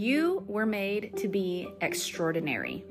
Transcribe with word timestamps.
You 0.00 0.44
were 0.46 0.64
made 0.64 1.14
to 1.18 1.28
be 1.28 1.68
extraordinary. 1.82 2.86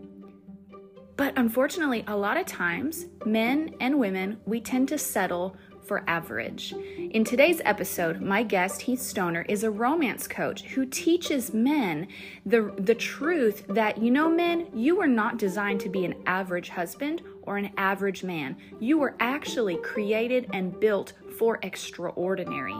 But 1.17 1.33
unfortunately, 1.39 2.03
a 2.05 2.15
lot 2.15 2.37
of 2.37 2.45
times, 2.45 3.07
men 3.25 3.73
and 3.79 3.97
women, 3.97 4.37
we 4.45 4.61
tend 4.61 4.89
to 4.89 4.99
settle 4.99 5.55
for 5.87 6.03
average. 6.05 6.71
In 6.99 7.23
today's 7.23 7.63
episode, 7.65 8.21
my 8.21 8.43
guest, 8.43 8.81
Heath 8.81 9.01
Stoner, 9.01 9.41
is 9.49 9.63
a 9.63 9.71
romance 9.71 10.27
coach 10.27 10.61
who 10.61 10.85
teaches 10.85 11.51
men 11.51 12.09
the, 12.45 12.71
the 12.77 12.93
truth 12.93 13.65
that, 13.69 13.97
you 13.97 14.11
know, 14.11 14.29
men, 14.29 14.67
you 14.75 14.95
were 14.95 15.07
not 15.07 15.39
designed 15.39 15.79
to 15.79 15.89
be 15.89 16.05
an 16.05 16.13
average 16.27 16.69
husband 16.69 17.23
or 17.41 17.57
an 17.57 17.71
average 17.75 18.23
man. 18.23 18.55
You 18.79 18.99
were 18.99 19.15
actually 19.19 19.77
created 19.77 20.47
and 20.53 20.79
built 20.79 21.13
for 21.39 21.57
extraordinary. 21.63 22.79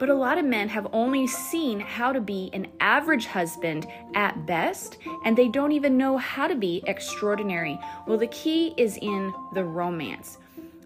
But 0.00 0.08
a 0.08 0.14
lot 0.14 0.38
of 0.38 0.46
men 0.46 0.70
have 0.70 0.88
only 0.94 1.26
seen 1.26 1.78
how 1.78 2.10
to 2.10 2.22
be 2.22 2.48
an 2.54 2.68
average 2.80 3.26
husband 3.26 3.86
at 4.14 4.46
best, 4.46 4.96
and 5.26 5.36
they 5.36 5.48
don't 5.48 5.72
even 5.72 5.98
know 5.98 6.16
how 6.16 6.48
to 6.48 6.54
be 6.54 6.82
extraordinary. 6.86 7.78
Well, 8.06 8.16
the 8.16 8.26
key 8.28 8.72
is 8.78 8.96
in 8.96 9.32
the 9.52 9.62
romance. 9.62 10.38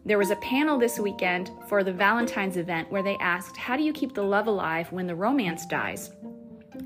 There 0.04 0.18
was 0.18 0.32
a 0.32 0.36
panel 0.36 0.78
this 0.78 0.98
weekend 0.98 1.52
for 1.68 1.84
the 1.84 1.92
Valentine's 1.92 2.56
event 2.56 2.90
where 2.90 3.04
they 3.04 3.16
asked, 3.18 3.56
How 3.56 3.76
do 3.76 3.84
you 3.84 3.92
keep 3.92 4.14
the 4.14 4.22
love 4.22 4.48
alive 4.48 4.90
when 4.90 5.06
the 5.06 5.14
romance 5.14 5.64
dies? 5.64 6.10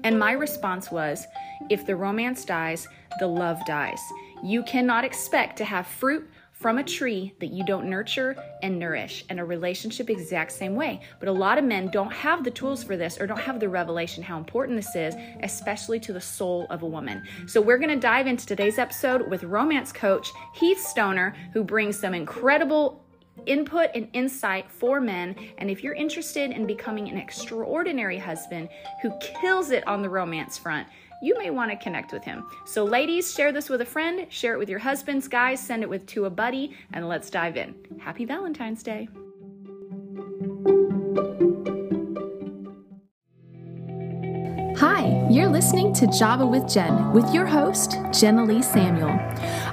And 0.04 0.18
my 0.18 0.32
response 0.32 0.90
was, 0.90 1.26
If 1.70 1.86
the 1.86 1.96
romance 1.96 2.44
dies, 2.44 2.86
the 3.20 3.26
love 3.26 3.58
dies. 3.66 4.00
You 4.44 4.62
cannot 4.64 5.04
expect 5.04 5.56
to 5.58 5.64
have 5.64 5.86
fruit 5.86 6.28
from 6.58 6.78
a 6.78 6.82
tree 6.82 7.32
that 7.38 7.52
you 7.52 7.64
don't 7.64 7.88
nurture 7.88 8.36
and 8.62 8.78
nourish, 8.78 9.24
and 9.28 9.38
a 9.38 9.44
relationship 9.44 10.10
exact 10.10 10.50
same 10.50 10.74
way. 10.74 11.00
But 11.20 11.28
a 11.28 11.32
lot 11.32 11.56
of 11.56 11.64
men 11.64 11.88
don't 11.92 12.12
have 12.12 12.42
the 12.42 12.50
tools 12.50 12.82
for 12.82 12.96
this 12.96 13.20
or 13.20 13.28
don't 13.28 13.38
have 13.38 13.60
the 13.60 13.68
revelation 13.68 14.24
how 14.24 14.38
important 14.38 14.76
this 14.76 14.96
is, 14.96 15.14
especially 15.42 16.00
to 16.00 16.12
the 16.12 16.20
soul 16.20 16.66
of 16.68 16.82
a 16.82 16.86
woman. 16.86 17.22
So 17.46 17.60
we're 17.60 17.78
going 17.78 17.90
to 17.90 17.96
dive 17.96 18.26
into 18.26 18.44
today's 18.44 18.78
episode 18.78 19.30
with 19.30 19.44
romance 19.44 19.92
coach 19.92 20.32
Heath 20.54 20.80
Stoner, 20.80 21.34
who 21.52 21.62
brings 21.62 21.98
some 21.98 22.12
incredible 22.12 23.04
input 23.46 23.90
and 23.94 24.08
insight 24.12 24.70
for 24.70 25.00
men. 25.00 25.36
And 25.58 25.70
if 25.70 25.82
you're 25.82 25.94
interested 25.94 26.50
in 26.50 26.66
becoming 26.66 27.08
an 27.08 27.16
extraordinary 27.16 28.18
husband 28.18 28.68
who 29.02 29.12
kills 29.20 29.70
it 29.70 29.86
on 29.86 30.02
the 30.02 30.08
romance 30.08 30.58
front, 30.58 30.88
you 31.20 31.36
may 31.36 31.50
want 31.50 31.70
to 31.70 31.76
connect 31.76 32.12
with 32.12 32.24
him. 32.24 32.46
So, 32.64 32.84
ladies, 32.84 33.32
share 33.34 33.52
this 33.52 33.68
with 33.68 33.80
a 33.80 33.86
friend, 33.86 34.26
share 34.30 34.54
it 34.54 34.58
with 34.58 34.68
your 34.68 34.78
husbands, 34.78 35.26
guys, 35.26 35.60
send 35.60 35.82
it 35.82 35.88
with 35.88 36.06
to 36.06 36.26
a 36.26 36.30
buddy, 36.30 36.76
and 36.92 37.08
let's 37.08 37.30
dive 37.30 37.56
in. 37.56 37.74
Happy 37.98 38.24
Valentine's 38.24 38.82
Day. 38.82 39.08
Listening 45.68 45.92
to 45.92 46.06
Java 46.06 46.46
with 46.46 46.66
Jen 46.66 47.12
with 47.12 47.30
your 47.34 47.44
host, 47.44 47.98
Jenna 48.10 48.42
Lee 48.42 48.62
Samuel. 48.62 49.20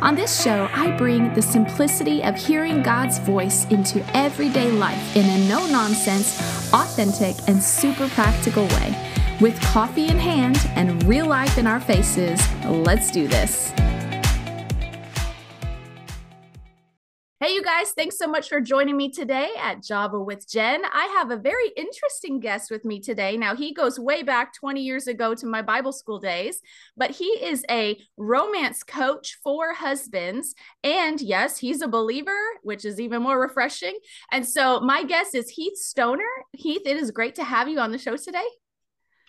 On 0.01 0.13
this 0.13 0.43
show, 0.43 0.67
I 0.73 0.91
bring 0.97 1.33
the 1.33 1.41
simplicity 1.41 2.21
of 2.21 2.35
hearing 2.35 2.83
God's 2.83 3.17
voice 3.19 3.63
into 3.67 4.03
everyday 4.13 4.71
life 4.71 5.15
in 5.15 5.23
a 5.23 5.47
no 5.47 5.65
nonsense, 5.67 6.37
authentic, 6.73 7.37
and 7.47 7.63
super 7.63 8.09
practical 8.09 8.67
way. 8.67 8.93
With 9.39 9.57
coffee 9.61 10.09
in 10.09 10.17
hand 10.17 10.57
and 10.75 11.01
real 11.05 11.27
life 11.27 11.57
in 11.57 11.65
our 11.65 11.79
faces, 11.79 12.45
let's 12.65 13.09
do 13.09 13.29
this. 13.29 13.71
Guys, 17.77 17.91
thanks 17.91 18.17
so 18.17 18.27
much 18.27 18.47
for 18.47 18.61
joining 18.61 18.95
me 18.95 19.09
today 19.09 19.49
at 19.59 19.83
Java 19.83 20.17
with 20.17 20.47
Jen. 20.47 20.83
I 20.85 21.13
have 21.17 21.31
a 21.31 21.35
very 21.35 21.67
interesting 21.75 22.39
guest 22.39 22.71
with 22.71 22.85
me 22.85 23.01
today. 23.01 23.35
Now, 23.35 23.53
he 23.53 23.73
goes 23.73 23.99
way 23.99 24.23
back 24.23 24.53
20 24.53 24.81
years 24.81 25.07
ago 25.07 25.35
to 25.35 25.45
my 25.45 25.61
Bible 25.61 25.91
school 25.91 26.17
days, 26.17 26.61
but 26.95 27.11
he 27.11 27.25
is 27.25 27.65
a 27.69 27.99
romance 28.15 28.81
coach 28.83 29.39
for 29.43 29.73
husbands. 29.73 30.55
And 30.85 31.19
yes, 31.19 31.57
he's 31.57 31.81
a 31.81 31.87
believer, 31.87 32.39
which 32.63 32.85
is 32.85 33.01
even 33.01 33.21
more 33.21 33.41
refreshing. 33.41 33.97
And 34.31 34.47
so, 34.47 34.79
my 34.79 35.03
guest 35.03 35.35
is 35.35 35.49
Heath 35.49 35.77
Stoner. 35.77 36.23
Heath, 36.53 36.83
it 36.85 36.95
is 36.95 37.11
great 37.11 37.35
to 37.35 37.43
have 37.43 37.67
you 37.67 37.79
on 37.79 37.91
the 37.91 37.97
show 37.97 38.15
today. 38.15 38.47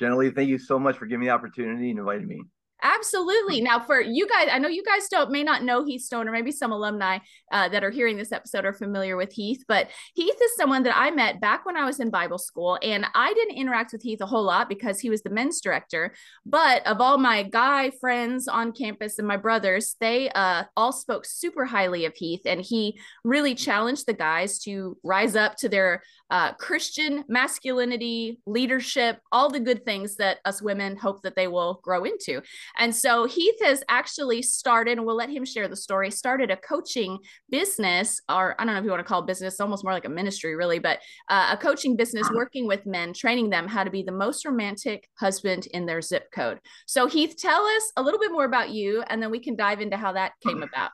Lee, 0.01 0.31
thank 0.31 0.49
you 0.49 0.59
so 0.59 0.79
much 0.79 0.99
for 0.99 1.07
giving 1.07 1.21
me 1.21 1.27
the 1.27 1.33
opportunity 1.33 1.91
and 1.91 1.99
inviting 1.99 2.29
me. 2.29 2.43
Absolutely. 2.83 3.63
Now, 3.63 3.81
for 3.81 4.01
you 4.01 4.29
guys, 4.29 4.49
I 4.53 4.59
know 4.59 4.69
you 4.69 4.83
guys 4.85 5.09
don't 5.09 5.31
may 5.31 5.43
not 5.43 5.63
know 5.63 5.85
Heath 5.85 6.03
Stone, 6.03 6.29
or 6.29 6.33
maybe 6.33 6.53
some 6.53 6.73
alumni 6.73 7.19
uh, 7.51 7.69
that 7.71 7.83
are 7.83 7.91
hearing 7.91 8.17
this 8.17 8.33
episode 8.33 8.65
are 8.67 8.75
familiar 8.75 9.17
with 9.17 9.33
Heath, 9.33 9.65
but 9.67 9.89
Heath 10.15 10.37
is 10.43 10.57
someone 10.57 10.83
that 10.83 10.97
I 10.97 11.11
met 11.11 11.41
back 11.41 11.65
when 11.65 11.77
I 11.77 11.87
was 11.87 12.01
in 12.01 12.11
Bible 12.11 12.39
school, 12.39 12.79
and 12.83 13.07
I 13.15 13.33
didn't 13.33 13.57
interact 13.57 13.93
with 13.93 14.03
Heath 14.03 14.21
a 14.21 14.27
whole 14.27 14.43
lot 14.45 14.69
because 14.69 15.01
he 15.01 15.09
was 15.09 15.23
the 15.23 15.31
men's 15.31 15.61
director. 15.61 16.15
But 16.45 16.87
of 16.87 17.01
all 17.01 17.17
my 17.17 17.45
guy 17.45 17.91
friends 17.99 18.47
on 18.47 18.73
campus 18.73 19.19
and 19.19 19.27
my 19.27 19.39
brothers, 19.39 19.97
they 20.01 20.29
uh, 20.31 20.65
all 20.77 20.93
spoke 20.93 21.25
super 21.25 21.65
highly 21.65 22.05
of 22.05 22.15
Heath, 22.15 22.43
and 22.45 22.61
he 22.61 22.99
really 23.25 23.55
challenged 23.55 24.07
the 24.07 24.13
guys 24.13 24.59
to 24.61 24.99
rise 25.03 25.35
up 25.35 25.57
to 25.57 25.69
their 25.71 26.03
uh, 26.31 26.53
Christian 26.55 27.25
masculinity, 27.29 28.41
leadership, 28.47 29.21
all 29.31 29.51
the 29.51 29.61
good 29.61 29.85
things 29.85 30.17
that 30.17 30.39
us 30.45 30.61
women 30.61 30.97
hope 30.97 31.23
that 31.23 31.37
they 31.37 31.47
will 31.47 31.81
grow 31.83 32.05
into. 32.05 32.43
And 32.79 32.95
so 32.95 33.27
Heath 33.27 33.57
has 33.63 33.83
actually 33.89 34.43
started, 34.43 34.99
and 34.99 35.07
we'll 35.07 35.17
let 35.17 35.31
him 35.31 35.45
share 35.45 35.69
the 35.69 35.77
story, 35.77 36.11
started 36.11 36.51
a 36.51 36.57
coaching 36.57 37.19
business, 37.51 38.21
or 38.29 38.55
I 38.59 38.65
don't 38.65 38.75
know 38.75 38.81
if 38.81 38.85
you 38.85 38.91
want 38.91 39.01
to 39.01 39.05
call 39.05 39.21
it 39.21 39.27
business, 39.27 39.61
almost 39.61 39.85
more 39.85 39.93
like 39.93 40.05
a 40.05 40.11
ministry, 40.11 40.57
really, 40.57 40.79
but 40.79 41.01
uh, 41.29 41.51
a 41.53 41.57
coaching 41.57 41.97
business 41.97 42.29
working 42.35 42.67
with 42.67 42.87
men, 42.87 43.13
training 43.13 43.51
them 43.51 43.69
how 43.69 43.85
to 43.85 43.91
be 43.91 44.03
the 44.03 44.13
most 44.13 44.45
romantic 44.45 45.09
husband 45.19 45.67
in 45.67 45.87
their 45.87 46.03
zip 46.03 46.31
code. 46.33 46.59
So, 46.87 47.07
Heath, 47.07 47.37
tell 47.39 47.65
us 47.65 47.93
a 47.97 48.03
little 48.03 48.21
bit 48.21 48.33
more 48.33 48.45
about 48.45 48.71
you, 48.71 49.03
and 49.09 49.23
then 49.23 49.31
we 49.31 49.39
can 49.39 49.57
dive 49.57 49.81
into 49.81 49.97
how 49.97 50.13
that 50.13 50.33
came 50.47 50.63
about. 50.63 50.91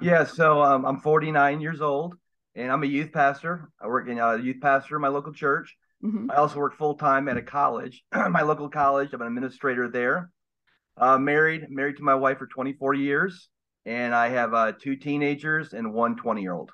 Yeah, 0.00 0.24
so 0.24 0.62
um, 0.62 0.84
I'm 0.84 1.00
49 1.00 1.60
years 1.60 1.80
old, 1.80 2.14
and 2.58 2.72
I'm 2.72 2.82
a 2.82 2.86
youth 2.86 3.12
pastor. 3.12 3.70
I 3.80 3.86
work 3.86 4.08
in 4.08 4.18
a 4.18 4.36
youth 4.36 4.60
pastor 4.60 4.96
in 4.96 5.02
my 5.02 5.08
local 5.08 5.32
church. 5.32 5.76
Mm-hmm. 6.04 6.30
I 6.30 6.36
also 6.36 6.58
work 6.58 6.76
full 6.76 6.94
time 6.94 7.28
at 7.28 7.36
a 7.36 7.42
college, 7.42 8.04
my 8.12 8.42
local 8.42 8.68
college. 8.68 9.10
I'm 9.12 9.22
an 9.22 9.28
administrator 9.28 9.88
there. 9.88 10.30
Uh, 10.96 11.18
married, 11.18 11.70
married 11.70 11.96
to 11.96 12.02
my 12.02 12.14
wife 12.14 12.38
for 12.38 12.46
24 12.48 12.94
years, 12.94 13.48
and 13.86 14.12
I 14.14 14.28
have 14.30 14.54
uh, 14.54 14.72
two 14.72 14.96
teenagers 14.96 15.72
and 15.72 15.92
one 15.92 16.16
20 16.16 16.42
year 16.42 16.52
old. 16.52 16.70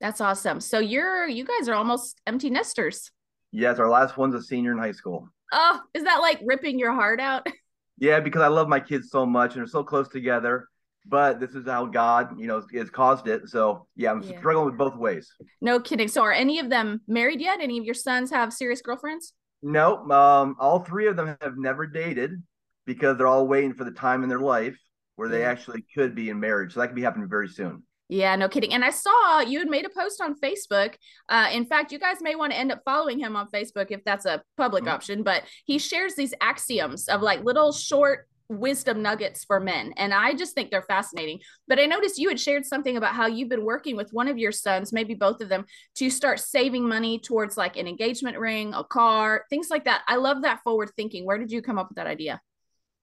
That's 0.00 0.20
awesome. 0.20 0.60
So 0.60 0.78
you're 0.78 1.26
you 1.26 1.44
guys 1.44 1.68
are 1.68 1.74
almost 1.74 2.20
empty 2.26 2.50
nesters. 2.50 3.10
Yes, 3.50 3.78
our 3.78 3.88
last 3.88 4.16
one's 4.16 4.34
a 4.34 4.42
senior 4.42 4.72
in 4.72 4.78
high 4.78 4.92
school. 4.92 5.28
Oh, 5.52 5.80
is 5.94 6.04
that 6.04 6.18
like 6.18 6.40
ripping 6.44 6.78
your 6.78 6.92
heart 6.92 7.20
out? 7.20 7.46
Yeah, 7.96 8.18
because 8.18 8.42
I 8.42 8.48
love 8.48 8.68
my 8.68 8.80
kids 8.80 9.10
so 9.12 9.24
much 9.24 9.52
and 9.52 9.60
they're 9.60 9.68
so 9.68 9.84
close 9.84 10.08
together. 10.08 10.68
But 11.06 11.38
this 11.38 11.50
is 11.50 11.66
how 11.66 11.86
God, 11.86 12.38
you 12.38 12.46
know, 12.46 12.62
has 12.74 12.90
caused 12.90 13.28
it. 13.28 13.48
So 13.48 13.86
yeah, 13.94 14.10
I'm 14.10 14.22
yeah. 14.22 14.38
struggling 14.38 14.66
with 14.66 14.78
both 14.78 14.96
ways. 14.96 15.30
No 15.60 15.78
kidding. 15.78 16.08
So 16.08 16.22
are 16.22 16.32
any 16.32 16.58
of 16.60 16.70
them 16.70 17.02
married 17.06 17.40
yet? 17.40 17.60
Any 17.60 17.78
of 17.78 17.84
your 17.84 17.94
sons 17.94 18.30
have 18.30 18.52
serious 18.52 18.80
girlfriends? 18.80 19.34
No, 19.62 19.98
um, 20.10 20.56
all 20.58 20.80
three 20.80 21.06
of 21.06 21.16
them 21.16 21.36
have 21.40 21.56
never 21.56 21.86
dated 21.86 22.42
because 22.86 23.16
they're 23.16 23.26
all 23.26 23.46
waiting 23.46 23.74
for 23.74 23.84
the 23.84 23.90
time 23.90 24.22
in 24.22 24.28
their 24.28 24.40
life 24.40 24.78
where 25.16 25.28
they 25.28 25.44
actually 25.44 25.84
could 25.94 26.14
be 26.14 26.28
in 26.30 26.40
marriage. 26.40 26.74
So 26.74 26.80
that 26.80 26.88
could 26.88 26.96
be 26.96 27.02
happening 27.02 27.28
very 27.28 27.48
soon. 27.48 27.82
Yeah, 28.08 28.36
no 28.36 28.48
kidding. 28.48 28.74
And 28.74 28.84
I 28.84 28.90
saw 28.90 29.40
you 29.40 29.58
had 29.58 29.68
made 29.68 29.86
a 29.86 29.88
post 29.88 30.20
on 30.20 30.38
Facebook. 30.38 30.94
Uh, 31.28 31.48
in 31.52 31.64
fact, 31.64 31.90
you 31.90 31.98
guys 31.98 32.18
may 32.20 32.34
want 32.34 32.52
to 32.52 32.58
end 32.58 32.70
up 32.70 32.82
following 32.84 33.18
him 33.18 33.34
on 33.34 33.48
Facebook 33.48 33.86
if 33.90 34.04
that's 34.04 34.26
a 34.26 34.42
public 34.56 34.84
mm-hmm. 34.84 34.92
option. 34.92 35.22
But 35.22 35.44
he 35.64 35.78
shares 35.78 36.14
these 36.14 36.34
axioms 36.40 37.08
of 37.08 37.22
like 37.22 37.42
little 37.44 37.72
short 37.72 38.28
wisdom 38.48 39.02
nuggets 39.02 39.44
for 39.44 39.60
men. 39.60 39.92
And 39.96 40.12
I 40.12 40.34
just 40.34 40.54
think 40.54 40.70
they're 40.70 40.82
fascinating. 40.82 41.40
But 41.66 41.78
I 41.78 41.86
noticed 41.86 42.18
you 42.18 42.28
had 42.28 42.40
shared 42.40 42.66
something 42.66 42.96
about 42.96 43.14
how 43.14 43.26
you've 43.26 43.48
been 43.48 43.64
working 43.64 43.96
with 43.96 44.12
one 44.12 44.28
of 44.28 44.38
your 44.38 44.52
sons, 44.52 44.92
maybe 44.92 45.14
both 45.14 45.40
of 45.40 45.48
them, 45.48 45.64
to 45.96 46.10
start 46.10 46.40
saving 46.40 46.88
money 46.88 47.18
towards 47.18 47.56
like 47.56 47.76
an 47.76 47.86
engagement 47.86 48.38
ring, 48.38 48.74
a 48.74 48.84
car, 48.84 49.44
things 49.50 49.70
like 49.70 49.84
that. 49.84 50.02
I 50.06 50.16
love 50.16 50.42
that 50.42 50.62
forward 50.62 50.90
thinking. 50.96 51.24
Where 51.24 51.38
did 51.38 51.50
you 51.50 51.62
come 51.62 51.78
up 51.78 51.88
with 51.88 51.96
that 51.96 52.06
idea? 52.06 52.40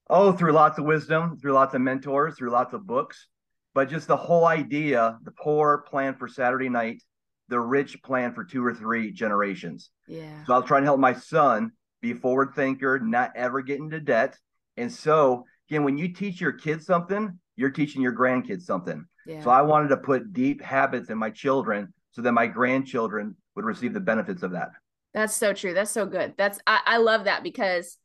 Oh, 0.10 0.34
through 0.34 0.52
lots 0.52 0.78
of 0.78 0.86
wisdom, 0.86 1.38
through 1.38 1.54
lots 1.54 1.74
of 1.74 1.82
mentors, 1.82 2.36
through 2.36 2.52
lots 2.52 2.74
of 2.74 2.86
books. 2.86 3.28
But 3.74 3.90
just 3.90 4.08
the 4.08 4.18
whole 4.18 4.46
idea 4.46 5.18
the 5.24 5.32
poor 5.32 5.86
plan 5.90 6.16
for 6.16 6.28
Saturday 6.28 6.68
night, 6.68 7.02
the 7.48 7.60
rich 7.60 8.02
plan 8.04 8.34
for 8.34 8.44
two 8.44 8.66
or 8.66 8.74
three 8.74 9.12
generations. 9.12 9.90
Yeah. 10.08 10.44
So 10.46 10.54
I 10.54 10.58
was 10.58 10.68
trying 10.68 10.82
to 10.82 10.88
help 10.88 11.00
my 11.00 11.14
son 11.14 11.72
be 12.02 12.12
a 12.12 12.16
forward 12.16 12.54
thinker, 12.56 13.00
not 13.00 13.32
ever 13.36 13.62
get 13.62 13.80
into 13.80 14.00
debt. 14.00 14.38
And 14.78 14.92
so, 14.92 15.46
again, 15.70 15.84
when 15.84 15.98
you 15.98 16.14
teach 16.14 16.40
your 16.42 16.54
kids 16.54 16.86
something, 16.86 17.38
you're 17.56 17.70
teaching 17.70 18.02
your 18.02 18.16
grandkids 18.16 18.64
something. 18.64 19.06
Yeah. 19.26 19.44
So 19.44 19.50
I 19.50 19.62
wanted 19.62 19.90
to 19.90 19.98
put 19.98 20.34
deep 20.34 20.62
habits 20.62 21.10
in 21.10 21.18
my 21.18 21.30
children 21.30 21.94
so 22.12 22.22
that 22.22 22.32
my 22.32 22.48
grandchildren 22.48 23.36
would 23.56 23.66
receive 23.66 23.94
the 23.94 24.00
benefits 24.00 24.44
of 24.44 24.52
that. 24.52 24.70
That's 25.14 25.36
so 25.36 25.54
true. 25.54 25.74
That's 25.74 25.92
so 25.92 26.06
good. 26.06 26.34
That's 26.38 26.60
I, 26.66 26.80
I 26.86 26.98
love 26.98 27.26
that 27.26 27.44
because 27.44 27.98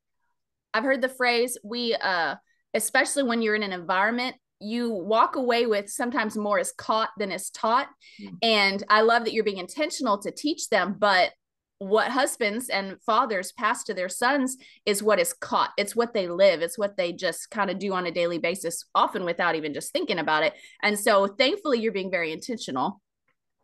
I've 0.75 0.85
heard 0.85 1.01
the 1.01 1.09
phrase 1.09 1.57
we 1.65 1.95
uh 1.95 2.37
especially 2.75 3.23
when 3.23 3.41
you're 3.41 3.55
in 3.55 3.63
an 3.63 3.73
environment 3.73 4.37
you 4.61 4.91
walk 4.91 5.37
away 5.37 5.67
with 5.67 5.89
sometimes 5.91 6.37
more 6.37 6.59
is 6.59 6.73
caught 6.77 7.11
than 7.19 7.31
is 7.33 7.51
taught 7.51 7.89
mm-hmm. 8.21 8.35
and 8.43 8.85
i 8.89 9.01
love 9.01 9.25
that 9.25 9.33
you're 9.33 9.45
being 9.45 9.59
intentional 9.59 10.19
to 10.19 10.31
teach 10.31 10.69
them 10.69 10.95
but 10.99 11.31
what 11.79 12.11
husbands 12.11 12.69
and 12.69 12.97
fathers 13.03 13.53
pass 13.53 13.85
to 13.85 13.95
their 13.95 14.09
sons 14.09 14.57
is 14.87 15.03
what 15.03 15.19
is 15.19 15.35
caught. 15.35 15.73
It's 15.77 15.95
what 15.95 16.15
they 16.15 16.27
live. 16.27 16.63
It's 16.63 16.79
what 16.79 16.97
they 16.97 17.13
just 17.13 17.51
kind 17.51 17.71
of 17.71 17.79
do 17.79 17.93
on 17.93 18.07
a 18.07 18.11
daily 18.11 18.39
basis, 18.39 18.85
often 18.95 19.25
without 19.25 19.55
even 19.55 19.75
just 19.75 19.93
thinking 19.93 20.19
about 20.19 20.43
it. 20.43 20.55
And 20.83 20.99
so 20.99 21.27
thankfully 21.27 21.81
you're 21.81 21.93
being 21.93 22.11
very 22.11 22.33
intentional. 22.33 23.03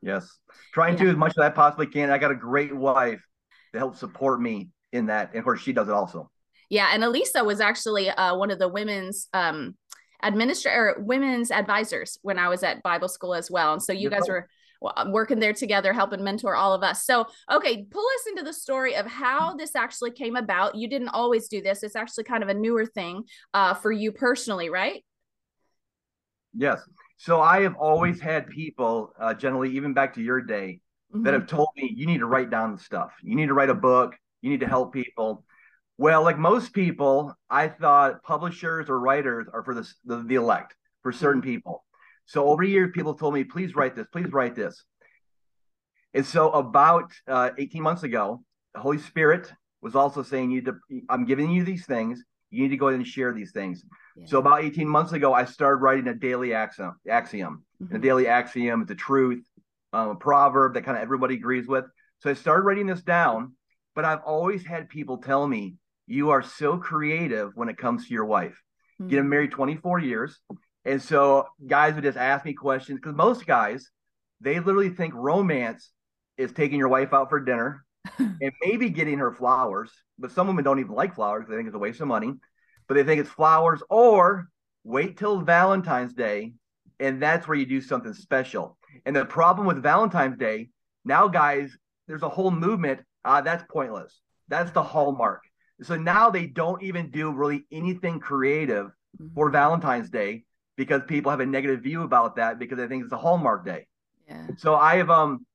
Yes. 0.02 0.28
Trying 0.74 0.98
yeah. 0.98 1.04
to 1.04 1.10
as 1.10 1.16
much 1.16 1.32
as 1.32 1.38
I 1.38 1.48
possibly 1.50 1.86
can. 1.86 2.10
I 2.10 2.18
got 2.18 2.30
a 2.30 2.36
great 2.36 2.74
wife 2.74 3.22
to 3.72 3.78
help 3.78 3.96
support 3.96 4.40
me 4.40 4.70
in 4.92 5.06
that. 5.06 5.30
And 5.30 5.38
of 5.38 5.44
course 5.44 5.62
she 5.62 5.72
does 5.72 5.88
it 5.88 5.94
also. 5.94 6.30
Yeah. 6.68 6.90
And 6.92 7.02
Elisa 7.04 7.44
was 7.44 7.60
actually 7.60 8.10
uh, 8.10 8.36
one 8.36 8.50
of 8.50 8.58
the 8.58 8.68
women's 8.68 9.28
um 9.32 9.76
administrator 10.22 10.96
women's 11.00 11.50
advisors 11.50 12.18
when 12.22 12.38
I 12.38 12.48
was 12.48 12.62
at 12.62 12.82
Bible 12.82 13.08
school 13.08 13.34
as 13.34 13.50
well. 13.50 13.72
And 13.72 13.82
so 13.82 13.92
you 13.92 14.08
guys 14.08 14.28
were 14.28 14.48
working 15.06 15.38
there 15.38 15.52
together, 15.52 15.92
helping 15.92 16.22
mentor 16.24 16.54
all 16.54 16.74
of 16.74 16.82
us. 16.82 17.04
So, 17.04 17.26
okay, 17.50 17.84
pull 17.84 18.04
us 18.04 18.26
into 18.28 18.42
the 18.42 18.52
story 18.52 18.96
of 18.96 19.06
how 19.06 19.54
this 19.54 19.76
actually 19.76 20.10
came 20.10 20.36
about. 20.36 20.74
You 20.74 20.88
didn't 20.88 21.08
always 21.08 21.48
do 21.48 21.62
this. 21.62 21.82
It's 21.82 21.96
actually 21.96 22.24
kind 22.24 22.42
of 22.42 22.48
a 22.48 22.54
newer 22.54 22.86
thing 22.86 23.24
uh, 23.54 23.74
for 23.74 23.92
you 23.92 24.12
personally, 24.12 24.68
right? 24.68 25.04
Yes. 26.54 26.80
So 27.16 27.40
I 27.40 27.62
have 27.62 27.76
always 27.76 28.20
had 28.20 28.48
people, 28.48 29.12
uh, 29.18 29.34
generally, 29.34 29.76
even 29.76 29.94
back 29.94 30.14
to 30.14 30.22
your 30.22 30.40
day, 30.40 30.80
mm-hmm. 31.14 31.22
that 31.22 31.34
have 31.34 31.46
told 31.46 31.68
me 31.76 31.92
you 31.94 32.06
need 32.06 32.18
to 32.18 32.26
write 32.26 32.50
down 32.50 32.74
the 32.74 32.82
stuff. 32.82 33.12
You 33.22 33.36
need 33.36 33.46
to 33.46 33.54
write 33.54 33.70
a 33.70 33.74
book. 33.74 34.16
You 34.40 34.50
need 34.50 34.60
to 34.60 34.66
help 34.68 34.92
people. 34.92 35.44
Well, 35.98 36.24
like 36.24 36.38
most 36.38 36.72
people, 36.72 37.32
I 37.48 37.68
thought 37.68 38.24
publishers 38.24 38.90
or 38.90 38.98
writers 38.98 39.46
are 39.52 39.62
for 39.62 39.74
the, 39.74 39.88
the, 40.04 40.16
the 40.24 40.34
elect, 40.34 40.74
for 41.02 41.12
certain 41.12 41.40
mm-hmm. 41.40 41.50
people. 41.50 41.84
So 42.26 42.48
over 42.48 42.64
the 42.64 42.70
years, 42.70 42.90
people 42.94 43.14
told 43.14 43.34
me, 43.34 43.44
please 43.44 43.74
write 43.74 43.94
this, 43.94 44.06
please 44.12 44.32
write 44.32 44.54
this. 44.54 44.84
And 46.14 46.26
so 46.26 46.50
about 46.50 47.12
uh, 47.26 47.50
18 47.56 47.82
months 47.82 48.02
ago, 48.02 48.42
the 48.74 48.80
Holy 48.80 48.98
Spirit 48.98 49.52
was 49.80 49.94
also 49.94 50.22
saying, 50.22 50.50
you 50.50 50.62
to, 50.62 50.76
I'm 51.08 51.24
giving 51.24 51.50
you 51.50 51.64
these 51.64 51.86
things. 51.86 52.22
You 52.50 52.62
need 52.62 52.68
to 52.70 52.76
go 52.76 52.88
ahead 52.88 53.00
and 53.00 53.06
share 53.06 53.32
these 53.32 53.52
things. 53.52 53.82
Yeah. 54.16 54.26
So 54.26 54.38
about 54.38 54.62
18 54.62 54.86
months 54.86 55.12
ago, 55.12 55.32
I 55.32 55.46
started 55.46 55.76
writing 55.76 56.06
a 56.08 56.14
daily 56.14 56.52
axiom. 56.52 56.96
Axiom. 57.08 57.64
Mm-hmm. 57.82 57.94
And 57.94 58.04
a 58.04 58.06
daily 58.06 58.28
axiom 58.28 58.82
is 58.82 58.90
a 58.90 58.94
truth, 58.94 59.42
um, 59.92 60.10
a 60.10 60.14
proverb 60.14 60.74
that 60.74 60.84
kind 60.84 60.96
of 60.96 61.02
everybody 61.02 61.34
agrees 61.34 61.66
with. 61.66 61.86
So 62.20 62.30
I 62.30 62.34
started 62.34 62.62
writing 62.62 62.86
this 62.86 63.02
down, 63.02 63.54
but 63.94 64.04
I've 64.04 64.22
always 64.24 64.64
had 64.64 64.88
people 64.88 65.18
tell 65.18 65.46
me, 65.46 65.76
you 66.06 66.30
are 66.30 66.42
so 66.42 66.76
creative 66.76 67.52
when 67.54 67.68
it 67.68 67.78
comes 67.78 68.06
to 68.06 68.14
your 68.14 68.26
wife. 68.26 68.60
Mm-hmm. 69.00 69.08
Get 69.08 69.24
married 69.24 69.50
24 69.52 70.00
years. 70.00 70.38
And 70.84 71.00
so 71.00 71.46
guys 71.66 71.94
would 71.94 72.04
just 72.04 72.18
ask 72.18 72.44
me 72.44 72.54
questions 72.54 72.98
because 72.98 73.16
most 73.16 73.46
guys, 73.46 73.90
they 74.40 74.58
literally 74.58 74.90
think 74.90 75.14
romance 75.14 75.90
is 76.36 76.52
taking 76.52 76.78
your 76.78 76.88
wife 76.88 77.12
out 77.12 77.30
for 77.30 77.40
dinner 77.40 77.84
and 78.18 78.52
maybe 78.64 78.90
getting 78.90 79.18
her 79.18 79.32
flowers. 79.32 79.90
But 80.18 80.32
some 80.32 80.46
women 80.46 80.64
don't 80.64 80.80
even 80.80 80.92
like 80.92 81.14
flowers. 81.14 81.46
They 81.48 81.56
think 81.56 81.68
it's 81.68 81.76
a 81.76 81.80
waste 81.80 82.00
of 82.00 82.08
money. 82.08 82.32
But 82.88 82.94
they 82.94 83.04
think 83.04 83.20
it's 83.20 83.30
flowers 83.30 83.82
or 83.88 84.48
wait 84.84 85.16
till 85.16 85.40
Valentine's 85.40 86.14
Day. 86.14 86.54
And 86.98 87.22
that's 87.22 87.46
where 87.46 87.56
you 87.56 87.66
do 87.66 87.80
something 87.80 88.12
special. 88.12 88.76
And 89.06 89.14
the 89.14 89.24
problem 89.24 89.66
with 89.66 89.82
Valentine's 89.82 90.36
Day, 90.36 90.70
now 91.04 91.28
guys, 91.28 91.76
there's 92.08 92.22
a 92.22 92.28
whole 92.28 92.50
movement. 92.50 93.00
Uh, 93.24 93.40
that's 93.40 93.64
pointless. 93.70 94.20
That's 94.48 94.72
the 94.72 94.82
hallmark. 94.82 95.42
So 95.82 95.96
now 95.96 96.30
they 96.30 96.46
don't 96.46 96.82
even 96.82 97.10
do 97.10 97.32
really 97.32 97.64
anything 97.72 98.20
creative 98.20 98.90
for 99.34 99.46
mm-hmm. 99.46 99.52
Valentine's 99.52 100.10
Day 100.10 100.44
because 100.76 101.02
people 101.06 101.30
have 101.30 101.40
a 101.40 101.46
negative 101.46 101.80
view 101.82 102.02
about 102.02 102.36
that 102.36 102.58
because 102.58 102.78
they 102.78 102.86
think 102.86 103.04
it's 103.04 103.12
a 103.12 103.18
Hallmark 103.18 103.64
day. 103.64 103.86
Yeah. 104.28 104.46
So 104.56 104.74
I 104.74 104.96
have 104.96 105.10
um 105.10 105.46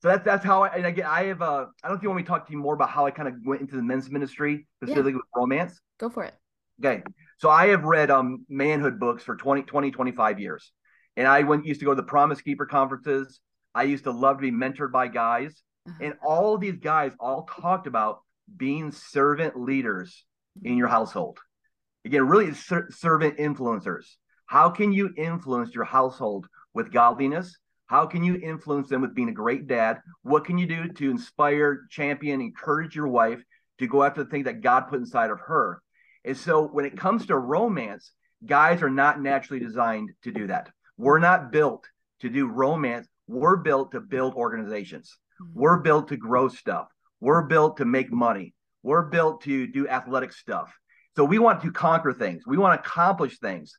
so 0.00 0.08
that's 0.08 0.24
that's 0.24 0.44
how 0.44 0.64
I 0.64 0.68
and 0.68 0.86
again 0.86 1.06
I 1.08 1.24
have 1.24 1.42
uh 1.42 1.66
I 1.82 1.88
don't 1.88 1.92
know 1.92 1.94
if 1.94 2.02
you 2.02 2.08
want 2.08 2.18
me 2.18 2.22
to 2.24 2.28
talk 2.28 2.46
to 2.46 2.52
you 2.52 2.58
more 2.58 2.74
about 2.74 2.90
how 2.90 3.06
I 3.06 3.10
kind 3.10 3.28
of 3.28 3.34
went 3.44 3.60
into 3.60 3.76
the 3.76 3.82
men's 3.82 4.10
ministry 4.10 4.66
specifically 4.76 5.12
yeah. 5.12 5.16
with 5.16 5.26
romance. 5.34 5.80
Go 5.98 6.08
for 6.10 6.24
it. 6.24 6.34
Okay. 6.84 7.02
So 7.38 7.50
I 7.50 7.68
have 7.68 7.84
read 7.84 8.10
um 8.10 8.44
manhood 8.48 9.00
books 9.00 9.22
for 9.22 9.36
20, 9.36 9.62
20 9.62 9.90
25 9.90 10.40
years. 10.40 10.72
And 11.16 11.26
I 11.26 11.42
went 11.42 11.66
used 11.66 11.80
to 11.80 11.86
go 11.86 11.92
to 11.92 12.00
the 12.00 12.06
Promise 12.06 12.42
Keeper 12.42 12.66
conferences. 12.66 13.40
I 13.74 13.84
used 13.84 14.04
to 14.04 14.12
love 14.12 14.36
to 14.36 14.42
be 14.42 14.52
mentored 14.52 14.92
by 14.92 15.08
guys. 15.08 15.62
Uh-huh. 15.86 15.98
And 16.00 16.14
all 16.24 16.58
these 16.58 16.76
guys 16.76 17.12
all 17.18 17.44
talked 17.44 17.86
about 17.86 18.20
being 18.56 18.92
servant 18.92 19.58
leaders 19.60 20.24
in 20.62 20.76
your 20.76 20.88
household. 20.88 21.38
Again, 22.04 22.26
really 22.26 22.54
ser- 22.54 22.90
servant 22.90 23.38
influencers. 23.38 24.06
How 24.48 24.70
can 24.70 24.92
you 24.92 25.12
influence 25.14 25.74
your 25.74 25.84
household 25.84 26.48
with 26.72 26.90
godliness? 26.90 27.58
How 27.86 28.06
can 28.06 28.24
you 28.24 28.36
influence 28.36 28.88
them 28.88 29.02
with 29.02 29.14
being 29.14 29.28
a 29.28 29.32
great 29.32 29.66
dad? 29.66 30.00
What 30.22 30.46
can 30.46 30.56
you 30.56 30.66
do 30.66 30.88
to 30.88 31.10
inspire, 31.10 31.86
champion, 31.90 32.40
encourage 32.40 32.96
your 32.96 33.08
wife 33.08 33.42
to 33.78 33.86
go 33.86 34.02
after 34.02 34.24
the 34.24 34.30
things 34.30 34.46
that 34.46 34.62
God 34.62 34.88
put 34.88 35.00
inside 35.00 35.30
of 35.30 35.38
her? 35.40 35.82
And 36.24 36.34
so 36.34 36.66
when 36.66 36.86
it 36.86 36.96
comes 36.96 37.26
to 37.26 37.36
romance, 37.36 38.10
guys 38.44 38.82
are 38.82 38.88
not 38.88 39.20
naturally 39.20 39.60
designed 39.60 40.12
to 40.22 40.32
do 40.32 40.46
that. 40.46 40.70
We're 40.96 41.18
not 41.18 41.52
built 41.52 41.86
to 42.20 42.30
do 42.30 42.46
romance. 42.48 43.06
We're 43.26 43.56
built 43.56 43.92
to 43.92 44.00
build 44.00 44.32
organizations. 44.32 45.14
Mm-hmm. 45.42 45.60
We're 45.60 45.80
built 45.80 46.08
to 46.08 46.16
grow 46.16 46.48
stuff. 46.48 46.88
We're 47.20 47.42
built 47.42 47.76
to 47.78 47.84
make 47.84 48.10
money. 48.10 48.54
We're 48.82 49.10
built 49.10 49.42
to 49.42 49.66
do 49.66 49.88
athletic 49.88 50.32
stuff. 50.32 50.74
So 51.16 51.24
we 51.24 51.38
want 51.38 51.60
to 51.62 51.70
conquer 51.70 52.14
things. 52.14 52.44
We 52.46 52.56
want 52.56 52.82
to 52.82 52.88
accomplish 52.88 53.38
things. 53.40 53.76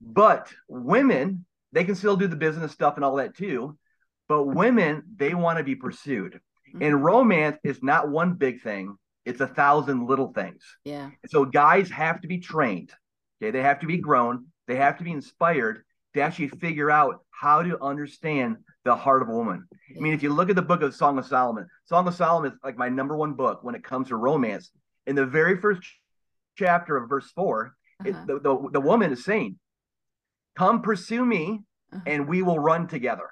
But 0.00 0.52
women, 0.68 1.44
they 1.72 1.84
can 1.84 1.94
still 1.94 2.16
do 2.16 2.26
the 2.26 2.36
business 2.36 2.72
stuff 2.72 2.96
and 2.96 3.04
all 3.04 3.16
that 3.16 3.36
too. 3.36 3.78
But 4.28 4.44
women, 4.44 5.02
they 5.16 5.34
want 5.34 5.58
to 5.58 5.64
be 5.64 5.74
pursued. 5.74 6.40
Mm-hmm. 6.68 6.82
And 6.82 7.04
romance 7.04 7.58
is 7.62 7.82
not 7.82 8.08
one 8.08 8.34
big 8.34 8.62
thing, 8.62 8.96
it's 9.24 9.40
a 9.40 9.46
thousand 9.46 10.06
little 10.06 10.32
things. 10.32 10.62
Yeah. 10.84 11.10
So 11.26 11.44
guys 11.44 11.90
have 11.90 12.20
to 12.22 12.28
be 12.28 12.38
trained. 12.38 12.92
Okay. 13.42 13.50
They 13.50 13.62
have 13.62 13.80
to 13.80 13.86
be 13.86 13.98
grown, 13.98 14.46
they 14.66 14.76
have 14.76 14.98
to 14.98 15.04
be 15.04 15.12
inspired 15.12 15.84
to 16.14 16.20
actually 16.20 16.48
figure 16.48 16.90
out 16.90 17.24
how 17.30 17.62
to 17.62 17.82
understand 17.82 18.56
the 18.84 18.94
heart 18.94 19.22
of 19.22 19.28
a 19.28 19.32
woman. 19.32 19.66
I 19.96 20.00
mean, 20.00 20.14
if 20.14 20.22
you 20.22 20.32
look 20.32 20.50
at 20.50 20.56
the 20.56 20.62
book 20.62 20.82
of 20.82 20.94
Song 20.94 21.18
of 21.18 21.26
Solomon, 21.26 21.66
Song 21.86 22.06
of 22.06 22.14
Solomon 22.14 22.52
is 22.52 22.58
like 22.62 22.76
my 22.76 22.88
number 22.88 23.16
one 23.16 23.34
book 23.34 23.64
when 23.64 23.74
it 23.74 23.82
comes 23.82 24.08
to 24.08 24.16
romance. 24.16 24.70
In 25.06 25.16
the 25.16 25.26
very 25.26 25.58
first 25.58 25.82
chapter 26.56 26.96
of 26.96 27.08
verse 27.08 27.30
4 27.32 27.74
uh-huh. 28.00 28.08
it, 28.08 28.26
the, 28.26 28.40
the, 28.40 28.70
the 28.74 28.80
woman 28.80 29.12
is 29.12 29.24
saying, 29.24 29.58
come 30.56 30.82
pursue 30.82 31.24
me 31.24 31.64
uh-huh. 31.92 32.02
and 32.06 32.28
we 32.28 32.42
will 32.42 32.58
run 32.58 32.86
together. 32.86 33.28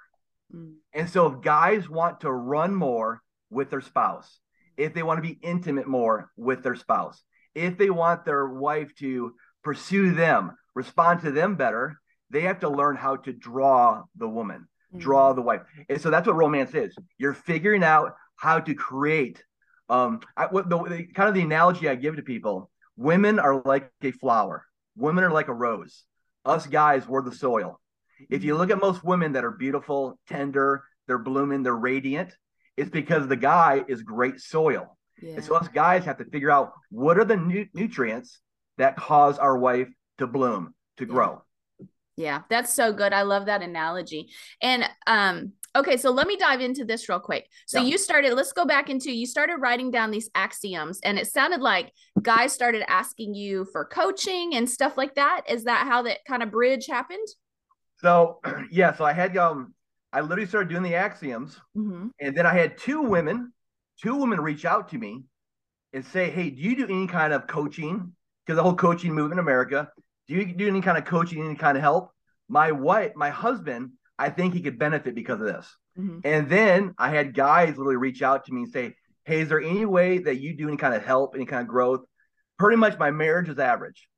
Mm. 0.55 0.75
And 0.93 1.09
so 1.09 1.27
if 1.27 1.41
guys 1.43 1.89
want 1.89 2.21
to 2.21 2.33
run 2.33 2.75
more 2.75 3.23
with 3.51 3.71
their 3.71 3.81
spouse, 3.81 4.41
if 4.77 4.95
they 4.95 5.03
want 5.03 5.19
to 5.19 5.29
be 5.29 5.39
intimate 5.43 5.87
more 5.87 6.31
with 6.37 6.63
their 6.63 6.75
spouse, 6.75 7.23
if 7.55 7.77
they 7.77 7.91
want 7.91 8.25
their 8.25 8.47
wife 8.47 8.95
to 8.97 9.35
pursue 9.63 10.13
them, 10.15 10.53
respond 10.75 11.21
to 11.21 11.31
them 11.31 11.57
better, 11.57 11.99
they 12.31 12.43
have 12.43 12.61
to 12.61 12.69
learn 12.69 12.97
how 12.97 13.17
to 13.17 13.33
draw 13.33 14.03
the 14.17 14.29
woman, 14.29 14.67
mm. 14.95 15.01
draw 15.01 15.33
the 15.33 15.43
wife. 15.43 15.63
And 15.89 16.01
so 16.01 16.11
that's 16.11 16.27
what 16.27 16.37
romance 16.37 16.75
is. 16.75 16.97
You're 17.19 17.35
figuring 17.35 17.85
out 17.85 18.15
how 18.37 18.59
to 18.61 18.75
create 18.75 19.43
um 19.89 20.21
I, 20.37 20.47
what 20.47 20.71
the, 20.71 20.79
the 20.85 21.07
kind 21.07 21.29
of 21.29 21.35
the 21.35 21.43
analogy 21.43 21.89
I 21.89 21.97
give 21.97 22.17
to 22.17 22.23
people, 22.23 22.71
women 22.97 23.39
are 23.39 23.61
like 23.65 23.91
a 24.03 24.13
flower. 24.13 24.65
Women 24.97 25.25
are 25.25 25.31
like 25.31 25.49
a 25.49 25.55
rose 25.55 26.05
us 26.45 26.67
guys 26.67 27.07
were 27.07 27.23
the 27.23 27.35
soil. 27.35 27.81
If 28.31 28.45
you 28.45 28.57
look 28.57 28.71
at 28.71 28.81
most 28.81 29.03
women 29.05 29.33
that 29.33 29.45
are 29.45 29.51
beautiful, 29.51 30.19
tender, 30.29 30.85
they're 31.07 31.19
blooming, 31.19 31.63
they're 31.63 31.75
radiant, 31.75 32.37
it's 32.77 32.91
because 32.91 33.27
the 33.27 33.37
guy 33.37 33.85
is 33.89 34.03
great 34.03 34.41
soil. 34.41 34.97
Yeah. 35.21 35.35
And 35.35 35.45
so 35.45 35.55
us 35.57 35.69
guys 35.69 36.05
have 36.05 36.19
to 36.19 36.25
figure 36.25 36.51
out 36.51 36.73
what 36.91 37.19
are 37.19 37.25
the 37.25 37.37
nu- 37.37 37.67
nutrients 37.75 38.41
that 38.79 38.97
cause 38.97 39.39
our 39.39 39.57
wife 39.57 39.89
to 40.19 40.27
bloom, 40.27 40.75
to 40.97 41.07
grow. 41.07 41.43
Yeah, 42.17 42.43
that's 42.49 42.73
so 42.73 42.93
good. 42.93 43.13
I 43.13 43.23
love 43.23 43.47
that 43.47 43.63
analogy. 43.63 44.31
And 44.61 44.85
um 45.07 45.53
Okay, 45.75 45.97
so 45.97 46.11
let 46.11 46.27
me 46.27 46.37
dive 46.37 46.61
into 46.61 46.85
this 46.85 47.09
real 47.09 47.19
quick. 47.19 47.49
So 47.67 47.81
yeah. 47.81 47.87
you 47.87 47.99
started, 47.99 48.35
let's 48.35 48.53
go 48.53 48.67
back 48.67 48.91
into 48.91 49.11
you 49.11 49.27
started 49.27 49.57
writing 49.57 49.91
down 49.91 50.11
these 50.11 50.29
axioms, 50.35 51.01
and 51.03 51.19
it 51.19 51.27
sounded 51.29 51.61
like 51.61 51.93
guys 52.21 52.53
started 52.53 52.85
asking 52.91 53.35
you 53.35 53.67
for 53.73 53.87
coaching 53.87 54.55
and 54.55 54.69
stuff 54.69 54.99
like 54.99 55.15
that. 55.15 55.43
Is 55.49 55.65
that 55.65 55.87
how 55.87 56.03
that 56.03 56.19
kind 56.27 56.43
of 56.43 56.51
bridge 56.51 56.87
happened? 56.87 57.27
So 57.99 58.41
yeah, 58.71 58.95
so 58.95 59.05
I 59.05 59.13
had 59.13 59.37
um 59.37 59.75
I 60.13 60.21
literally 60.21 60.47
started 60.47 60.69
doing 60.69 60.83
the 60.83 60.95
axioms, 60.95 61.59
mm-hmm. 61.77 62.09
and 62.21 62.37
then 62.37 62.45
I 62.45 62.53
had 62.53 62.77
two 62.77 63.01
women, 63.01 63.53
two 64.01 64.17
women 64.17 64.41
reach 64.41 64.67
out 64.67 64.91
to 64.91 64.99
me 64.99 65.25
and 65.95 66.05
say, 66.05 66.31
Hey, 66.31 66.51
do 66.51 66.61
you 66.61 66.77
do 66.77 66.85
any 66.85 67.07
kind 67.07 67.33
of 67.33 67.47
coaching? 67.47 68.13
Because 68.45 68.57
the 68.57 68.63
whole 68.63 68.75
coaching 68.75 69.15
movement 69.15 69.35
in 69.35 69.39
America, 69.39 69.89
do 70.29 70.35
you 70.35 70.45
do 70.45 70.69
any 70.69 70.83
kind 70.83 70.99
of 70.99 71.05
coaching, 71.05 71.43
any 71.45 71.55
kind 71.55 71.79
of 71.79 71.83
help? 71.83 72.11
My 72.49 72.73
wife, 72.73 73.13
my 73.15 73.31
husband 73.31 73.93
I 74.19 74.31
think 74.31 74.55
he 74.55 74.61
could 74.61 74.79
benefit 74.79 75.15
because 75.15 75.41
of 75.41 75.47
this. 75.47 75.77
Mm-hmm. 75.99 76.21
And 76.25 76.49
then 76.49 76.95
I 76.99 77.11
had 77.11 77.35
guys 77.35 77.71
literally 77.77 77.97
reach 77.97 78.23
out 78.23 78.45
to 78.47 78.53
me 78.53 78.63
and 78.63 78.73
say, 78.73 78.95
Hey, 79.25 79.41
is 79.41 79.49
there 79.49 79.61
any 79.61 79.85
way 79.85 80.19
that 80.19 80.41
you 80.41 80.57
do 80.57 80.69
any 80.69 80.77
kind 80.77 80.95
of 80.95 81.05
help, 81.05 81.35
any 81.35 81.47
kind 81.47 81.63
of 81.63 81.69
growth? 81.69 82.01
Pretty 82.59 82.77
much 82.77 82.99
my 82.99 83.11
marriage 83.11 83.49
is 83.49 83.59
average. 83.59 84.09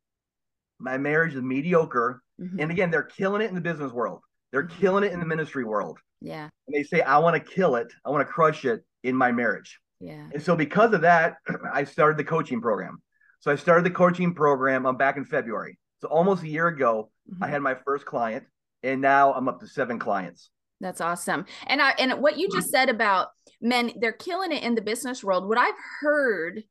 My 0.78 0.98
marriage 0.98 1.34
is 1.34 1.42
mediocre. 1.42 2.22
Mm-hmm. 2.40 2.60
And 2.60 2.70
again, 2.70 2.90
they're 2.90 3.02
killing 3.02 3.42
it 3.42 3.48
in 3.48 3.54
the 3.54 3.60
business 3.60 3.92
world. 3.92 4.20
They're 4.50 4.64
mm-hmm. 4.64 4.80
killing 4.80 5.04
it 5.04 5.12
in 5.12 5.20
the 5.20 5.26
ministry 5.26 5.64
world. 5.64 5.98
Yeah. 6.20 6.48
And 6.66 6.74
they 6.74 6.82
say, 6.84 7.02
I 7.02 7.18
want 7.18 7.34
to 7.34 7.52
kill 7.52 7.76
it. 7.76 7.92
I 8.04 8.10
want 8.10 8.26
to 8.26 8.32
crush 8.32 8.64
it 8.64 8.84
in 9.02 9.14
my 9.14 9.30
marriage. 9.30 9.78
Yeah. 10.00 10.28
And 10.32 10.42
so 10.42 10.56
because 10.56 10.92
of 10.92 11.02
that, 11.02 11.36
I 11.72 11.84
started 11.84 12.16
the 12.16 12.24
coaching 12.24 12.60
program. 12.60 13.02
So 13.40 13.50
I 13.50 13.56
started 13.56 13.84
the 13.84 13.90
coaching 13.90 14.34
program. 14.34 14.86
I'm 14.86 14.96
back 14.96 15.16
in 15.16 15.24
February. 15.24 15.78
So 16.00 16.08
almost 16.08 16.42
a 16.42 16.48
year 16.48 16.68
ago, 16.68 17.10
mm-hmm. 17.30 17.44
I 17.44 17.48
had 17.48 17.62
my 17.62 17.74
first 17.74 18.06
client, 18.06 18.44
and 18.84 19.00
now 19.00 19.32
I'm 19.32 19.48
up 19.48 19.60
to 19.60 19.66
seven 19.66 19.98
clients. 19.98 20.50
That's 20.80 21.00
awesome. 21.00 21.46
And 21.66 21.80
I 21.80 21.90
and 21.98 22.20
what 22.20 22.38
you 22.38 22.48
just 22.50 22.70
said 22.70 22.88
about 22.88 23.28
men, 23.60 23.92
they're 24.00 24.12
killing 24.12 24.52
it 24.52 24.62
in 24.62 24.74
the 24.74 24.82
business 24.82 25.24
world. 25.24 25.48
What 25.48 25.58
I've 25.58 25.74
heard 26.00 26.62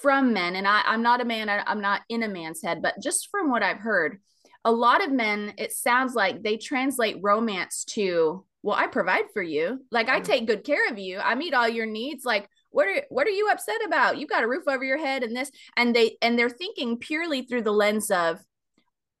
from 0.00 0.32
men, 0.32 0.56
and 0.56 0.66
I, 0.66 0.82
I'm 0.84 1.02
not 1.02 1.20
a 1.20 1.24
man, 1.24 1.48
I, 1.48 1.62
I'm 1.66 1.80
not 1.80 2.02
in 2.08 2.22
a 2.22 2.28
man's 2.28 2.62
head, 2.62 2.82
but 2.82 2.94
just 3.02 3.28
from 3.30 3.50
what 3.50 3.62
I've 3.62 3.78
heard, 3.78 4.20
a 4.64 4.70
lot 4.72 5.02
of 5.02 5.12
men, 5.12 5.54
it 5.58 5.72
sounds 5.72 6.14
like 6.14 6.42
they 6.42 6.56
translate 6.56 7.18
romance 7.22 7.84
to, 7.90 8.44
well, 8.62 8.76
I 8.76 8.88
provide 8.88 9.26
for 9.32 9.42
you. 9.42 9.80
Like 9.90 10.08
I 10.08 10.16
mm-hmm. 10.16 10.24
take 10.24 10.46
good 10.46 10.64
care 10.64 10.88
of 10.90 10.98
you. 10.98 11.18
I 11.18 11.34
meet 11.34 11.54
all 11.54 11.68
your 11.68 11.86
needs. 11.86 12.24
Like, 12.24 12.48
what 12.70 12.88
are 12.88 13.02
what 13.08 13.26
are 13.26 13.30
you 13.30 13.48
upset 13.48 13.84
about? 13.86 14.18
You 14.18 14.26
got 14.26 14.42
a 14.42 14.48
roof 14.48 14.64
over 14.66 14.84
your 14.84 14.98
head 14.98 15.22
and 15.22 15.34
this. 15.34 15.50
And 15.76 15.94
they 15.94 16.18
and 16.20 16.38
they're 16.38 16.50
thinking 16.50 16.98
purely 16.98 17.42
through 17.42 17.62
the 17.62 17.72
lens 17.72 18.10
of 18.10 18.38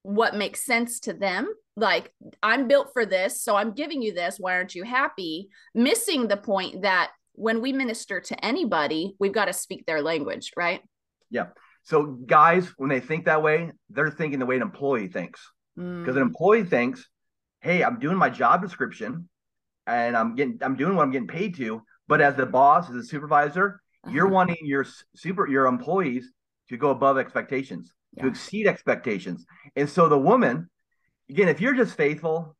what 0.06 0.36
makes 0.36 0.64
sense 0.64 1.00
to 1.00 1.12
them. 1.12 1.52
Like 1.78 2.12
i'm 2.42 2.68
built 2.68 2.88
for 2.94 3.04
this 3.04 3.42
so 3.42 3.54
i'm 3.54 3.72
giving 3.72 4.00
you 4.00 4.14
this. 4.14 4.36
Why 4.38 4.54
aren't 4.54 4.74
you 4.74 4.84
happy? 4.84 5.48
Missing 5.74 6.28
the 6.28 6.36
point 6.36 6.82
that 6.82 7.10
when 7.34 7.60
we 7.60 7.72
minister 7.72 8.20
to 8.20 8.44
anybody 8.44 9.14
we've 9.18 9.32
got 9.32 9.46
to 9.46 9.52
speak 9.52 9.84
their 9.84 10.00
language 10.00 10.52
right? 10.56 10.80
Yeah 11.30 11.48
so 11.82 12.04
guys 12.26 12.72
when 12.78 12.88
they 12.88 13.00
think 13.00 13.26
that 13.26 13.42
way 13.42 13.70
they're 13.90 14.10
thinking 14.10 14.38
the 14.38 14.46
way 14.46 14.56
an 14.56 14.62
employee 14.62 15.08
thinks. 15.08 15.40
Because 15.76 16.14
mm. 16.14 16.16
an 16.16 16.22
employee 16.22 16.64
thinks 16.64 17.06
hey 17.60 17.82
i'm 17.82 17.98
doing 17.98 18.16
my 18.16 18.30
job 18.30 18.62
description 18.62 19.28
and 19.86 20.16
i'm 20.16 20.34
getting 20.34 20.58
i'm 20.62 20.76
doing 20.76 20.94
what 20.94 21.02
i'm 21.02 21.10
getting 21.10 21.28
paid 21.28 21.56
to 21.56 21.82
but 22.06 22.20
as 22.20 22.36
the 22.36 22.46
boss 22.46 22.88
as 22.88 22.96
a 22.96 23.02
supervisor 23.02 23.80
uh-huh. 24.04 24.14
you're 24.14 24.28
wanting 24.28 24.56
your 24.62 24.86
super 25.14 25.48
your 25.48 25.66
employees 25.66 26.30
to 26.68 26.76
go 26.76 26.90
above 26.90 27.18
expectations 27.18 27.92
yeah. 28.14 28.22
to 28.22 28.28
exceed 28.28 28.66
expectations 28.66 29.44
and 29.74 29.88
so 29.88 30.08
the 30.08 30.18
woman 30.18 30.68
again, 31.28 31.48
if 31.48 31.60
you're 31.60 31.74
just 31.74 31.96
faithful, 31.96 32.56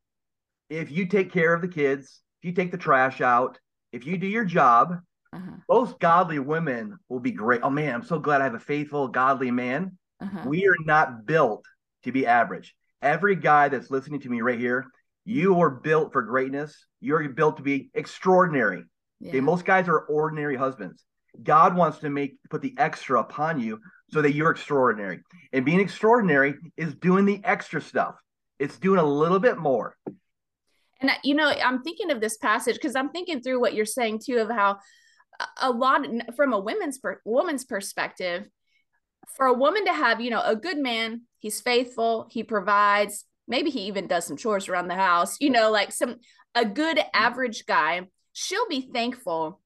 if 0.68 0.90
you 0.90 1.06
take 1.06 1.32
care 1.32 1.54
of 1.54 1.62
the 1.62 1.68
kids, 1.68 2.20
if 2.40 2.46
you 2.46 2.52
take 2.52 2.70
the 2.70 2.78
trash 2.78 3.20
out, 3.20 3.58
if 3.92 4.06
you 4.06 4.18
do 4.18 4.26
your 4.26 4.44
job, 4.44 4.98
uh-huh. 5.32 5.56
most 5.68 5.98
godly 5.98 6.38
women 6.38 6.98
will 7.08 7.20
be 7.20 7.32
great. 7.32 7.60
Oh 7.62 7.70
man, 7.70 7.94
I'm 7.94 8.04
so 8.04 8.18
glad 8.18 8.40
I 8.40 8.44
have 8.44 8.54
a 8.54 8.60
faithful, 8.60 9.08
godly 9.08 9.50
man. 9.50 9.98
Uh-huh. 10.20 10.44
We 10.46 10.66
are 10.66 10.76
not 10.84 11.26
built 11.26 11.64
to 12.04 12.12
be 12.12 12.26
average. 12.26 12.74
Every 13.02 13.36
guy 13.36 13.68
that's 13.68 13.90
listening 13.90 14.20
to 14.20 14.28
me 14.28 14.40
right 14.40 14.58
here, 14.58 14.86
you 15.24 15.60
are 15.60 15.70
built 15.70 16.12
for 16.12 16.22
greatness. 16.22 16.86
You're 17.00 17.28
built 17.28 17.58
to 17.58 17.62
be 17.62 17.90
extraordinary. 17.94 18.84
Yeah. 19.20 19.30
Okay, 19.30 19.40
most 19.40 19.64
guys 19.64 19.88
are 19.88 20.00
ordinary 20.00 20.56
husbands. 20.56 21.04
God 21.42 21.76
wants 21.76 21.98
to 21.98 22.10
make 22.10 22.36
put 22.48 22.62
the 22.62 22.74
extra 22.78 23.20
upon 23.20 23.60
you 23.60 23.80
so 24.12 24.22
that 24.22 24.34
you're 24.34 24.50
extraordinary. 24.50 25.20
And 25.52 25.64
being 25.64 25.80
extraordinary 25.80 26.54
is 26.76 26.94
doing 26.94 27.24
the 27.24 27.40
extra 27.44 27.80
stuff. 27.80 28.14
It's 28.58 28.78
doing 28.78 29.00
a 29.00 29.04
little 29.04 29.38
bit 29.38 29.58
more. 29.58 29.96
And 31.00 31.10
you 31.24 31.34
know, 31.34 31.48
I'm 31.48 31.82
thinking 31.82 32.10
of 32.10 32.20
this 32.20 32.36
passage 32.38 32.76
because 32.76 32.96
I'm 32.96 33.10
thinking 33.10 33.40
through 33.42 33.60
what 33.60 33.74
you're 33.74 33.84
saying 33.84 34.20
too 34.24 34.38
of 34.38 34.50
how 34.50 34.78
a 35.60 35.70
lot 35.70 36.06
from 36.34 36.52
a 36.52 36.58
women's 36.58 36.98
per, 36.98 37.20
woman's 37.24 37.64
perspective, 37.64 38.48
for 39.36 39.46
a 39.46 39.54
woman 39.54 39.84
to 39.84 39.92
have, 39.92 40.20
you 40.20 40.30
know, 40.30 40.42
a 40.42 40.56
good 40.56 40.78
man, 40.78 41.22
he's 41.38 41.60
faithful, 41.60 42.28
he 42.30 42.42
provides, 42.42 43.24
maybe 43.48 43.70
he 43.70 43.80
even 43.82 44.06
does 44.06 44.24
some 44.24 44.36
chores 44.36 44.68
around 44.68 44.88
the 44.88 44.94
house, 44.94 45.36
you 45.40 45.50
know, 45.50 45.70
like 45.70 45.92
some 45.92 46.16
a 46.54 46.64
good 46.64 46.98
average 47.12 47.66
guy, 47.66 48.06
she'll 48.32 48.68
be 48.68 48.88
thankful 48.92 49.60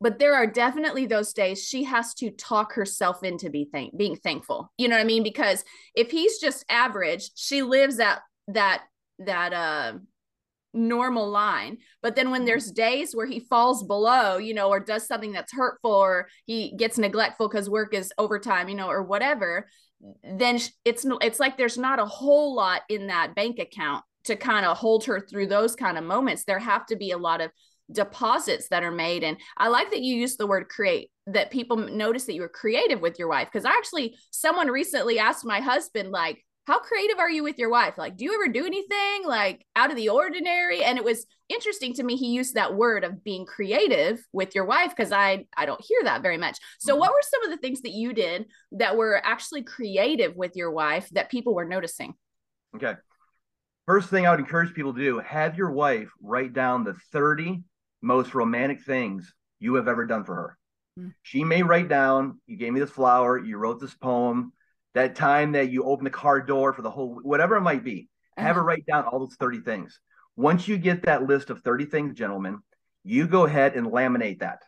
but 0.00 0.18
there 0.18 0.34
are 0.34 0.46
definitely 0.46 1.06
those 1.06 1.32
days 1.32 1.62
she 1.62 1.84
has 1.84 2.14
to 2.14 2.30
talk 2.30 2.72
herself 2.72 3.22
into 3.22 3.50
be 3.50 3.68
thank- 3.70 3.96
being 3.96 4.16
thankful. 4.16 4.72
You 4.78 4.88
know 4.88 4.96
what 4.96 5.02
i 5.02 5.04
mean? 5.04 5.22
Because 5.22 5.64
if 5.94 6.10
he's 6.10 6.38
just 6.38 6.64
average 6.68 7.30
she 7.34 7.62
lives 7.62 7.98
at 7.98 8.20
that 8.48 8.82
that 9.18 9.52
uh 9.52 9.98
normal 10.74 11.28
line. 11.28 11.78
But 12.02 12.14
then 12.14 12.30
when 12.30 12.44
there's 12.44 12.70
days 12.70 13.14
where 13.14 13.26
he 13.26 13.40
falls 13.40 13.82
below 13.82 14.36
you 14.36 14.54
know 14.54 14.68
or 14.68 14.80
does 14.80 15.06
something 15.06 15.32
that's 15.32 15.52
hurtful 15.52 15.90
or 15.90 16.28
he 16.46 16.76
gets 16.76 16.98
neglectful 16.98 17.48
because 17.48 17.70
work 17.70 17.94
is 17.94 18.12
overtime 18.18 18.68
you 18.68 18.74
know 18.74 18.88
or 18.88 19.02
whatever 19.02 19.66
then 20.22 20.60
it's 20.84 21.04
it's 21.22 21.40
like 21.40 21.56
there's 21.56 21.78
not 21.78 21.98
a 21.98 22.04
whole 22.04 22.54
lot 22.54 22.82
in 22.88 23.08
that 23.08 23.34
bank 23.34 23.58
account 23.58 24.04
to 24.24 24.36
kind 24.36 24.66
of 24.66 24.76
hold 24.76 25.04
her 25.04 25.20
through 25.20 25.46
those 25.46 25.74
kind 25.74 25.96
of 25.96 26.04
moments. 26.04 26.44
There 26.44 26.58
have 26.58 26.84
to 26.86 26.96
be 26.96 27.12
a 27.12 27.18
lot 27.18 27.40
of 27.40 27.50
deposits 27.90 28.68
that 28.68 28.82
are 28.82 28.90
made. 28.90 29.24
And 29.24 29.36
i 29.56 29.68
like 29.68 29.90
that 29.90 30.02
you 30.02 30.14
use 30.14 30.36
the 30.36 30.46
word 30.46 30.68
create 30.68 31.10
that 31.26 31.50
people 31.50 31.76
notice 31.76 32.24
that 32.24 32.34
you 32.34 32.42
were 32.42 32.48
creative 32.48 33.00
with 33.00 33.18
your 33.18 33.28
wife. 33.28 33.48
Because 33.52 33.64
actually 33.64 34.16
someone 34.30 34.68
recently 34.68 35.18
asked 35.18 35.44
my 35.44 35.60
husband 35.60 36.10
like 36.10 36.44
how 36.66 36.78
creative 36.78 37.18
are 37.18 37.30
you 37.30 37.42
with 37.42 37.56
your 37.56 37.70
wife? 37.70 37.94
Like 37.96 38.16
do 38.16 38.24
you 38.24 38.34
ever 38.34 38.52
do 38.52 38.66
anything 38.66 39.24
like 39.24 39.64
out 39.74 39.90
of 39.90 39.96
the 39.96 40.10
ordinary? 40.10 40.84
And 40.84 40.98
it 40.98 41.04
was 41.04 41.26
interesting 41.48 41.94
to 41.94 42.02
me 42.02 42.14
he 42.14 42.26
used 42.26 42.54
that 42.54 42.74
word 42.74 43.04
of 43.04 43.24
being 43.24 43.46
creative 43.46 44.22
with 44.34 44.54
your 44.54 44.66
wife 44.66 44.90
because 44.90 45.12
i 45.12 45.46
i 45.56 45.64
don't 45.64 45.80
hear 45.82 46.00
that 46.04 46.20
very 46.20 46.36
much. 46.36 46.58
So 46.78 46.92
mm-hmm. 46.92 47.00
what 47.00 47.10
were 47.10 47.22
some 47.22 47.44
of 47.44 47.50
the 47.50 47.56
things 47.56 47.80
that 47.82 47.92
you 47.92 48.12
did 48.12 48.46
that 48.72 48.96
were 48.96 49.20
actually 49.24 49.62
creative 49.62 50.36
with 50.36 50.56
your 50.56 50.70
wife 50.70 51.08
that 51.12 51.30
people 51.30 51.54
were 51.54 51.64
noticing? 51.64 52.12
Okay. 52.76 52.94
First 53.86 54.10
thing 54.10 54.26
i 54.26 54.30
would 54.30 54.40
encourage 54.40 54.74
people 54.74 54.92
to 54.92 55.00
do 55.00 55.18
have 55.20 55.56
your 55.56 55.70
wife 55.70 56.10
write 56.20 56.52
down 56.52 56.84
the 56.84 56.94
30 57.12 57.62
most 58.02 58.34
romantic 58.34 58.82
things 58.82 59.32
you 59.60 59.74
have 59.74 59.88
ever 59.88 60.06
done 60.06 60.24
for 60.24 60.34
her. 60.34 60.58
Mm. 60.98 61.14
She 61.22 61.44
may 61.44 61.62
write 61.62 61.88
down, 61.88 62.40
you 62.46 62.56
gave 62.56 62.72
me 62.72 62.80
this 62.80 62.90
flower, 62.90 63.38
you 63.38 63.56
wrote 63.58 63.80
this 63.80 63.94
poem, 63.94 64.52
that 64.94 65.14
time 65.14 65.52
that 65.52 65.70
you 65.70 65.84
opened 65.84 66.06
the 66.06 66.10
car 66.10 66.40
door 66.40 66.72
for 66.72 66.82
the 66.82 66.90
whole, 66.90 67.20
whatever 67.22 67.56
it 67.56 67.62
might 67.62 67.84
be. 67.84 68.08
Uh-huh. 68.36 68.46
Have 68.46 68.56
her 68.56 68.62
write 68.62 68.86
down 68.86 69.04
all 69.04 69.18
those 69.18 69.36
30 69.38 69.60
things. 69.60 70.00
Once 70.36 70.68
you 70.68 70.78
get 70.78 71.02
that 71.02 71.24
list 71.24 71.50
of 71.50 71.62
30 71.62 71.86
things, 71.86 72.14
gentlemen, 72.14 72.58
you 73.04 73.26
go 73.26 73.44
ahead 73.44 73.74
and 73.74 73.88
laminate 73.88 74.40
that. 74.40 74.62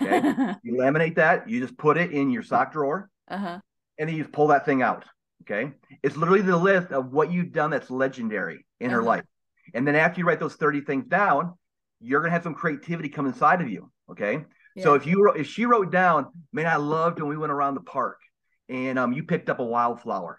Okay. 0.00 0.54
you 0.62 0.74
laminate 0.74 1.16
that, 1.16 1.48
you 1.48 1.60
just 1.60 1.76
put 1.78 1.96
it 1.96 2.12
in 2.12 2.30
your 2.30 2.42
sock 2.42 2.72
drawer, 2.72 3.10
uh-huh. 3.28 3.58
and 3.98 4.08
then 4.08 4.16
you 4.16 4.24
pull 4.24 4.48
that 4.48 4.66
thing 4.66 4.82
out. 4.82 5.04
Okay. 5.42 5.72
It's 6.02 6.16
literally 6.16 6.42
the 6.42 6.56
list 6.56 6.92
of 6.92 7.12
what 7.12 7.30
you've 7.30 7.52
done 7.52 7.70
that's 7.70 7.90
legendary 7.90 8.66
in 8.80 8.88
uh-huh. 8.88 8.96
her 8.96 9.02
life. 9.02 9.24
And 9.72 9.86
then 9.86 9.96
after 9.96 10.20
you 10.20 10.26
write 10.26 10.40
those 10.40 10.56
30 10.56 10.82
things 10.82 11.06
down, 11.06 11.54
you're 12.04 12.20
gonna 12.20 12.32
have 12.32 12.42
some 12.42 12.54
creativity 12.54 13.08
come 13.08 13.26
inside 13.26 13.60
of 13.60 13.68
you. 13.68 13.90
Okay. 14.10 14.44
Yeah. 14.76 14.82
So 14.82 14.94
if 14.94 15.06
you 15.06 15.32
if 15.32 15.46
she 15.46 15.64
wrote 15.64 15.90
down, 15.90 16.26
man, 16.52 16.66
I 16.66 16.76
loved 16.76 17.18
when 17.18 17.28
we 17.28 17.36
went 17.36 17.52
around 17.52 17.74
the 17.74 17.80
park 17.80 18.20
and 18.68 18.98
um 18.98 19.12
you 19.12 19.24
picked 19.24 19.48
up 19.48 19.58
a 19.58 19.64
wildflower. 19.64 20.38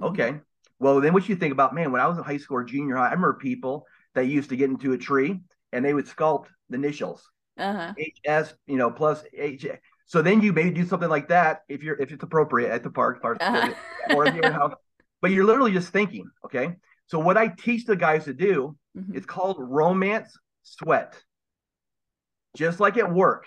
Mm-hmm. 0.00 0.12
Okay. 0.12 0.40
Well, 0.80 1.00
then 1.00 1.12
what 1.12 1.28
you 1.28 1.36
think 1.36 1.52
about, 1.52 1.74
man, 1.74 1.92
when 1.92 2.00
I 2.00 2.08
was 2.08 2.18
in 2.18 2.24
high 2.24 2.36
school 2.36 2.58
or 2.58 2.64
junior 2.64 2.96
high, 2.96 3.06
I 3.06 3.12
remember 3.12 3.34
people 3.34 3.86
that 4.14 4.26
used 4.26 4.50
to 4.50 4.56
get 4.56 4.70
into 4.70 4.92
a 4.92 4.98
tree 4.98 5.40
and 5.72 5.84
they 5.84 5.94
would 5.94 6.06
sculpt 6.06 6.46
the 6.68 6.76
initials. 6.76 7.28
Uh-huh. 7.56 7.94
HS, 7.96 8.54
you 8.66 8.76
know, 8.76 8.90
plus 8.90 9.22
H. 9.32 9.66
So 10.06 10.20
then 10.20 10.42
you 10.42 10.52
maybe 10.52 10.70
do 10.70 10.84
something 10.84 11.08
like 11.08 11.28
that 11.28 11.62
if 11.68 11.82
you're 11.82 12.00
if 12.00 12.10
it's 12.10 12.24
appropriate 12.24 12.70
at 12.70 12.82
the 12.82 12.90
park, 12.90 13.22
park 13.22 13.38
uh-huh. 13.40 13.72
or 14.14 14.26
in 14.26 14.34
your 14.34 14.50
house. 14.50 14.74
But 15.22 15.30
you're 15.30 15.46
literally 15.46 15.72
just 15.72 15.88
thinking, 15.88 16.28
okay. 16.44 16.74
So 17.06 17.18
what 17.18 17.38
I 17.38 17.48
teach 17.48 17.86
the 17.86 17.96
guys 17.96 18.24
to 18.24 18.34
do, 18.34 18.76
mm-hmm. 18.94 19.16
it's 19.16 19.24
called 19.24 19.56
romance 19.58 20.36
sweat. 20.64 21.14
Just 22.56 22.80
like 22.80 22.96
at 22.96 23.12
work, 23.12 23.46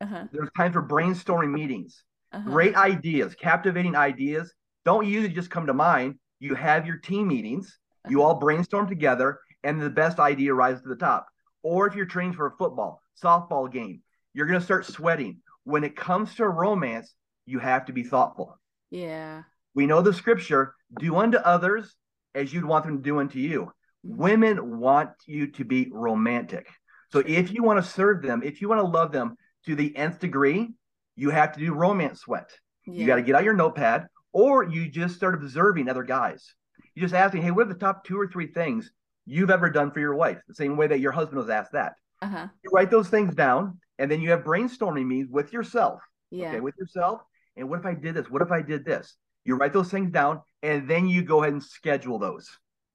uh-huh. 0.00 0.24
there's 0.32 0.50
times 0.56 0.74
for 0.74 0.82
brainstorming 0.86 1.50
meetings. 1.52 2.04
Uh-huh. 2.32 2.48
Great 2.48 2.76
ideas, 2.76 3.34
captivating 3.34 3.96
ideas. 3.96 4.52
Don't 4.84 5.06
usually 5.06 5.34
just 5.34 5.50
come 5.50 5.66
to 5.66 5.74
mind. 5.74 6.18
You 6.40 6.54
have 6.54 6.86
your 6.86 6.98
team 6.98 7.28
meetings, 7.28 7.66
uh-huh. 7.66 8.10
you 8.10 8.22
all 8.22 8.34
brainstorm 8.38 8.88
together, 8.88 9.40
and 9.64 9.80
the 9.80 9.90
best 9.90 10.18
idea 10.18 10.54
rises 10.54 10.82
to 10.82 10.88
the 10.88 10.96
top. 10.96 11.26
Or 11.62 11.86
if 11.86 11.94
you're 11.94 12.06
training 12.06 12.34
for 12.34 12.46
a 12.46 12.56
football, 12.56 13.00
softball 13.22 13.70
game, 13.70 14.02
you're 14.34 14.46
going 14.46 14.60
to 14.60 14.64
start 14.64 14.86
sweating. 14.86 15.40
When 15.64 15.84
it 15.84 15.96
comes 15.96 16.34
to 16.36 16.48
romance, 16.48 17.12
you 17.44 17.58
have 17.58 17.86
to 17.86 17.92
be 17.92 18.04
thoughtful. 18.04 18.58
Yeah. 18.90 19.42
We 19.74 19.86
know 19.86 20.00
the 20.00 20.14
scripture 20.14 20.74
do 20.98 21.16
unto 21.16 21.38
others 21.38 21.94
as 22.34 22.52
you'd 22.52 22.64
want 22.64 22.84
them 22.84 22.98
to 22.98 23.02
do 23.02 23.18
unto 23.18 23.38
you. 23.38 23.72
Women 24.02 24.78
want 24.78 25.10
you 25.26 25.48
to 25.52 25.64
be 25.64 25.88
romantic. 25.90 26.68
So 27.10 27.20
if 27.20 27.52
you 27.52 27.62
want 27.62 27.82
to 27.82 27.90
serve 27.90 28.22
them, 28.22 28.42
if 28.44 28.60
you 28.60 28.68
want 28.68 28.80
to 28.80 28.86
love 28.86 29.12
them 29.12 29.36
to 29.66 29.74
the 29.74 29.96
nth 29.96 30.18
degree, 30.18 30.70
you 31.16 31.30
have 31.30 31.52
to 31.52 31.60
do 31.60 31.72
romance 31.74 32.20
sweat. 32.20 32.50
Yeah. 32.86 33.00
You 33.00 33.06
got 33.06 33.16
to 33.16 33.22
get 33.22 33.34
out 33.34 33.44
your 33.44 33.54
notepad, 33.54 34.06
or 34.32 34.64
you 34.64 34.88
just 34.88 35.16
start 35.16 35.34
observing 35.34 35.88
other 35.88 36.04
guys. 36.04 36.54
You 36.94 37.02
just 37.02 37.14
asking, 37.14 37.42
hey, 37.42 37.50
what 37.50 37.66
are 37.66 37.72
the 37.72 37.78
top 37.78 38.04
two 38.04 38.18
or 38.18 38.28
three 38.28 38.46
things 38.46 38.90
you've 39.26 39.50
ever 39.50 39.68
done 39.70 39.90
for 39.90 40.00
your 40.00 40.14
wife? 40.14 40.38
The 40.46 40.54
same 40.54 40.76
way 40.76 40.86
that 40.86 41.00
your 41.00 41.12
husband 41.12 41.38
was 41.38 41.50
asked 41.50 41.72
that. 41.72 41.94
Uh-huh. 42.22 42.48
You 42.62 42.70
write 42.72 42.90
those 42.90 43.08
things 43.08 43.34
down, 43.34 43.78
and 43.98 44.10
then 44.10 44.20
you 44.20 44.30
have 44.30 44.44
brainstorming 44.44 45.06
meetings 45.06 45.30
with 45.30 45.52
yourself. 45.52 46.00
Yeah. 46.30 46.48
Okay, 46.48 46.60
with 46.60 46.74
yourself. 46.78 47.20
And 47.56 47.68
what 47.68 47.80
if 47.80 47.86
I 47.86 47.94
did 47.94 48.14
this? 48.14 48.30
What 48.30 48.42
if 48.42 48.52
I 48.52 48.62
did 48.62 48.84
this? 48.84 49.16
You 49.44 49.56
write 49.56 49.72
those 49.72 49.90
things 49.90 50.10
down, 50.10 50.42
and 50.62 50.88
then 50.88 51.08
you 51.08 51.22
go 51.22 51.42
ahead 51.42 51.52
and 51.52 51.62
schedule 51.62 52.18
those. 52.18 52.48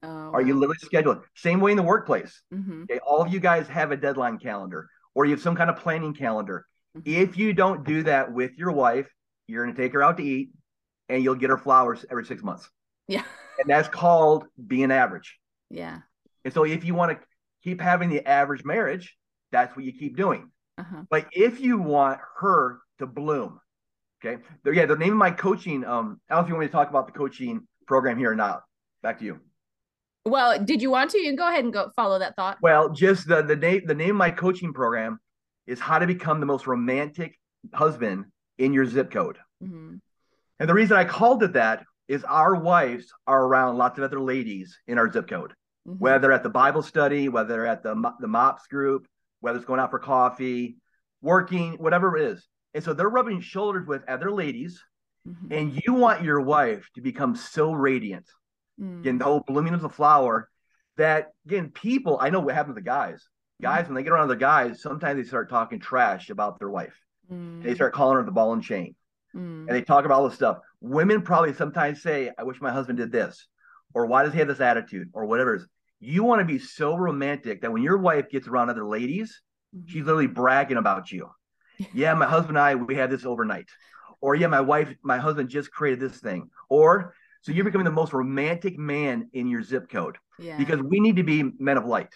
Oh, 0.04 0.32
Are 0.34 0.42
you 0.42 0.54
literally 0.54 0.80
scheduling? 0.84 1.22
Same 1.36 1.60
way 1.62 1.72
in 1.72 1.78
the 1.78 1.84
workplace. 1.84 2.42
Mm-hmm. 2.54 2.84
Okay, 2.84 3.00
all 3.00 3.22
of 3.22 3.34
you 3.34 3.40
guys 3.40 3.68
have 3.68 3.92
a 3.92 3.98
deadline 3.98 4.38
calendar, 4.38 4.90
or 5.16 5.26
you 5.26 5.32
have 5.32 5.42
some 5.42 5.56
kind 5.56 5.70
of 5.70 5.78
planning 5.78 6.14
calendar. 6.14 6.66
Mm-hmm. 6.98 7.10
If 7.10 7.38
you 7.38 7.54
don't 7.54 7.86
do 7.86 8.04
that 8.04 8.32
with 8.32 8.52
your 8.58 8.72
wife, 8.72 9.08
you're 9.48 9.64
going 9.64 9.76
to 9.76 9.82
take 9.82 9.94
her 9.94 10.04
out 10.04 10.18
to 10.18 10.24
eat 10.24 10.50
and 11.10 11.24
you'll 11.24 11.36
get 11.36 11.50
her 11.50 11.58
flowers 11.58 12.06
every 12.10 12.26
six 12.26 12.44
months. 12.44 12.70
Yeah. 13.08 13.24
and 13.60 13.70
that's 13.70 13.88
called 13.88 14.46
being 14.66 14.92
average. 14.92 15.38
Yeah. 15.70 16.00
And 16.46 16.54
so 16.54 16.66
if 16.66 16.84
you 16.84 16.94
want 16.94 17.12
to 17.12 17.26
keep 17.64 17.82
having 17.82 18.10
the 18.10 18.28
average 18.28 18.64
marriage, 18.64 19.16
that's 19.52 19.76
what 19.76 19.86
you 19.86 19.94
keep 19.94 20.18
doing. 20.18 20.52
Uh-huh. 20.78 21.04
But 21.10 21.28
if 21.32 21.62
you 21.62 21.78
want 21.78 22.20
her 22.40 22.80
to 23.00 23.06
bloom, 23.06 23.60
okay, 24.24 24.42
yeah, 24.66 24.86
the 24.86 24.96
name 24.96 25.14
of 25.14 25.18
my 25.18 25.32
coaching, 25.32 25.86
um, 25.86 26.20
I 26.30 26.36
don't 26.36 26.42
know 26.42 26.46
if 26.46 26.50
you 26.50 26.56
want 26.56 26.62
me 26.62 26.68
to 26.68 26.72
talk 26.72 26.90
about 26.90 27.06
the 27.06 27.14
coaching 27.14 27.68
program 27.86 28.18
here 28.18 28.32
or 28.32 28.36
not. 28.36 28.64
Back 29.02 29.20
to 29.20 29.26
you. 29.26 29.40
Well, 30.26 30.64
did 30.64 30.82
you 30.82 30.90
want 30.90 31.12
to? 31.12 31.18
You 31.18 31.28
can 31.28 31.36
go 31.36 31.50
ahead 31.50 31.64
and 31.64 31.74
go 31.74 31.92
follow 31.96 32.20
that 32.20 32.36
thought. 32.36 32.58
Well, 32.62 32.90
just 32.90 33.28
the 33.28 33.42
the 33.42 33.56
name 33.56 33.82
the 33.86 33.96
name 33.96 34.12
of 34.12 34.16
my 34.16 34.32
coaching 34.32 34.74
program 34.74 35.20
is 35.68 35.80
how 35.80 36.00
to 36.00 36.08
become 36.08 36.40
the 36.40 36.46
most 36.46 36.68
romantic 36.68 37.38
husband 37.74 38.26
in 38.58 38.74
your 38.74 38.86
zip 38.86 39.12
code. 39.12 39.38
Mm-hmm. 39.64 39.96
And 40.60 40.70
the 40.70 40.74
reason 40.74 40.98
I 40.98 41.06
called 41.06 41.44
it 41.44 41.54
that 41.54 41.84
is 42.08 42.24
our 42.24 42.56
wives 42.56 43.08
are 43.28 43.44
around 43.44 43.78
lots 43.78 43.98
of 43.98 44.04
other 44.04 44.20
ladies 44.20 44.78
in 44.88 44.98
our 44.98 45.12
zip 45.12 45.28
code, 45.28 45.54
mm-hmm. 45.88 46.00
whether 46.00 46.32
at 46.32 46.44
the 46.44 46.50
Bible 46.50 46.84
study, 46.84 47.28
whether 47.30 47.66
at 47.66 47.84
the 47.84 47.96
the 48.20 48.28
MOPS 48.28 48.68
group, 48.68 49.08
whether 49.42 49.58
it's 49.58 49.68
going 49.68 49.80
out 49.80 49.92
for 49.92 50.00
coffee, 50.00 50.78
working, 51.22 51.74
whatever 51.74 52.16
it 52.18 52.32
is. 52.32 52.48
And 52.74 52.84
so 52.84 52.94
they're 52.94 53.10
rubbing 53.10 53.42
shoulders 53.42 53.86
with 53.88 54.08
other 54.08 54.32
ladies, 54.32 54.82
mm-hmm. 55.28 55.52
and 55.52 55.82
you 55.86 55.94
want 55.94 56.24
your 56.24 56.42
wife 56.42 56.90
to 56.96 57.02
become 57.02 57.36
so 57.36 57.72
radiant, 57.74 58.26
mm. 58.80 59.00
again, 59.00 59.18
the 59.18 59.26
whole 59.26 59.42
blooming 59.42 59.74
of 59.74 59.82
the 59.82 59.90
flower, 59.90 60.50
that 60.98 61.34
again, 61.46 61.70
people, 61.70 62.18
I 62.22 62.30
know 62.30 62.40
what 62.40 62.56
happens 62.56 62.76
to 62.76 62.82
guys. 62.82 63.28
Guys, 63.62 63.86
mm. 63.86 63.88
when 63.88 63.96
they 63.96 64.04
get 64.04 64.12
around 64.12 64.26
other 64.26 64.36
guys, 64.36 64.82
sometimes 64.82 65.22
they 65.22 65.28
start 65.28 65.50
talking 65.50 65.80
trash 65.80 66.30
about 66.30 66.60
their 66.60 66.70
wife. 66.70 67.00
Mm. 67.32 67.64
They 67.64 67.76
start 67.76 67.94
calling 67.94 68.18
her 68.18 68.24
the 68.24 68.32
ball 68.32 68.54
and 68.54 68.64
chain. 68.64 68.96
Mm. 69.36 69.68
And 69.68 69.70
they 69.70 69.82
talk 69.82 70.06
about 70.06 70.20
all 70.20 70.28
this 70.28 70.36
stuff. 70.36 70.60
Women 70.82 71.22
probably 71.22 71.54
sometimes 71.54 72.02
say, 72.02 72.32
I 72.38 72.44
wish 72.44 72.62
my 72.62 72.72
husband 72.72 72.98
did 72.98 73.12
this, 73.12 73.48
or 73.94 74.06
why 74.06 74.24
does 74.24 74.34
he 74.34 74.40
have 74.40 74.48
this 74.48 74.60
attitude, 74.60 75.10
or 75.14 75.26
whatever 75.26 75.56
it 75.56 75.62
is. 75.62 75.68
You 76.00 76.24
want 76.24 76.40
to 76.40 76.46
be 76.46 76.60
so 76.60 76.96
romantic 76.98 77.62
that 77.62 77.72
when 77.72 77.82
your 77.82 77.98
wife 77.98 78.30
gets 78.30 78.48
around 78.48 78.70
other 78.70 78.86
ladies, 78.86 79.42
mm-hmm. 79.76 79.88
she's 79.88 80.04
literally 80.04 80.28
bragging 80.28 80.78
about 80.78 81.12
you. 81.12 81.30
yeah, 81.94 82.14
my 82.14 82.26
husband 82.26 82.58
and 82.58 82.66
I, 82.66 82.76
we 82.76 82.96
had 82.96 83.10
this 83.10 83.26
overnight. 83.26 83.70
Or 84.22 84.36
yeah, 84.36 84.48
my 84.48 84.62
wife, 84.62 84.94
my 85.02 85.18
husband 85.18 85.50
just 85.50 85.72
created 85.72 86.00
this 86.00 86.20
thing. 86.20 86.50
Or 86.70 87.14
so 87.44 87.52
you're 87.52 87.66
becoming 87.66 87.86
the 87.86 87.92
most 87.92 88.14
romantic 88.14 88.80
man 88.80 89.30
in 89.34 89.50
your 89.50 89.62
zip 89.62 89.90
code. 89.90 90.18
Yeah. 90.40 90.58
Because 90.58 90.82
we 90.82 91.02
need 91.02 91.18
to 91.18 91.24
be 91.24 91.44
men 91.60 91.78
of 91.78 91.86
light. 91.86 92.14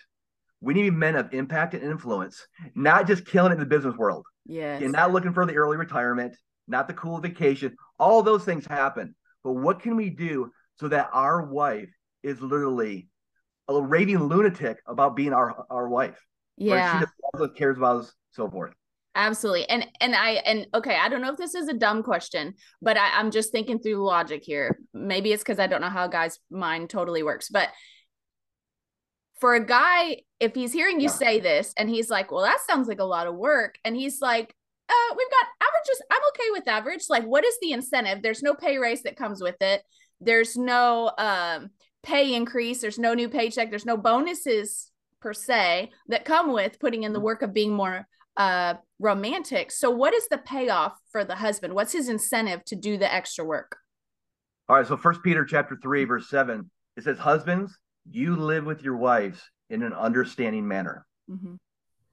We 0.61 0.73
need 0.73 0.85
to 0.85 0.91
be 0.91 0.97
men 0.97 1.15
of 1.15 1.33
impact 1.33 1.73
and 1.73 1.83
influence, 1.83 2.47
not 2.73 3.07
just 3.07 3.25
killing 3.25 3.51
it 3.51 3.55
in 3.55 3.59
the 3.59 3.65
business 3.65 3.95
world. 3.95 4.25
Yeah. 4.45 4.79
You're 4.79 4.89
not 4.89 5.11
looking 5.11 5.33
for 5.33 5.45
the 5.45 5.55
early 5.55 5.75
retirement, 5.75 6.35
not 6.67 6.87
the 6.87 6.93
cool 6.93 7.19
vacation. 7.19 7.75
All 7.99 8.23
those 8.23 8.45
things 8.45 8.65
happen. 8.65 9.15
But 9.43 9.51
what 9.51 9.81
can 9.81 9.97
we 9.97 10.09
do 10.09 10.51
so 10.79 10.87
that 10.87 11.09
our 11.11 11.43
wife 11.45 11.89
is 12.23 12.41
literally 12.41 13.09
a 13.67 13.81
raving 13.81 14.23
lunatic 14.23 14.79
about 14.87 15.17
being 15.17 15.33
our 15.33 15.65
our 15.69 15.89
wife? 15.89 16.25
Yeah. 16.55 16.99
Or 16.99 16.99
she 16.99 17.43
just 17.43 17.55
cares 17.57 17.77
about 17.77 17.97
us, 17.97 18.13
so 18.31 18.49
forth. 18.49 18.73
Absolutely. 19.17 19.67
And 19.67 19.87
and 19.99 20.15
I 20.15 20.33
and 20.45 20.67
okay, 20.75 20.95
I 20.95 21.09
don't 21.09 21.23
know 21.23 21.31
if 21.31 21.37
this 21.37 21.55
is 21.55 21.67
a 21.67 21.73
dumb 21.73 22.03
question, 22.03 22.53
but 22.83 22.97
I, 22.97 23.19
I'm 23.19 23.31
just 23.31 23.51
thinking 23.51 23.79
through 23.79 24.05
logic 24.05 24.43
here. 24.43 24.79
Maybe 24.93 25.33
it's 25.33 25.41
because 25.41 25.59
I 25.59 25.65
don't 25.65 25.81
know 25.81 25.89
how 25.89 26.05
a 26.05 26.09
guy's 26.09 26.39
mind 26.51 26.91
totally 26.91 27.23
works. 27.23 27.49
But 27.49 27.69
for 29.41 29.55
a 29.55 29.65
guy, 29.65 30.17
if 30.39 30.53
he's 30.53 30.71
hearing 30.71 30.99
you 30.99 31.09
say 31.09 31.39
this 31.39 31.73
and 31.77 31.89
he's 31.89 32.11
like, 32.11 32.31
Well, 32.31 32.43
that 32.43 32.59
sounds 32.69 32.87
like 32.87 32.99
a 32.99 33.05
lot 33.05 33.25
of 33.25 33.35
work, 33.35 33.79
and 33.83 33.95
he's 33.95 34.21
like, 34.21 34.53
uh, 34.87 35.15
we've 35.17 35.31
got 35.31 35.67
averages. 35.67 36.01
I'm 36.11 36.21
okay 36.29 36.51
with 36.51 36.67
average. 36.67 37.03
Like, 37.09 37.25
what 37.25 37.43
is 37.43 37.57
the 37.59 37.71
incentive? 37.71 38.21
There's 38.21 38.43
no 38.43 38.53
pay 38.53 38.77
raise 38.77 39.01
that 39.03 39.17
comes 39.17 39.41
with 39.41 39.59
it. 39.61 39.81
There's 40.21 40.55
no 40.55 41.11
um, 41.17 41.71
pay 42.03 42.35
increase. 42.35 42.81
There's 42.81 42.99
no 42.99 43.15
new 43.15 43.29
paycheck. 43.29 43.71
There's 43.71 43.85
no 43.85 43.97
bonuses 43.97 44.91
per 45.21 45.33
se 45.33 45.89
that 46.09 46.23
come 46.23 46.53
with 46.53 46.79
putting 46.79 47.01
in 47.01 47.13
the 47.13 47.19
work 47.19 47.41
of 47.41 47.51
being 47.53 47.73
more 47.73 48.07
uh, 48.37 48.75
romantic. 48.99 49.71
So, 49.71 49.89
what 49.89 50.13
is 50.13 50.27
the 50.29 50.37
payoff 50.37 50.97
for 51.11 51.25
the 51.25 51.35
husband? 51.35 51.73
What's 51.73 51.91
his 51.91 52.07
incentive 52.07 52.63
to 52.65 52.75
do 52.75 52.97
the 52.97 53.11
extra 53.11 53.43
work? 53.43 53.77
All 54.69 54.77
right. 54.77 54.87
So, 54.87 54.95
First 54.95 55.23
Peter 55.23 55.43
chapter 55.43 55.77
three, 55.81 56.05
verse 56.05 56.29
seven, 56.29 56.69
it 56.95 57.03
says, 57.03 57.17
"Husbands, 57.17 57.77
you 58.09 58.35
live 58.35 58.65
with 58.65 58.83
your 58.83 58.97
wives 58.97 59.41
in 59.69 59.81
an 59.83 59.93
understanding 59.93 60.67
manner." 60.67 61.05
Mm-hmm. 61.29 61.55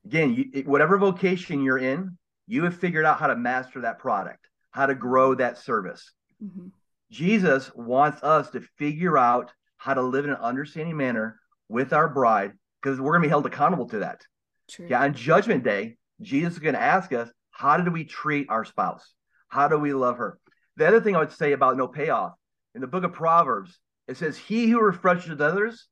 Again, 0.07 0.35
you, 0.35 0.63
whatever 0.65 0.99
vocation 0.99 1.63
you're 1.63 1.79
in, 1.79 2.19
you 2.47 2.65
have 2.65 2.77
figured 2.77 3.05
out 3.05 3.19
how 3.19 3.29
to 3.29 3.37
master 3.37 3.83
that 3.83 3.99
product, 3.99 4.49
how 4.71 4.87
to 4.87 4.95
grow 4.95 5.35
that 5.35 5.59
service. 5.59 6.13
Mm-hmm. 6.43 6.69
Jesus 7.11 7.71
wants 7.75 8.23
us 8.23 8.51
to 8.51 8.61
figure 8.79 9.17
out 9.17 9.53
how 9.77 9.95
to 9.95 10.03
live 10.03 10.25
in 10.25 10.31
an 10.31 10.37
understanding 10.37 10.97
manner 10.97 11.39
with 11.69 11.93
our 11.93 12.09
bride 12.09 12.53
because 12.83 13.01
we're 13.01 13.13
going 13.13 13.23
to 13.23 13.27
be 13.27 13.31
held 13.31 13.47
accountable 13.47 13.87
to 13.89 14.01
that. 14.01 14.23
True. 14.69 14.87
Yeah, 14.89 15.03
on 15.03 15.15
Judgment 15.15 15.63
Day, 15.63 15.97
Jesus 16.25 16.55
is 16.55 16.59
going 16.59 16.75
to 16.75 16.83
ask 16.83 17.13
us, 17.13 17.31
how 17.51 17.77
did 17.77 17.93
we 17.93 18.05
treat 18.05 18.49
our 18.51 18.65
spouse? 18.65 19.15
How 19.49 19.69
do 19.69 19.79
we 19.79 19.93
love 19.93 20.19
her? 20.19 20.39
The 20.77 20.89
other 20.89 21.01
thing 21.01 21.15
I 21.15 21.21
would 21.21 21.33
say 21.33 21.53
about 21.53 21.77
no 21.77 21.87
payoff 21.87 22.33
in 22.75 22.81
the 22.81 22.87
book 22.87 23.05
of 23.05 23.13
Proverbs, 23.13 23.79
it 24.09 24.17
says, 24.17 24.37
He 24.37 24.69
who 24.69 24.81
refreshes 24.81 25.41
others 25.41 25.87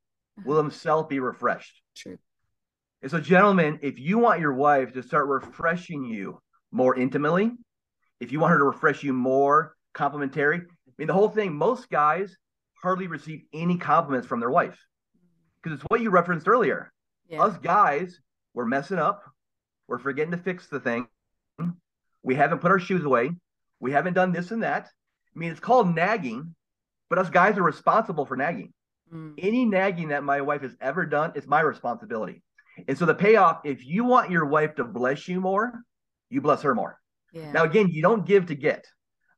will 0.45 0.55
uh-huh. 0.55 0.63
himself 0.63 1.09
be 1.09 1.21
refreshed. 1.21 1.81
True. 1.97 2.19
And 3.03 3.11
so, 3.11 3.21
gentlemen, 3.21 3.79
if 3.83 3.99
you 3.99 4.19
want 4.19 4.41
your 4.41 4.55
wife 4.55 4.93
to 4.95 5.03
start 5.03 5.29
refreshing 5.29 6.05
you 6.05 6.41
more 6.71 6.97
intimately, 6.97 7.53
if 8.21 8.33
you 8.33 8.41
want 8.41 8.53
her 8.53 8.59
to 8.59 8.65
refresh 8.65 9.03
you 9.03 9.13
more 9.13 9.75
complimentary, 9.93 10.59
I 10.59 10.93
mean, 10.99 11.09
the 11.09 11.15
whole 11.15 11.29
thing, 11.29 11.55
most 11.55 11.91
guys 11.91 12.37
hardly 12.81 13.07
receive 13.07 13.43
any 13.53 13.77
compliments 13.77 14.27
from 14.27 14.41
their 14.41 14.51
wife 14.51 14.79
because 15.63 15.79
it's 15.79 15.87
what 15.89 16.01
you 16.01 16.11
referenced 16.11 16.49
earlier. 16.49 16.93
Yeah. 17.29 17.43
Us 17.43 17.57
guys, 17.59 18.21
we're 18.55 18.67
messing 18.67 18.99
up, 18.99 19.23
we're 19.93 19.99
forgetting 19.99 20.31
to 20.31 20.39
fix 20.39 20.69
the 20.69 20.81
thing, 20.81 21.07
we 22.23 22.35
haven't 22.35 22.61
put 22.61 22.71
our 22.71 22.79
shoes 22.79 23.05
away, 23.05 23.31
we 23.79 23.93
haven't 23.93 24.15
done 24.15 24.33
this 24.33 24.51
and 24.51 24.63
that. 24.63 24.89
I 25.37 25.39
mean, 25.39 25.51
it's 25.51 25.61
called 25.61 25.95
nagging, 25.95 26.55
but 27.11 27.19
us 27.19 27.29
guys 27.29 27.59
are 27.59 27.63
responsible 27.63 28.25
for 28.25 28.35
nagging. 28.35 28.73
Mm. 29.13 29.35
Any 29.37 29.67
nagging 29.67 30.09
that 30.09 30.25
my 30.25 30.41
wife 30.41 30.63
has 30.63 30.75
ever 30.81 31.05
done 31.05 31.33
is 31.35 31.47
my 31.47 31.61
responsibility. 31.61 32.43
And 32.89 32.97
so 32.97 33.05
the 33.05 33.15
payoff, 33.15 33.61
if 33.65 33.85
you 33.85 34.05
want 34.05 34.31
your 34.31 34.47
wife 34.47 34.77
to 34.77 34.85
bless 34.85 35.29
you 35.29 35.43
more, 35.43 35.83
you 36.31 36.41
bless 36.41 36.63
her 36.63 36.75
more. 36.75 36.99
Yeah. 37.35 37.53
Now, 37.53 37.65
again, 37.65 37.89
you 37.89 38.01
don't 38.01 38.25
give 38.25 38.47
to 38.47 38.55
get. 38.55 38.87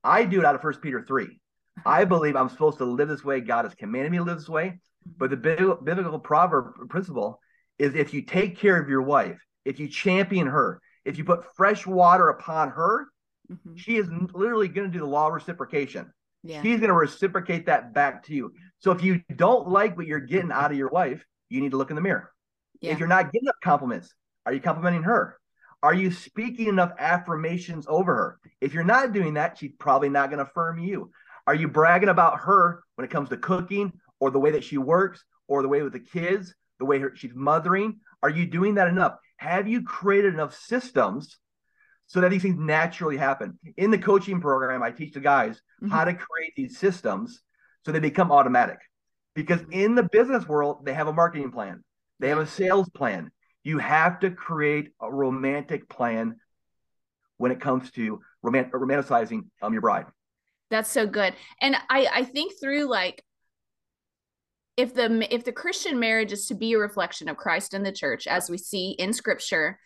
I 0.04 0.24
do 0.24 0.38
it 0.38 0.46
out 0.46 0.54
of 0.54 0.60
First 0.60 0.82
Peter 0.82 1.04
3. 1.04 1.40
I 1.84 2.04
believe 2.04 2.36
I'm 2.36 2.48
supposed 2.48 2.78
to 2.78 2.84
live 2.84 3.08
this 3.08 3.24
way. 3.24 3.40
God 3.40 3.64
has 3.64 3.74
commanded 3.74 4.12
me 4.12 4.18
to 4.18 4.24
live 4.24 4.38
this 4.38 4.48
way. 4.48 4.78
But 5.18 5.30
the 5.30 5.36
biblical 5.36 6.20
proverb 6.20 6.88
principle 6.88 7.40
is 7.76 7.96
if 7.96 8.14
you 8.14 8.22
take 8.22 8.56
care 8.56 8.80
of 8.80 8.88
your 8.88 9.02
wife, 9.02 9.40
if 9.64 9.78
you 9.78 9.88
champion 9.88 10.46
her, 10.46 10.80
if 11.04 11.18
you 11.18 11.24
put 11.24 11.54
fresh 11.56 11.86
water 11.86 12.28
upon 12.28 12.70
her, 12.70 13.06
mm-hmm. 13.50 13.76
she 13.76 13.96
is 13.96 14.08
literally 14.32 14.68
going 14.68 14.86
to 14.86 14.92
do 14.92 15.00
the 15.00 15.10
law 15.10 15.28
of 15.28 15.34
reciprocation. 15.34 16.12
Yeah. 16.42 16.62
She's 16.62 16.78
going 16.78 16.88
to 16.88 16.94
reciprocate 16.94 17.66
that 17.66 17.94
back 17.94 18.24
to 18.24 18.34
you. 18.34 18.52
So 18.78 18.90
if 18.90 19.02
you 19.02 19.22
don't 19.34 19.68
like 19.68 19.96
what 19.96 20.06
you're 20.06 20.20
getting 20.20 20.52
out 20.52 20.70
of 20.70 20.76
your 20.76 20.90
wife, 20.90 21.24
you 21.48 21.60
need 21.60 21.70
to 21.70 21.76
look 21.76 21.90
in 21.90 21.96
the 21.96 22.02
mirror. 22.02 22.30
Yeah. 22.80 22.92
If 22.92 22.98
you're 22.98 23.08
not 23.08 23.32
getting 23.32 23.48
up 23.48 23.56
compliments, 23.62 24.12
are 24.44 24.52
you 24.52 24.60
complimenting 24.60 25.04
her? 25.04 25.38
Are 25.82 25.94
you 25.94 26.10
speaking 26.10 26.68
enough 26.68 26.92
affirmations 26.98 27.86
over 27.88 28.14
her? 28.14 28.38
If 28.60 28.74
you're 28.74 28.84
not 28.84 29.12
doing 29.12 29.34
that, 29.34 29.58
she's 29.58 29.72
probably 29.78 30.08
not 30.08 30.30
going 30.30 30.38
to 30.38 30.50
affirm 30.50 30.78
you. 30.78 31.10
Are 31.46 31.54
you 31.54 31.68
bragging 31.68 32.08
about 32.08 32.40
her 32.40 32.82
when 32.94 33.04
it 33.04 33.10
comes 33.10 33.28
to 33.30 33.36
cooking 33.36 33.92
or 34.20 34.30
the 34.30 34.40
way 34.40 34.52
that 34.52 34.64
she 34.64 34.78
works 34.78 35.24
or 35.46 35.60
the 35.62 35.68
way 35.68 35.82
with 35.82 35.92
the 35.92 36.00
kids, 36.00 36.54
the 36.78 36.86
way 36.86 36.98
her, 36.98 37.12
she's 37.14 37.34
mothering? 37.34 38.00
Are 38.22 38.30
you 38.30 38.46
doing 38.46 38.76
that 38.76 38.88
enough? 38.88 39.16
Have 39.36 39.68
you 39.68 39.82
created 39.82 40.34
enough 40.34 40.56
systems 40.56 41.38
so 42.06 42.20
that 42.20 42.30
these 42.30 42.42
things 42.42 42.58
naturally 42.58 43.16
happen? 43.16 43.58
In 43.76 43.90
the 43.90 43.98
coaching 43.98 44.40
program, 44.40 44.82
I 44.82 44.90
teach 44.90 45.14
the 45.14 45.20
guys 45.20 45.56
mm-hmm. 45.82 45.88
how 45.88 46.04
to 46.04 46.14
create 46.14 46.52
these 46.56 46.78
systems 46.78 47.40
so 47.84 47.92
they 47.92 48.00
become 48.00 48.32
automatic. 48.32 48.78
Because 49.34 49.60
in 49.70 49.94
the 49.94 50.04
business 50.04 50.46
world, 50.46 50.84
they 50.84 50.94
have 50.94 51.08
a 51.08 51.12
marketing 51.12 51.50
plan 51.50 51.82
they 52.20 52.28
have 52.28 52.38
a 52.38 52.46
sales 52.46 52.88
plan. 52.90 53.30
You 53.62 53.78
have 53.78 54.20
to 54.20 54.30
create 54.30 54.92
a 55.00 55.12
romantic 55.12 55.88
plan 55.88 56.36
when 57.36 57.50
it 57.50 57.60
comes 57.60 57.90
to 57.92 58.20
romant- 58.44 58.70
romanticizing 58.70 59.46
um, 59.62 59.72
your 59.72 59.82
bride. 59.82 60.06
That's 60.70 60.90
so 60.90 61.06
good. 61.06 61.34
And 61.60 61.76
I 61.90 62.08
I 62.12 62.24
think 62.24 62.54
through 62.60 62.88
like 62.88 63.22
if 64.76 64.94
the 64.94 65.26
if 65.32 65.44
the 65.44 65.52
Christian 65.52 65.98
marriage 65.98 66.32
is 66.32 66.46
to 66.46 66.54
be 66.54 66.72
a 66.72 66.78
reflection 66.78 67.28
of 67.28 67.36
Christ 67.36 67.74
and 67.74 67.84
the 67.84 67.92
church 67.92 68.26
as 68.26 68.50
we 68.50 68.58
see 68.58 68.90
in 68.92 69.12
scripture, 69.12 69.78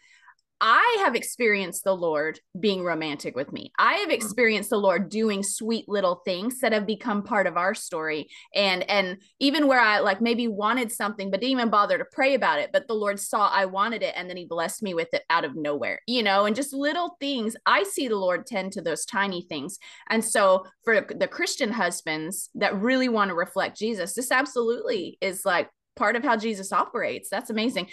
I 0.61 0.97
have 1.01 1.14
experienced 1.14 1.85
the 1.85 1.94
Lord 1.94 2.40
being 2.59 2.83
romantic 2.83 3.37
with 3.37 3.53
me. 3.53 3.73
I 3.79 3.94
have 3.94 4.09
mm-hmm. 4.09 4.12
experienced 4.12 4.71
the 4.71 4.79
Lord 4.79 5.09
doing 5.09 5.42
sweet 5.42 5.88
little 5.88 6.16
things 6.25 6.61
that 6.61 6.73
have 6.73 6.87
become 6.87 7.23
part 7.23 7.47
of 7.47 7.57
our 7.57 7.75
story. 7.75 8.29
And 8.55 8.88
and 8.90 9.18
even 9.38 9.66
where 9.68 9.81
I 9.81 10.01
like 10.01 10.21
maybe 10.21 10.49
wanted 10.49 10.90
something 10.90 11.31
but 11.31 11.40
didn't 11.40 11.53
even 11.53 11.71
bother 11.71 11.99
to 11.99 12.05
pray 12.05 12.35
about 12.35 12.59
it, 12.59 12.71
but 12.73 12.88
the 12.88 12.94
Lord 12.94 13.21
saw 13.21 13.49
I 13.49 13.66
wanted 13.66 14.03
it 14.03 14.14
and 14.16 14.29
then 14.29 14.37
he 14.37 14.47
blessed 14.47 14.83
me 14.83 14.94
with 14.94 15.09
it 15.12 15.23
out 15.31 15.44
of 15.44 15.55
nowhere. 15.55 16.01
You 16.07 16.23
know, 16.23 16.47
and 16.47 16.57
just 16.57 16.73
little 16.73 17.16
things. 17.21 17.57
I 17.66 17.85
see 17.85 18.09
the 18.09 18.16
Lord 18.16 18.47
tend 18.47 18.73
to 18.73 18.83
those 18.83 19.05
tiny 19.05 19.42
things. 19.42 19.79
And 20.11 20.25
so 20.25 20.66
for 20.85 21.01
the 21.01 21.29
Christian 21.29 21.73
husbands 21.73 22.51
that 22.55 22.81
really 22.81 23.09
want 23.09 23.29
to 23.29 23.35
reflect 23.35 23.79
Jesus, 23.79 24.14
this 24.14 24.33
absolutely 24.33 25.18
is 25.21 25.44
like 25.44 25.71
part 25.97 26.16
of 26.16 26.25
how 26.25 26.37
Jesus 26.37 26.73
operates. 26.73 27.29
That's 27.29 27.51
amazing. 27.51 27.88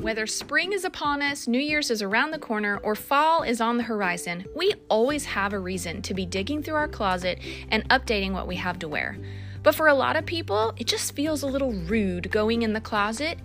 Whether 0.00 0.26
spring 0.26 0.72
is 0.72 0.86
upon 0.86 1.20
us, 1.20 1.46
New 1.46 1.58
Year's 1.58 1.90
is 1.90 2.00
around 2.00 2.30
the 2.30 2.38
corner, 2.38 2.78
or 2.82 2.94
fall 2.94 3.42
is 3.42 3.60
on 3.60 3.76
the 3.76 3.82
horizon, 3.82 4.46
we 4.56 4.72
always 4.88 5.26
have 5.26 5.52
a 5.52 5.58
reason 5.58 6.00
to 6.02 6.14
be 6.14 6.24
digging 6.24 6.62
through 6.62 6.76
our 6.76 6.88
closet 6.88 7.38
and 7.68 7.86
updating 7.90 8.32
what 8.32 8.48
we 8.48 8.56
have 8.56 8.78
to 8.78 8.88
wear. 8.88 9.18
But 9.62 9.74
for 9.74 9.88
a 9.88 9.94
lot 9.94 10.16
of 10.16 10.24
people, 10.24 10.72
it 10.78 10.86
just 10.86 11.14
feels 11.14 11.42
a 11.42 11.46
little 11.46 11.72
rude 11.72 12.30
going 12.30 12.62
in 12.62 12.72
the 12.72 12.80
closet 12.80 13.38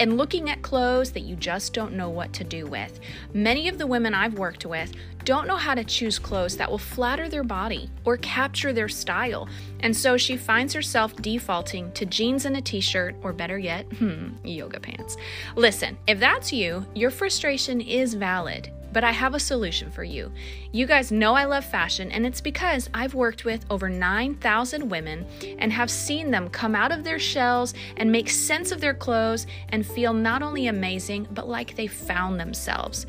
and 0.00 0.16
looking 0.16 0.50
at 0.50 0.62
clothes 0.62 1.12
that 1.12 1.22
you 1.22 1.36
just 1.36 1.72
don't 1.72 1.94
know 1.94 2.08
what 2.08 2.32
to 2.34 2.44
do 2.44 2.66
with. 2.66 3.00
Many 3.32 3.68
of 3.68 3.78
the 3.78 3.86
women 3.86 4.14
I've 4.14 4.38
worked 4.38 4.66
with 4.66 4.92
don't 5.24 5.46
know 5.46 5.56
how 5.56 5.74
to 5.74 5.84
choose 5.84 6.18
clothes 6.18 6.56
that 6.56 6.70
will 6.70 6.78
flatter 6.78 7.28
their 7.28 7.44
body 7.44 7.90
or 8.04 8.16
capture 8.16 8.72
their 8.72 8.88
style, 8.88 9.48
and 9.80 9.94
so 9.94 10.16
she 10.16 10.36
finds 10.36 10.72
herself 10.72 11.14
defaulting 11.16 11.92
to 11.92 12.06
jeans 12.06 12.44
and 12.44 12.56
a 12.56 12.62
t 12.62 12.80
shirt, 12.80 13.14
or 13.22 13.32
better 13.32 13.58
yet, 13.58 13.84
hmm, 13.98 14.28
yoga 14.44 14.80
pants. 14.80 15.16
Listen, 15.56 15.98
if 16.06 16.18
that's 16.18 16.52
you, 16.52 16.86
your 16.94 17.10
frustration 17.10 17.80
is 17.80 18.14
valid. 18.14 18.70
But 18.92 19.04
I 19.04 19.12
have 19.12 19.34
a 19.34 19.40
solution 19.40 19.90
for 19.90 20.04
you. 20.04 20.32
You 20.72 20.86
guys 20.86 21.12
know 21.12 21.34
I 21.34 21.44
love 21.44 21.64
fashion, 21.64 22.10
and 22.10 22.24
it's 22.26 22.40
because 22.40 22.88
I've 22.94 23.14
worked 23.14 23.44
with 23.44 23.64
over 23.70 23.88
9,000 23.88 24.88
women 24.88 25.26
and 25.58 25.72
have 25.72 25.90
seen 25.90 26.30
them 26.30 26.48
come 26.48 26.74
out 26.74 26.92
of 26.92 27.04
their 27.04 27.18
shells 27.18 27.74
and 27.96 28.10
make 28.10 28.30
sense 28.30 28.72
of 28.72 28.80
their 28.80 28.94
clothes 28.94 29.46
and 29.68 29.86
feel 29.86 30.12
not 30.14 30.42
only 30.42 30.68
amazing, 30.68 31.28
but 31.32 31.48
like 31.48 31.76
they 31.76 31.86
found 31.86 32.40
themselves. 32.40 33.06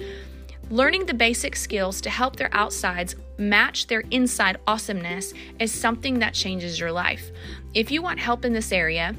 Learning 0.70 1.06
the 1.06 1.14
basic 1.14 1.56
skills 1.56 2.00
to 2.02 2.10
help 2.10 2.36
their 2.36 2.54
outsides 2.54 3.16
match 3.38 3.88
their 3.88 4.04
inside 4.12 4.58
awesomeness 4.68 5.34
is 5.60 5.72
something 5.72 6.20
that 6.20 6.36
changes 6.36 6.80
your 6.80 6.92
life. 6.92 7.32
If 7.74 7.90
you 7.90 8.04
want 8.04 8.20
help 8.20 8.46
in 8.46 8.54
this 8.54 8.72
area, 8.72 9.16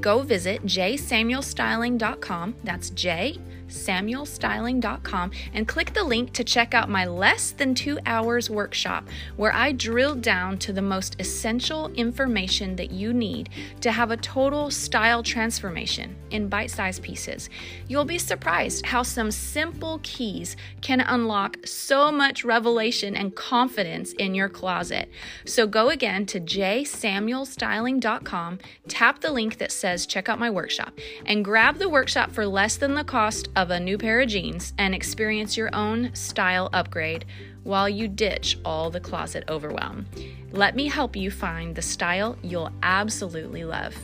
go 0.00 0.20
visit 0.20 0.62
jsamuelstyling.com. 0.64 2.56
That's 2.64 2.90
J 2.90 3.38
samuelstyling.com 3.74 5.30
and 5.52 5.68
click 5.68 5.92
the 5.92 6.04
link 6.04 6.32
to 6.32 6.44
check 6.44 6.74
out 6.74 6.88
my 6.88 7.04
less 7.04 7.50
than 7.50 7.74
two 7.74 7.98
hours 8.06 8.48
workshop 8.48 9.06
where 9.36 9.52
I 9.52 9.72
drill 9.72 10.14
down 10.14 10.58
to 10.58 10.72
the 10.72 10.82
most 10.82 11.16
essential 11.18 11.88
information 11.92 12.76
that 12.76 12.90
you 12.90 13.12
need 13.12 13.50
to 13.80 13.92
have 13.92 14.10
a 14.10 14.16
total 14.16 14.70
style 14.70 15.22
transformation 15.22 16.16
in 16.30 16.48
bite 16.48 16.70
sized 16.70 17.02
pieces. 17.02 17.50
You'll 17.88 18.04
be 18.04 18.18
surprised 18.18 18.86
how 18.86 19.02
some 19.02 19.30
simple 19.30 20.00
keys 20.02 20.56
can 20.80 21.00
unlock 21.00 21.66
so 21.66 22.12
much 22.12 22.44
revelation 22.44 23.16
and 23.16 23.34
confidence 23.34 24.12
in 24.12 24.34
your 24.34 24.48
closet. 24.48 25.10
So 25.44 25.66
go 25.66 25.90
again 25.90 26.24
to 26.26 26.40
jsamuelstyling.com, 26.40 28.58
tap 28.88 29.20
the 29.20 29.32
link 29.32 29.58
that 29.58 29.72
says 29.72 30.06
check 30.06 30.28
out 30.28 30.38
my 30.38 30.50
workshop, 30.50 30.92
and 31.26 31.44
grab 31.44 31.78
the 31.78 31.88
workshop 31.88 32.30
for 32.30 32.46
less 32.46 32.76
than 32.76 32.94
the 32.94 33.02
cost 33.04 33.48
of 33.56 33.63
a 33.70 33.80
new 33.80 33.98
pair 33.98 34.20
of 34.20 34.28
jeans 34.28 34.72
and 34.78 34.94
experience 34.94 35.56
your 35.56 35.74
own 35.74 36.14
style 36.14 36.70
upgrade 36.72 37.24
while 37.62 37.88
you 37.88 38.08
ditch 38.08 38.58
all 38.64 38.90
the 38.90 39.00
closet 39.00 39.44
overwhelm. 39.48 40.06
Let 40.52 40.76
me 40.76 40.86
help 40.88 41.16
you 41.16 41.30
find 41.30 41.74
the 41.74 41.82
style 41.82 42.36
you'll 42.42 42.70
absolutely 42.82 43.64
love. 43.64 43.94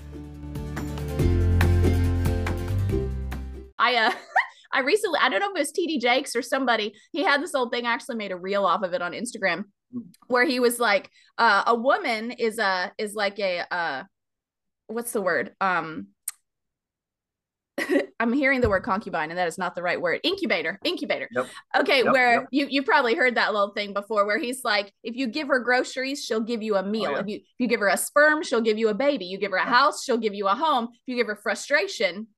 I 3.78 3.96
uh 3.96 4.12
I 4.72 4.80
recently 4.80 5.18
I 5.22 5.28
don't 5.28 5.40
know 5.40 5.50
if 5.50 5.56
it 5.56 5.58
was 5.58 5.72
TD 5.72 6.00
Jakes 6.00 6.36
or 6.36 6.42
somebody, 6.42 6.94
he 7.12 7.24
had 7.24 7.42
this 7.42 7.54
old 7.54 7.72
thing, 7.72 7.86
I 7.86 7.92
actually 7.92 8.16
made 8.16 8.32
a 8.32 8.36
reel 8.36 8.64
off 8.64 8.82
of 8.82 8.94
it 8.94 9.02
on 9.02 9.12
Instagram 9.12 9.64
where 10.28 10.44
he 10.44 10.60
was 10.60 10.78
like 10.78 11.10
uh, 11.38 11.64
a 11.66 11.74
woman 11.74 12.30
is 12.32 12.58
a 12.58 12.92
is 12.98 13.14
like 13.14 13.38
a 13.38 13.64
uh 13.70 14.04
what's 14.86 15.12
the 15.12 15.20
word? 15.22 15.54
Um 15.60 16.08
I'm 18.20 18.32
hearing 18.32 18.60
the 18.60 18.68
word 18.68 18.82
concubine, 18.82 19.30
and 19.30 19.38
that 19.38 19.48
is 19.48 19.58
not 19.58 19.74
the 19.74 19.82
right 19.82 20.00
word. 20.00 20.20
Incubator, 20.22 20.78
incubator. 20.84 21.28
Yep. 21.32 21.46
Okay, 21.80 22.04
yep, 22.04 22.12
where 22.12 22.32
yep. 22.32 22.48
you 22.50 22.66
you 22.68 22.82
probably 22.82 23.14
heard 23.14 23.36
that 23.36 23.52
little 23.52 23.72
thing 23.72 23.92
before, 23.92 24.26
where 24.26 24.38
he's 24.38 24.62
like, 24.64 24.92
if 25.02 25.16
you 25.16 25.26
give 25.26 25.48
her 25.48 25.60
groceries, 25.60 26.24
she'll 26.24 26.40
give 26.40 26.62
you 26.62 26.76
a 26.76 26.82
meal. 26.82 27.10
Oh, 27.10 27.14
yeah. 27.14 27.20
If 27.20 27.26
you 27.28 27.36
if 27.36 27.54
you 27.58 27.66
give 27.66 27.80
her 27.80 27.88
a 27.88 27.96
sperm, 27.96 28.42
she'll 28.42 28.60
give 28.60 28.78
you 28.78 28.88
a 28.88 28.94
baby. 28.94 29.26
You 29.26 29.38
give 29.38 29.52
her 29.52 29.56
a 29.56 29.64
house, 29.64 30.04
she'll 30.04 30.18
give 30.18 30.34
you 30.34 30.48
a 30.48 30.54
home. 30.54 30.88
If 30.92 31.00
you 31.06 31.16
give 31.16 31.26
her 31.26 31.36
frustration, 31.36 32.28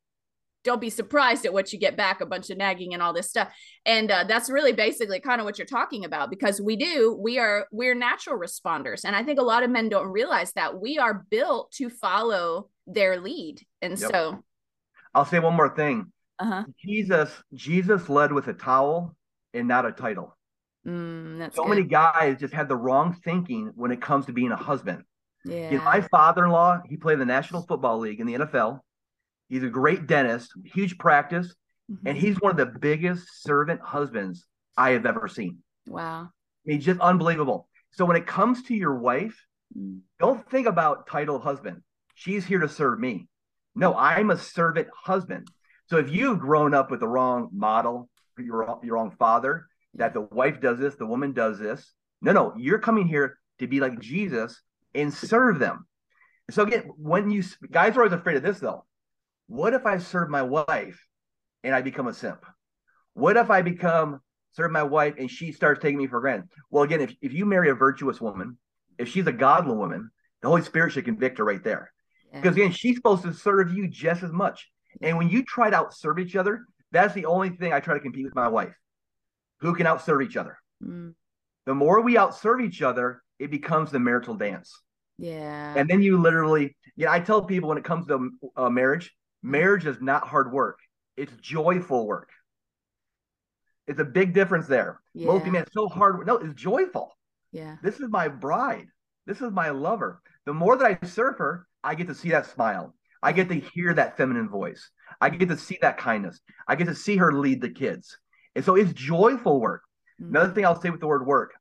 don't 0.65 0.81
be 0.81 0.91
surprised 0.91 1.45
at 1.45 1.53
what 1.53 1.73
you 1.73 1.79
get 1.79 1.97
back 1.97 2.21
a 2.21 2.27
bunch 2.27 2.51
of 2.51 2.59
nagging 2.59 2.95
and 2.95 3.03
all 3.03 3.13
this 3.13 3.29
stuff 3.29 3.53
and 3.85 4.11
uh, 4.11 4.25
that's 4.25 4.51
really 4.51 4.73
basically 4.73 5.21
kind 5.21 5.41
of 5.41 5.45
what 5.45 5.59
you're 5.59 5.67
talking 5.67 6.05
about 6.05 6.31
because 6.31 6.61
we 6.61 6.77
do 6.77 7.19
we 7.21 7.39
are 7.39 7.67
we're 7.73 7.95
natural 7.95 8.39
responders 8.39 9.05
and 9.05 9.17
i 9.17 9.23
think 9.23 9.39
a 9.39 9.43
lot 9.43 9.63
of 9.63 9.71
men 9.71 9.89
don't 9.89 10.09
realize 10.09 10.53
that 10.53 10.81
we 10.81 10.99
are 10.99 11.27
built 11.31 11.73
to 11.73 11.91
follow 11.91 12.69
their 12.87 13.21
lead 13.21 13.61
and 13.81 13.99
yep. 13.99 14.11
so 14.11 14.45
I'll 15.15 15.25
say 15.25 15.39
one 15.39 15.55
more 15.55 15.75
thing. 15.75 16.13
Uh-huh. 16.39 16.65
Jesus, 16.85 17.31
Jesus 17.55 18.09
led 18.09 18.33
with 18.33 18.49
a 18.49 18.53
towel 18.53 19.15
and 19.55 19.69
not 19.69 19.87
a 19.87 19.93
title. 19.93 20.37
Mm, 20.87 21.55
so 21.55 21.63
good. 21.63 21.71
many 21.71 21.83
guys 21.85 22.41
just 22.41 22.55
had 22.55 22.69
the 22.69 22.77
wrong 22.77 23.15
thinking 23.25 23.73
when 23.75 23.93
it 23.93 24.01
comes 24.01 24.27
to 24.27 24.33
being 24.33 24.51
a 24.51 24.57
husband. 24.57 25.05
Yeah. 25.45 25.71
You 25.71 25.79
know, 25.79 25.85
my 25.85 26.01
father-in-law, 26.01 26.83
he 26.89 26.97
played 26.97 27.15
in 27.15 27.19
the 27.21 27.27
National 27.27 27.63
Football 27.63 27.99
League 27.99 28.21
in 28.21 28.27
the 28.27 28.35
NFL. 28.35 28.81
He's 29.49 29.63
a 29.63 29.69
great 29.69 30.07
dentist, 30.07 30.51
huge 30.65 30.99
practice, 30.99 31.55
mm-hmm. 31.91 32.07
and 32.07 32.17
he's 32.17 32.41
one 32.41 32.51
of 32.51 32.57
the 32.57 32.79
biggest 32.79 33.43
servant 33.43 33.81
husbands 33.81 34.47
I 34.77 34.91
have 34.91 35.07
ever 35.07 35.29
seen. 35.29 35.59
Wow. 35.87 36.31
He's 36.65 36.85
just 36.85 37.01
unbelievable. 37.01 37.69
So 37.93 38.05
when 38.05 38.17
it 38.17 38.27
comes 38.27 38.63
to 38.65 38.75
your 38.75 38.95
wife, 38.95 39.37
mm. 39.77 40.01
don't 40.19 40.49
think 40.51 40.67
about 40.67 41.07
title 41.07 41.39
husband. 41.39 41.83
She's 42.15 42.47
here 42.47 42.61
to 42.61 42.69
serve 42.69 42.99
me. 42.99 43.29
No, 43.75 43.95
I'm 43.95 44.31
a 44.31 44.37
servant 44.37 44.89
husband. 44.95 45.49
So 45.89 45.99
if 45.99 46.11
you've 46.11 46.39
grown 46.39 46.75
up 46.75 46.91
with 46.91 47.01
the 47.01 47.09
wrong 47.09 47.49
model, 47.53 48.09
your, 48.39 48.79
your 48.83 48.97
wrong 48.97 49.15
father, 49.19 49.67
that 49.95 50.15
the 50.15 50.23
wife 50.23 50.61
does 50.61 50.79
this, 50.79 50.95
the 50.95 51.07
woman 51.07 51.33
does 51.33 51.59
this. 51.59 51.93
No, 52.21 52.33
no, 52.33 52.55
you're 52.57 52.79
coming 52.79 53.07
here 53.07 53.39
to 53.59 53.67
be 53.67 53.81
like 53.81 53.99
Jesus 54.01 54.61
and 54.95 55.13
serve 55.13 55.59
them. 55.59 55.87
So 56.51 56.63
again, 56.63 56.91
when 56.97 57.31
you 57.31 57.43
guys 57.71 57.97
are 57.97 58.01
always 58.01 58.13
afraid 58.13 58.37
of 58.37 58.43
this 58.43 58.59
though. 58.59 58.85
What 59.49 59.75
if 59.75 59.85
I 59.85 59.99
serve 59.99 60.31
my 60.31 60.43
wife 60.43 61.07
and 61.63 61.75
I 61.75 61.83
become 61.83 62.07
a 62.07 62.15
simp? 62.15 62.45
What 63.13 63.37
if 63.37 63.51
I 63.51 63.61
become 63.61 64.21
serve 64.53 64.71
my 64.71 64.83
wife 64.83 65.15
and 65.19 65.31
she 65.31 65.53
starts 65.53 65.83
taking 65.83 65.99
me 65.99 66.07
for 66.07 66.21
granted? 66.21 66.49
Well, 66.71 66.85
again, 66.85 67.03
if, 67.03 67.15
if 67.21 67.33
you 67.33 67.45
marry 67.45 67.69
a 67.69 67.75
virtuous 67.75 68.21
woman, 68.21 68.57
if 68.99 69.09
she's 69.09 69.27
a 69.27 69.33
godly 69.33 69.77
woman, 69.77 70.11
the 70.41 70.49
Holy 70.49 70.63
Spirit 70.63 70.93
should 70.93 71.05
convict 71.05 71.39
her 71.39 71.45
right 71.45 71.63
there. 71.63 71.93
Because 72.33 72.57
again, 72.57 72.73
she's 72.73 72.97
supposed 72.97 73.23
to 73.25 73.33
serve 73.33 73.73
you 73.73 73.89
just 73.89 74.23
as 74.23 74.33
much. 74.33 74.71
And 75.01 75.19
when 75.19 75.29
you 75.29 75.45
try 75.45 75.71
to 75.71 75.77
outserve 75.77 76.21
each 76.21 76.37
other, 76.37 76.67
that's 76.91 77.15
the 77.15 77.27
only 77.27 77.51
thing 77.51 77.73
I 77.73 77.81
try 77.81 77.95
to 77.95 78.01
compete 78.01 78.25
with 78.25 78.35
my 78.35 78.49
wife. 78.49 78.75
Who 79.61 79.75
can 79.75 79.87
outserve 79.87 80.25
each 80.25 80.37
other? 80.37 80.59
Mm. 80.83 81.15
The 81.67 81.75
more 81.75 82.01
we 82.01 82.17
outserve 82.17 82.65
each 82.65 82.83
other, 82.83 83.23
it 83.39 83.51
becomes 83.51 83.91
the 83.91 83.99
marital 83.99 84.35
dance. 84.35 84.81
Yeah. 85.19 85.75
And 85.77 85.89
then 85.89 86.03
you 86.03 86.21
literally, 86.21 86.77
yeah, 86.97 87.13
I 87.13 87.21
tell 87.21 87.43
people 87.43 87.69
when 87.69 87.79
it 87.79 87.85
comes 87.85 88.07
to 88.07 88.31
uh, 88.57 88.71
marriage, 88.71 89.15
marriage 89.43 89.87
is 89.87 90.01
not 90.01 90.27
hard 90.27 90.53
work, 90.53 90.79
it's 91.17 91.33
joyful 91.41 92.07
work. 92.07 92.31
It's 93.87 94.01
a 94.01 94.05
big 94.05 94.33
difference 94.33 94.67
there. 94.67 95.01
Yeah. 95.15 95.27
Most 95.27 95.45
people, 95.45 95.61
it's 95.61 95.75
so 95.75 95.89
hard. 95.89 96.27
No, 96.27 96.37
it's 96.39 96.55
joyful. 96.55 97.17
Yeah. 97.51 97.77
This 97.83 98.01
is 98.01 98.09
my 98.09 98.29
bride. 98.29 98.87
This 99.27 99.41
is 99.41 99.51
my 99.51 99.71
lover. 99.71 100.23
The 100.47 100.55
more 100.55 100.77
that 100.77 100.99
I 101.03 101.07
serve 101.07 101.39
her, 101.39 101.67
I 101.85 101.95
get 101.95 102.09
to 102.09 102.15
see 102.15 102.31
that 102.31 102.47
smile. 102.47 102.95
I 103.23 103.33
get 103.33 103.49
to 103.49 103.55
hear 103.55 103.95
that 103.95 104.17
feminine 104.17 104.49
voice. 104.49 104.91
I 105.21 105.31
get 105.31 105.49
to 105.49 105.57
see 105.57 105.79
that 105.83 105.99
kindness. 105.99 106.41
I 106.67 106.75
get 106.75 106.87
to 106.87 106.95
see 106.95 107.17
her 107.17 107.33
lead 107.33 107.61
the 107.61 107.71
kids. 107.71 108.17
And 108.55 108.65
so 108.65 108.75
it's 108.75 108.93
joyful 108.93 109.61
work. 109.61 109.83
Mm-hmm. 110.21 110.35
Another 110.35 110.53
thing 110.53 110.67
I'll 110.67 110.81
say 110.81 110.91
with 110.91 111.01
the 111.01 111.07
word 111.07 111.27
work, 111.27 111.53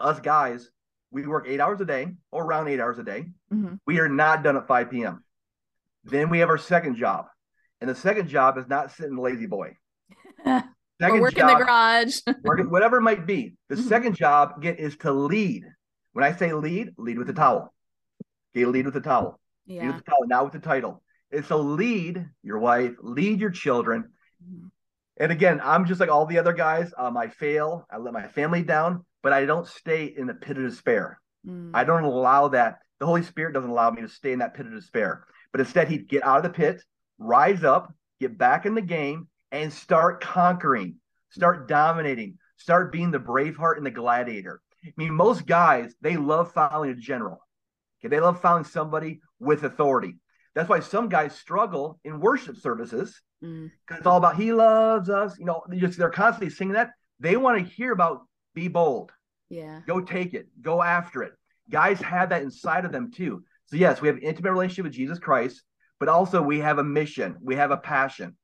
us 0.00 0.20
guys, 0.20 0.70
we 1.10 1.26
work 1.26 1.46
eight 1.48 1.60
hours 1.60 1.80
a 1.80 1.84
day 1.84 2.08
or 2.30 2.44
around 2.44 2.68
eight 2.68 2.80
hours 2.80 2.98
a 2.98 3.02
day. 3.02 3.26
Mm-hmm. 3.52 3.74
We 3.86 3.98
are 3.98 4.08
not 4.08 4.42
done 4.42 4.56
at 4.56 4.66
5 4.66 4.90
p.m. 4.90 5.24
Then 6.04 6.30
we 6.30 6.38
have 6.38 6.48
our 6.48 6.58
second 6.58 6.96
job. 6.96 7.26
And 7.80 7.88
the 7.88 7.94
second 7.94 8.28
job 8.28 8.58
is 8.58 8.66
not 8.66 8.92
sitting 8.92 9.16
La-Z-Boy. 9.16 9.76
Second 11.00 11.18
or 11.18 11.20
work 11.20 11.34
job, 11.34 11.50
in 11.50 11.58
the 11.58 11.64
garage. 11.64 12.18
work, 12.42 12.70
whatever 12.70 12.96
it 12.96 13.02
might 13.02 13.24
be. 13.24 13.54
The 13.68 13.76
mm-hmm. 13.76 13.86
second 13.86 14.16
job 14.16 14.60
get 14.60 14.80
is 14.80 14.96
to 14.98 15.12
lead. 15.12 15.64
When 16.12 16.24
I 16.24 16.34
say 16.34 16.52
lead, 16.52 16.94
lead 16.98 17.18
with 17.18 17.28
the 17.28 17.32
towel. 17.32 17.72
Okay, 18.56 18.64
lead 18.64 18.84
with 18.84 18.94
the 18.94 19.00
towel. 19.00 19.40
Yeah. 19.66 19.82
Lead 19.82 19.88
with 19.88 20.04
the 20.04 20.10
towel, 20.10 20.26
not 20.26 20.44
with 20.44 20.52
the 20.52 20.66
title. 20.66 21.02
And 21.30 21.44
so 21.44 21.58
lead 21.58 22.26
your 22.42 22.58
wife, 22.58 22.92
lead 23.02 23.40
your 23.40 23.50
children. 23.50 24.04
Mm-hmm. 24.42 24.68
And 25.20 25.32
again, 25.32 25.60
I'm 25.62 25.84
just 25.84 26.00
like 26.00 26.10
all 26.10 26.26
the 26.26 26.38
other 26.38 26.52
guys. 26.52 26.92
Um, 26.96 27.16
I 27.16 27.28
fail. 27.28 27.86
I 27.90 27.98
let 27.98 28.14
my 28.14 28.28
family 28.28 28.62
down, 28.62 29.04
but 29.22 29.32
I 29.32 29.46
don't 29.46 29.66
stay 29.66 30.04
in 30.16 30.26
the 30.26 30.34
pit 30.34 30.56
of 30.56 30.62
despair. 30.62 31.20
Mm. 31.46 31.72
I 31.74 31.84
don't 31.84 32.04
allow 32.04 32.48
that. 32.48 32.78
The 33.00 33.06
Holy 33.06 33.22
Spirit 33.22 33.52
doesn't 33.52 33.70
allow 33.70 33.90
me 33.90 34.02
to 34.02 34.08
stay 34.08 34.32
in 34.32 34.38
that 34.38 34.54
pit 34.54 34.66
of 34.66 34.72
despair. 34.72 35.24
But 35.52 35.60
instead, 35.60 35.88
he'd 35.88 36.08
get 36.08 36.24
out 36.24 36.38
of 36.38 36.42
the 36.44 36.50
pit, 36.50 36.82
rise 37.18 37.64
up, 37.64 37.92
get 38.20 38.38
back 38.38 38.64
in 38.64 38.74
the 38.74 38.80
game, 38.80 39.28
and 39.50 39.72
start 39.72 40.20
conquering, 40.20 40.96
start 41.30 41.68
dominating, 41.68 42.38
start 42.56 42.92
being 42.92 43.10
the 43.10 43.18
braveheart 43.18 43.76
and 43.76 43.86
the 43.86 43.90
gladiator. 43.90 44.60
I 44.84 44.92
mean, 44.96 45.14
most 45.14 45.46
guys, 45.46 45.94
they 46.00 46.16
love 46.16 46.52
following 46.52 46.90
a 46.90 46.94
general. 46.94 47.40
Okay, 48.00 48.08
they 48.08 48.20
love 48.20 48.40
following 48.40 48.64
somebody 48.64 49.20
with 49.38 49.64
authority. 49.64 50.16
That's 50.54 50.68
why 50.68 50.80
some 50.80 51.08
guys 51.08 51.36
struggle 51.36 52.00
in 52.04 52.20
worship 52.20 52.56
services 52.56 53.20
because 53.40 53.54
mm. 53.54 53.70
it's 53.96 54.06
all 54.06 54.18
about 54.18 54.36
he 54.36 54.52
loves 54.52 55.08
us. 55.08 55.38
You 55.38 55.44
know, 55.44 55.62
they 55.68 55.78
just 55.78 55.98
they're 55.98 56.10
constantly 56.10 56.50
singing 56.50 56.74
that. 56.74 56.90
They 57.20 57.36
want 57.36 57.58
to 57.58 57.72
hear 57.72 57.92
about 57.92 58.22
be 58.54 58.68
bold. 58.68 59.12
Yeah. 59.48 59.80
Go 59.86 60.00
take 60.00 60.34
it. 60.34 60.48
Go 60.60 60.82
after 60.82 61.22
it. 61.22 61.32
Guys 61.70 62.00
have 62.00 62.30
that 62.30 62.42
inside 62.42 62.84
of 62.84 62.92
them 62.92 63.10
too. 63.10 63.44
So 63.66 63.76
yes, 63.76 64.00
we 64.00 64.08
have 64.08 64.16
an 64.16 64.22
intimate 64.22 64.52
relationship 64.52 64.84
with 64.84 64.94
Jesus 64.94 65.18
Christ, 65.18 65.62
but 66.00 66.08
also 66.08 66.40
we 66.42 66.60
have 66.60 66.78
a 66.78 66.84
mission. 66.84 67.36
We 67.42 67.56
have 67.56 67.70
a 67.70 67.76
passion. 67.76 68.36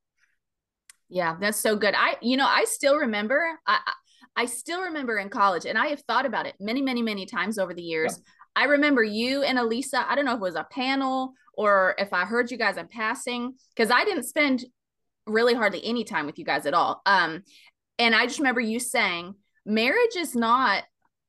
Yeah, 1.09 1.37
that's 1.41 1.59
so 1.59 1.77
good. 1.77 1.95
I, 1.97 2.17
you 2.21 2.37
know, 2.37 2.47
I 2.47 2.65
still 2.65 2.97
remember. 2.97 3.59
I, 3.67 3.79
I 4.37 4.47
still 4.47 4.83
remember 4.83 5.19
in 5.19 5.29
college, 5.29 5.65
and 5.65 5.79
I 5.79 5.89
have 5.89 6.01
thought 6.03 6.27
about 6.27 6.47
it 6.47 6.55
many, 6.59 6.83
many, 6.83 7.03
many 7.03 7.25
times 7.25 7.59
over 7.59 7.73
the 7.73 7.83
years. 7.83 8.19
Yeah. 8.19 8.33
I 8.57 8.65
remember 8.65 9.03
you 9.03 9.43
and 9.43 9.59
Elisa. 9.59 10.05
I 10.09 10.15
don't 10.15 10.25
know 10.25 10.33
if 10.33 10.39
it 10.39 10.43
was 10.43 10.55
a 10.55 10.67
panel 10.71 11.35
or 11.55 11.95
if 11.99 12.13
I 12.13 12.25
heard 12.25 12.51
you 12.51 12.57
guys 12.57 12.77
in 12.77 12.89
passing, 12.89 13.55
because 13.75 13.91
I 13.91 14.05
didn't 14.05 14.25
spend 14.25 14.65
really 15.27 15.55
hardly 15.55 15.85
any 15.85 16.05
time 16.05 16.27
with 16.27 16.39
you 16.39 16.45
guys 16.45 16.67
at 16.67 16.75
all. 16.75 17.01
Um, 17.07 17.43
and 17.99 18.15
I 18.15 18.27
just 18.27 18.39
remember 18.39 18.61
you 18.61 18.81
saying, 18.81 19.35
marriage 19.65 20.17
is 20.17 20.35
not 20.35 20.85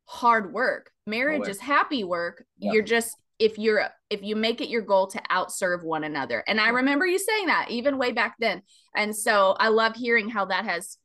hard 0.06 0.54
work. 0.54 0.92
Marriage 1.08 1.44
no 1.44 1.50
is 1.50 1.60
happy 1.60 2.04
work. 2.04 2.44
Yeah. 2.58 2.74
You're 2.74 2.84
just 2.84 3.16
if 3.38 3.58
you're 3.58 3.88
if 4.10 4.24
you 4.24 4.36
make 4.36 4.62
it 4.62 4.70
your 4.70 4.82
goal 4.82 5.08
to 5.08 5.22
outserve 5.32 5.84
one 5.84 6.04
another. 6.04 6.44
And 6.48 6.60
I 6.60 6.70
remember 6.70 7.06
you 7.06 7.20
saying 7.20 7.48
that 7.48 7.70
even 7.70 7.98
way 7.98 8.12
back 8.12 8.36
then. 8.40 8.62
And 8.96 9.16
so 9.16 9.56
I 9.60 9.70
love 9.70 9.96
hearing 9.96 10.30
how 10.30 10.46
that 10.46 10.66
has 10.66 10.98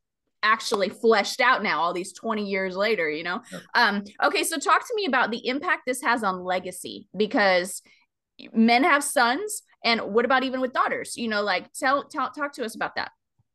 actually 0.42 0.88
fleshed 0.88 1.40
out 1.40 1.62
now 1.62 1.80
all 1.80 1.92
these 1.92 2.12
20 2.12 2.44
years 2.44 2.76
later 2.76 3.08
you 3.08 3.22
know? 3.22 3.40
Um 3.74 4.04
okay 4.22 4.44
so 4.44 4.58
talk 4.58 4.86
to 4.86 4.94
me 4.94 5.06
about 5.06 5.30
the 5.30 5.46
impact 5.46 5.82
this 5.86 6.02
has 6.02 6.22
on 6.22 6.42
legacy 6.42 7.08
because 7.16 7.82
men 8.52 8.84
have 8.84 9.04
sons 9.04 9.62
and 9.84 10.00
what 10.00 10.24
about 10.24 10.44
even 10.44 10.60
with 10.60 10.72
daughters? 10.72 11.16
You 11.16 11.28
know 11.28 11.42
like 11.42 11.72
tell, 11.72 12.04
tell 12.04 12.30
talk 12.30 12.52
to 12.54 12.64
us 12.64 12.74
about 12.74 12.96
that. 12.96 13.10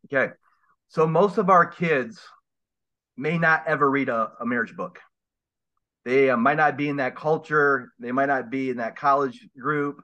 Okay 0.05 0.33
so 0.87 1.07
most 1.07 1.37
of 1.37 1.49
our 1.49 1.65
kids 1.65 2.19
may 3.17 3.37
not 3.37 3.63
ever 3.67 3.89
read 3.89 4.09
a, 4.09 4.31
a 4.39 4.45
marriage 4.45 4.75
book. 4.75 4.99
They 6.03 6.29
uh, 6.29 6.37
might 6.37 6.57
not 6.57 6.77
be 6.77 6.89
in 6.89 6.97
that 6.97 7.15
culture 7.15 7.91
they 7.99 8.11
might 8.11 8.27
not 8.27 8.49
be 8.49 8.69
in 8.69 8.77
that 8.77 8.95
college 8.95 9.47
group 9.57 10.01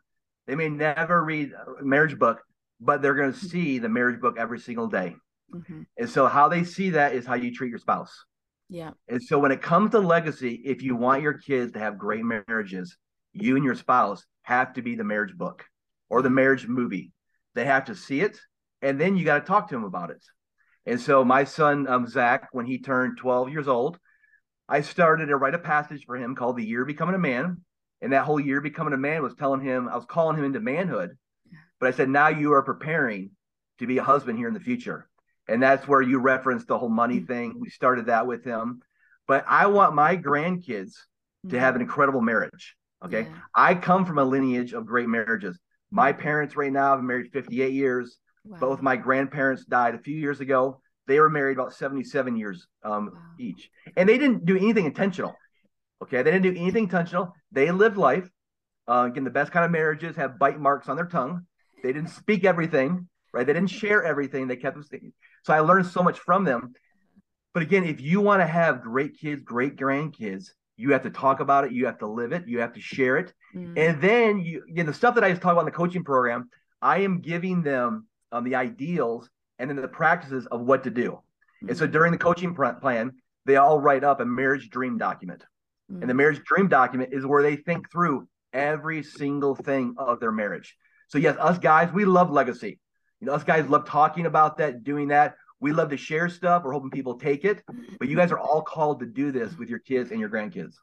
they 0.47 0.55
may 0.55 0.67
never 0.67 1.23
read 1.23 1.51
a 1.79 1.83
marriage 1.83 2.17
book 2.17 2.41
but 2.79 3.01
they're 3.01 3.13
going 3.13 3.31
to 3.31 3.39
see 3.39 3.77
the 3.77 3.87
marriage 3.87 4.19
book 4.19 4.35
every 4.37 4.59
single 4.59 4.87
day 4.87 5.15
mm-hmm. 5.53 5.81
and 5.97 6.09
so 6.09 6.27
how 6.27 6.47
they 6.47 6.63
see 6.63 6.91
that 6.91 7.13
is 7.13 7.25
how 7.25 7.35
you 7.35 7.53
treat 7.53 7.69
your 7.69 7.79
spouse 7.79 8.25
yeah 8.69 8.91
and 9.07 9.21
so 9.21 9.37
when 9.37 9.51
it 9.51 9.61
comes 9.61 9.91
to 9.91 9.99
legacy 9.99 10.61
if 10.65 10.81
you 10.81 10.95
want 10.95 11.21
your 11.21 11.33
kids 11.33 11.71
to 11.71 11.79
have 11.79 11.97
great 11.97 12.23
marriages 12.23 12.97
you 13.33 13.55
and 13.55 13.65
your 13.65 13.75
spouse 13.75 14.25
have 14.43 14.73
to 14.73 14.81
be 14.81 14.95
the 14.95 15.03
marriage 15.03 15.35
book 15.37 15.65
or 16.09 16.21
the 16.21 16.29
marriage 16.29 16.67
movie. 16.67 17.11
They 17.55 17.65
have 17.65 17.85
to 17.85 17.95
see 17.95 18.21
it, 18.21 18.39
and 18.81 18.99
then 18.99 19.17
you 19.17 19.25
got 19.25 19.39
to 19.39 19.45
talk 19.45 19.69
to 19.69 19.75
them 19.75 19.83
about 19.83 20.09
it. 20.11 20.23
And 20.85 20.99
so, 20.99 21.23
my 21.23 21.43
son 21.43 21.87
um, 21.87 22.07
Zach, 22.07 22.49
when 22.51 22.65
he 22.65 22.79
turned 22.79 23.17
12 23.17 23.49
years 23.49 23.67
old, 23.67 23.97
I 24.67 24.81
started 24.81 25.27
to 25.27 25.37
write 25.37 25.53
a 25.53 25.59
passage 25.59 26.05
for 26.05 26.17
him 26.17 26.35
called 26.35 26.57
"The 26.57 26.65
Year 26.65 26.85
Becoming 26.85 27.15
a 27.15 27.19
Man." 27.19 27.63
And 28.03 28.13
that 28.13 28.25
whole 28.25 28.39
year 28.39 28.61
becoming 28.61 28.93
a 28.93 28.97
man 28.97 29.21
was 29.21 29.35
telling 29.35 29.61
him 29.61 29.87
I 29.87 29.95
was 29.95 30.05
calling 30.05 30.35
him 30.35 30.43
into 30.43 30.59
manhood, 30.59 31.11
but 31.79 31.87
I 31.87 31.91
said 31.91 32.09
now 32.09 32.29
you 32.29 32.51
are 32.53 32.63
preparing 32.63 33.29
to 33.77 33.85
be 33.85 33.99
a 33.99 34.03
husband 34.03 34.39
here 34.39 34.47
in 34.47 34.55
the 34.55 34.59
future, 34.59 35.07
and 35.51 35.61
that's 35.61 35.87
where 35.87 36.01
you 36.01 36.19
referenced 36.19 36.67
the 36.67 36.77
whole 36.77 36.89
money 36.89 37.17
mm-hmm. 37.17 37.25
thing. 37.25 37.59
We 37.59 37.69
started 37.69 38.05
that 38.05 38.25
with 38.25 38.43
him, 38.43 38.81
but 39.27 39.45
I 39.47 39.67
want 39.67 39.93
my 39.93 40.15
grandkids 40.15 40.93
to 41.49 41.59
have 41.59 41.75
an 41.75 41.81
mm-hmm. 41.81 41.89
incredible 41.89 42.21
marriage. 42.21 42.75
Okay. 43.03 43.23
Yeah. 43.23 43.35
I 43.53 43.75
come 43.75 44.05
from 44.05 44.19
a 44.19 44.23
lineage 44.23 44.73
of 44.73 44.85
great 44.85 45.09
marriages. 45.09 45.59
My 45.89 46.13
parents 46.13 46.55
right 46.55 46.71
now 46.71 46.95
have 46.95 47.03
married 47.03 47.31
58 47.33 47.73
years. 47.73 48.17
Wow. 48.45 48.59
Both 48.59 48.81
my 48.81 48.95
grandparents 48.95 49.65
died 49.65 49.95
a 49.95 49.99
few 49.99 50.15
years 50.15 50.39
ago. 50.39 50.81
They 51.07 51.19
were 51.19 51.29
married 51.29 51.57
about 51.57 51.73
77 51.73 52.37
years 52.37 52.67
um, 52.83 53.11
wow. 53.13 53.19
each. 53.39 53.69
And 53.97 54.07
they 54.07 54.17
didn't 54.17 54.45
do 54.45 54.55
anything 54.55 54.85
intentional. 54.85 55.35
Okay. 56.03 56.21
They 56.21 56.31
didn't 56.31 56.53
do 56.53 56.61
anything 56.61 56.83
intentional. 56.83 57.33
They 57.51 57.71
lived 57.71 57.97
life. 57.97 58.29
Uh, 58.87 59.07
again, 59.09 59.23
the 59.23 59.31
best 59.31 59.51
kind 59.51 59.65
of 59.65 59.71
marriages 59.71 60.15
have 60.15 60.39
bite 60.39 60.59
marks 60.59 60.87
on 60.87 60.95
their 60.95 61.05
tongue. 61.07 61.45
They 61.83 61.91
didn't 61.91 62.09
speak 62.09 62.45
everything, 62.45 63.07
right? 63.33 63.45
They 63.45 63.53
didn't 63.53 63.69
share 63.69 64.03
everything. 64.03 64.47
They 64.47 64.55
kept 64.55 64.75
them. 64.75 65.13
So 65.43 65.53
I 65.53 65.59
learned 65.59 65.87
so 65.87 66.03
much 66.03 66.19
from 66.19 66.43
them. 66.43 66.73
But 67.53 67.63
again, 67.63 67.83
if 67.83 67.99
you 67.99 68.21
want 68.21 68.41
to 68.41 68.47
have 68.47 68.81
great 68.81 69.17
kids, 69.19 69.41
great 69.43 69.75
grandkids, 69.75 70.51
you 70.77 70.93
have 70.93 71.03
to 71.03 71.09
talk 71.09 71.39
about 71.39 71.65
it. 71.65 71.71
You 71.71 71.85
have 71.85 71.99
to 71.99 72.07
live 72.07 72.31
it. 72.31 72.47
You 72.47 72.59
have 72.59 72.73
to 72.73 72.81
share 72.81 73.17
it. 73.17 73.33
Mm. 73.55 73.77
And 73.77 74.01
then 74.01 74.39
you, 74.39 74.63
you 74.67 74.83
know, 74.83 74.85
the 74.85 74.93
stuff 74.93 75.15
that 75.15 75.23
I 75.23 75.29
just 75.29 75.41
talked 75.41 75.53
about 75.53 75.61
in 75.61 75.65
the 75.65 75.71
coaching 75.71 76.03
program, 76.03 76.49
I 76.81 76.99
am 76.99 77.19
giving 77.19 77.61
them 77.61 78.07
um, 78.31 78.43
the 78.43 78.55
ideals 78.55 79.29
and 79.59 79.69
then 79.69 79.77
the 79.77 79.87
practices 79.87 80.47
of 80.47 80.61
what 80.61 80.83
to 80.85 80.89
do. 80.89 81.19
Mm. 81.63 81.69
And 81.69 81.77
so 81.77 81.87
mm. 81.87 81.91
during 81.91 82.11
the 82.11 82.17
coaching 82.17 82.55
plan, 82.55 83.11
they 83.45 83.57
all 83.57 83.79
write 83.79 84.03
up 84.03 84.21
a 84.21 84.25
marriage 84.25 84.69
dream 84.69 84.97
document. 84.97 85.43
Mm. 85.91 86.01
And 86.01 86.09
the 86.09 86.13
mm. 86.13 86.17
marriage 86.17 86.41
dream 86.45 86.67
document 86.67 87.13
is 87.13 87.25
where 87.25 87.43
they 87.43 87.57
think 87.57 87.91
through 87.91 88.27
every 88.53 89.03
single 89.03 89.55
thing 89.55 89.95
of 89.97 90.19
their 90.19 90.31
marriage. 90.31 90.75
So 91.09 91.17
yes, 91.17 91.35
us 91.39 91.57
guys, 91.57 91.91
we 91.91 92.05
love 92.05 92.31
legacy. 92.31 92.79
You 93.21 93.27
know, 93.27 93.33
us 93.33 93.43
guys 93.43 93.69
love 93.69 93.85
talking 93.85 94.25
about 94.25 94.57
that, 94.57 94.83
doing 94.83 95.07
that. 95.09 95.35
We 95.59 95.71
love 95.71 95.89
to 95.89 95.97
share 95.97 96.27
stuff. 96.27 96.63
We're 96.63 96.73
hoping 96.73 96.89
people 96.89 97.19
take 97.19 97.45
it, 97.45 97.63
but 97.99 98.09
you 98.09 98.15
guys 98.15 98.31
are 98.31 98.39
all 98.39 98.63
called 98.63 98.99
to 99.01 99.05
do 99.05 99.31
this 99.31 99.55
with 99.57 99.69
your 99.69 99.79
kids 99.79 100.09
and 100.09 100.19
your 100.19 100.29
grandkids. 100.29 100.73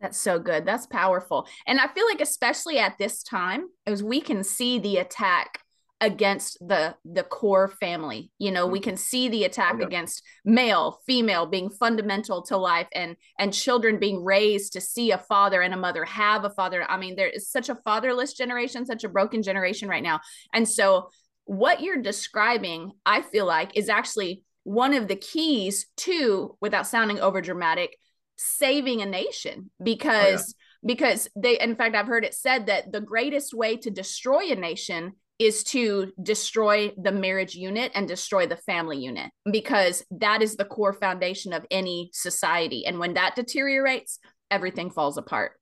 That's 0.00 0.18
so 0.18 0.38
good. 0.38 0.64
That's 0.64 0.86
powerful. 0.86 1.46
And 1.66 1.80
I 1.80 1.88
feel 1.88 2.06
like 2.06 2.20
especially 2.20 2.78
at 2.78 2.96
this 2.96 3.22
time 3.24 3.66
as 3.86 4.02
we 4.02 4.20
can 4.20 4.44
see 4.44 4.78
the 4.78 4.98
attack 4.98 5.58
against 6.00 6.56
the 6.66 6.94
the 7.04 7.22
core 7.22 7.68
family. 7.68 8.30
You 8.38 8.50
know, 8.52 8.66
we 8.66 8.78
mm-hmm. 8.78 8.90
can 8.90 8.96
see 8.96 9.28
the 9.28 9.44
attack 9.44 9.82
against 9.82 10.22
male, 10.44 10.98
female 11.06 11.44
being 11.44 11.68
fundamental 11.68 12.40
to 12.44 12.56
life 12.56 12.88
and 12.94 13.16
and 13.38 13.52
children 13.52 13.98
being 13.98 14.24
raised 14.24 14.72
to 14.72 14.80
see 14.80 15.10
a 15.10 15.18
father 15.18 15.60
and 15.60 15.74
a 15.74 15.76
mother 15.76 16.04
have 16.06 16.44
a 16.44 16.50
father. 16.50 16.86
I 16.88 16.96
mean, 16.96 17.16
there 17.16 17.28
is 17.28 17.50
such 17.50 17.68
a 17.68 17.74
fatherless 17.74 18.32
generation, 18.32 18.86
such 18.86 19.04
a 19.04 19.10
broken 19.10 19.42
generation 19.42 19.88
right 19.88 20.02
now. 20.02 20.20
And 20.54 20.66
so 20.66 21.10
what 21.44 21.80
you're 21.80 22.02
describing, 22.02 22.92
I 23.04 23.22
feel 23.22 23.46
like, 23.46 23.76
is 23.76 23.88
actually 23.88 24.42
one 24.64 24.94
of 24.94 25.08
the 25.08 25.16
keys 25.16 25.86
to, 25.98 26.56
without 26.60 26.86
sounding 26.86 27.20
over 27.20 27.40
dramatic, 27.40 27.96
saving 28.36 29.02
a 29.02 29.06
nation 29.06 29.70
because. 29.82 30.40
Oh, 30.40 30.46
yeah. 30.46 30.66
Because 30.82 31.28
they, 31.36 31.60
in 31.60 31.76
fact, 31.76 31.94
I've 31.94 32.06
heard 32.06 32.24
it 32.24 32.32
said 32.32 32.68
that 32.68 32.90
the 32.90 33.02
greatest 33.02 33.52
way 33.52 33.76
to 33.76 33.90
destroy 33.90 34.50
a 34.50 34.54
nation 34.54 35.12
is 35.38 35.62
to 35.64 36.10
destroy 36.22 36.90
the 36.96 37.12
marriage 37.12 37.54
unit 37.54 37.92
and 37.94 38.08
destroy 38.08 38.46
the 38.46 38.56
family 38.56 38.96
unit 38.96 39.30
because 39.52 40.02
that 40.10 40.40
is 40.40 40.56
the 40.56 40.64
core 40.64 40.94
foundation 40.94 41.52
of 41.52 41.66
any 41.70 42.08
society. 42.14 42.86
And 42.86 42.98
when 42.98 43.12
that 43.12 43.34
deteriorates, 43.36 44.20
everything 44.50 44.90
falls 44.90 45.18
apart. 45.18 45.52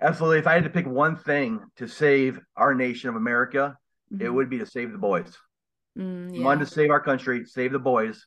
Absolutely. 0.00 0.38
If 0.38 0.46
I 0.46 0.54
had 0.54 0.62
to 0.62 0.70
pick 0.70 0.86
one 0.86 1.16
thing 1.16 1.58
to 1.76 1.88
save 1.88 2.38
our 2.56 2.76
nation 2.76 3.08
of 3.08 3.16
America, 3.16 3.76
mm-hmm. 4.12 4.24
it 4.24 4.32
would 4.32 4.50
be 4.50 4.58
to 4.58 4.66
save 4.66 4.92
the 4.92 4.98
boys. 4.98 5.36
Mm, 5.98 6.36
yeah. 6.36 6.44
One 6.44 6.58
to 6.58 6.66
save 6.66 6.90
our 6.90 7.00
country, 7.00 7.44
save 7.44 7.72
the 7.72 7.78
boys. 7.78 8.26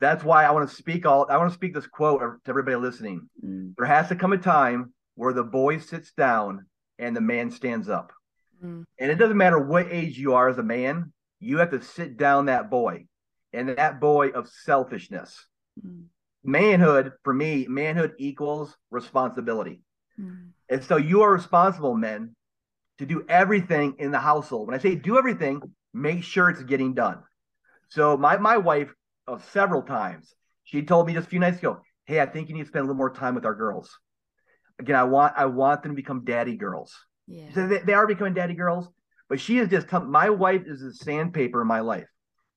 That's 0.00 0.24
why 0.24 0.44
I 0.44 0.50
want 0.50 0.68
to 0.68 0.74
speak 0.74 1.06
all. 1.06 1.26
I 1.30 1.36
want 1.36 1.50
to 1.50 1.54
speak 1.54 1.74
this 1.74 1.86
quote 1.86 2.20
to 2.20 2.50
everybody 2.50 2.76
listening. 2.76 3.28
Mm. 3.44 3.74
There 3.76 3.86
has 3.86 4.08
to 4.08 4.16
come 4.16 4.32
a 4.32 4.38
time 4.38 4.92
where 5.14 5.32
the 5.32 5.44
boy 5.44 5.78
sits 5.78 6.12
down 6.12 6.66
and 6.98 7.14
the 7.14 7.20
man 7.20 7.50
stands 7.50 7.88
up. 7.88 8.12
Mm. 8.62 8.84
And 8.98 9.10
it 9.10 9.16
doesn't 9.16 9.36
matter 9.36 9.58
what 9.58 9.92
age 9.92 10.18
you 10.18 10.34
are 10.34 10.48
as 10.48 10.58
a 10.58 10.62
man, 10.62 11.12
you 11.40 11.58
have 11.58 11.70
to 11.70 11.82
sit 11.82 12.16
down 12.16 12.46
that 12.46 12.70
boy 12.70 13.06
and 13.52 13.70
that 13.70 14.00
boy 14.00 14.28
of 14.28 14.48
selfishness. 14.48 15.46
Mm. 15.84 16.04
Manhood, 16.44 17.12
for 17.22 17.32
me, 17.32 17.66
manhood 17.68 18.14
equals 18.18 18.76
responsibility. 18.90 19.82
Mm. 20.20 20.50
And 20.68 20.84
so 20.84 20.96
you 20.96 21.22
are 21.22 21.32
responsible, 21.32 21.96
men, 21.96 22.34
to 22.98 23.06
do 23.06 23.24
everything 23.28 23.96
in 23.98 24.10
the 24.10 24.18
household. 24.18 24.68
When 24.68 24.74
I 24.74 24.82
say 24.82 24.94
do 24.94 25.18
everything, 25.18 25.60
make 25.92 26.22
sure 26.22 26.48
it's 26.48 26.62
getting 26.62 26.94
done. 26.94 27.22
So 27.88 28.16
my 28.16 28.36
my 28.38 28.56
wife 28.56 28.92
uh, 29.28 29.38
several 29.38 29.82
times 29.82 30.34
she 30.64 30.82
told 30.82 31.06
me 31.06 31.14
just 31.14 31.26
a 31.26 31.30
few 31.30 31.40
nights 31.40 31.58
ago, 31.58 31.80
"Hey, 32.06 32.20
I 32.20 32.26
think 32.26 32.48
you 32.48 32.54
need 32.54 32.62
to 32.62 32.68
spend 32.68 32.84
a 32.84 32.86
little 32.86 32.96
more 32.96 33.12
time 33.12 33.34
with 33.34 33.44
our 33.44 33.54
girls." 33.54 33.98
Again, 34.78 34.96
I 34.96 35.04
want 35.04 35.34
I 35.36 35.46
want 35.46 35.82
them 35.82 35.92
to 35.92 35.96
become 35.96 36.24
daddy 36.24 36.56
girls. 36.56 36.94
Yeah. 37.26 37.52
So 37.54 37.66
they, 37.66 37.78
they 37.78 37.94
are 37.94 38.06
becoming 38.06 38.34
daddy 38.34 38.54
girls, 38.54 38.88
but 39.28 39.40
she 39.40 39.58
is 39.58 39.68
just 39.68 39.90
my 39.92 40.30
wife 40.30 40.62
is 40.66 40.80
the 40.80 40.92
sandpaper 40.92 41.62
in 41.62 41.68
my 41.68 41.80
life. 41.80 42.08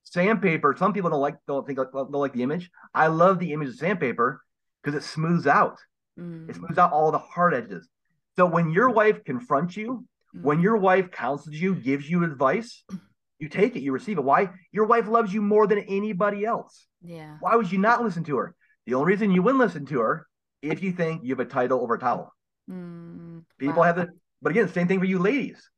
Sandpaper. 0.03 0.75
Some 0.77 0.93
people 0.93 1.09
don't 1.09 1.21
like 1.21 1.35
don't 1.47 1.65
think 1.65 1.79
don't 1.79 2.11
like 2.11 2.33
the 2.33 2.43
image. 2.43 2.69
I 2.93 3.07
love 3.07 3.39
the 3.39 3.53
image 3.53 3.69
of 3.69 3.75
sandpaper 3.75 4.41
because 4.81 4.95
it 4.95 5.05
smooths 5.05 5.47
out. 5.47 5.79
Mm. 6.19 6.49
It 6.49 6.55
smooths 6.55 6.77
out 6.77 6.93
all 6.93 7.11
the 7.11 7.19
hard 7.19 7.53
edges. 7.53 7.87
So 8.35 8.45
when 8.45 8.71
your 8.71 8.89
wife 8.89 9.23
confronts 9.23 9.75
you. 9.75 10.05
When 10.41 10.59
your 10.61 10.77
wife 10.77 11.11
counsels 11.11 11.55
you, 11.55 11.75
gives 11.75 12.09
you 12.09 12.23
advice, 12.23 12.83
you 13.39 13.49
take 13.49 13.75
it, 13.75 13.81
you 13.81 13.91
receive 13.91 14.17
it. 14.17 14.23
Why? 14.23 14.49
Your 14.71 14.85
wife 14.85 15.07
loves 15.07 15.33
you 15.33 15.41
more 15.41 15.67
than 15.67 15.79
anybody 15.79 16.45
else. 16.45 16.87
Yeah. 17.03 17.37
Why 17.39 17.55
would 17.55 17.71
you 17.71 17.77
not 17.77 18.03
listen 18.03 18.23
to 18.25 18.37
her? 18.37 18.55
The 18.85 18.93
only 18.93 19.13
reason 19.13 19.31
you 19.31 19.41
wouldn't 19.41 19.63
listen 19.63 19.85
to 19.87 19.99
her 19.99 20.27
if 20.61 20.81
you 20.81 20.91
think 20.91 21.23
you 21.23 21.35
have 21.35 21.45
a 21.45 21.49
title 21.49 21.81
over 21.81 21.95
a 21.95 21.99
towel. 21.99 22.33
Mm, 22.69 23.43
People 23.57 23.77
wow. 23.77 23.83
have 23.83 23.95
the, 23.97 24.09
but 24.41 24.51
again, 24.51 24.67
same 24.69 24.87
thing 24.87 24.99
for 24.99 25.05
you 25.05 25.19
ladies. 25.19 25.69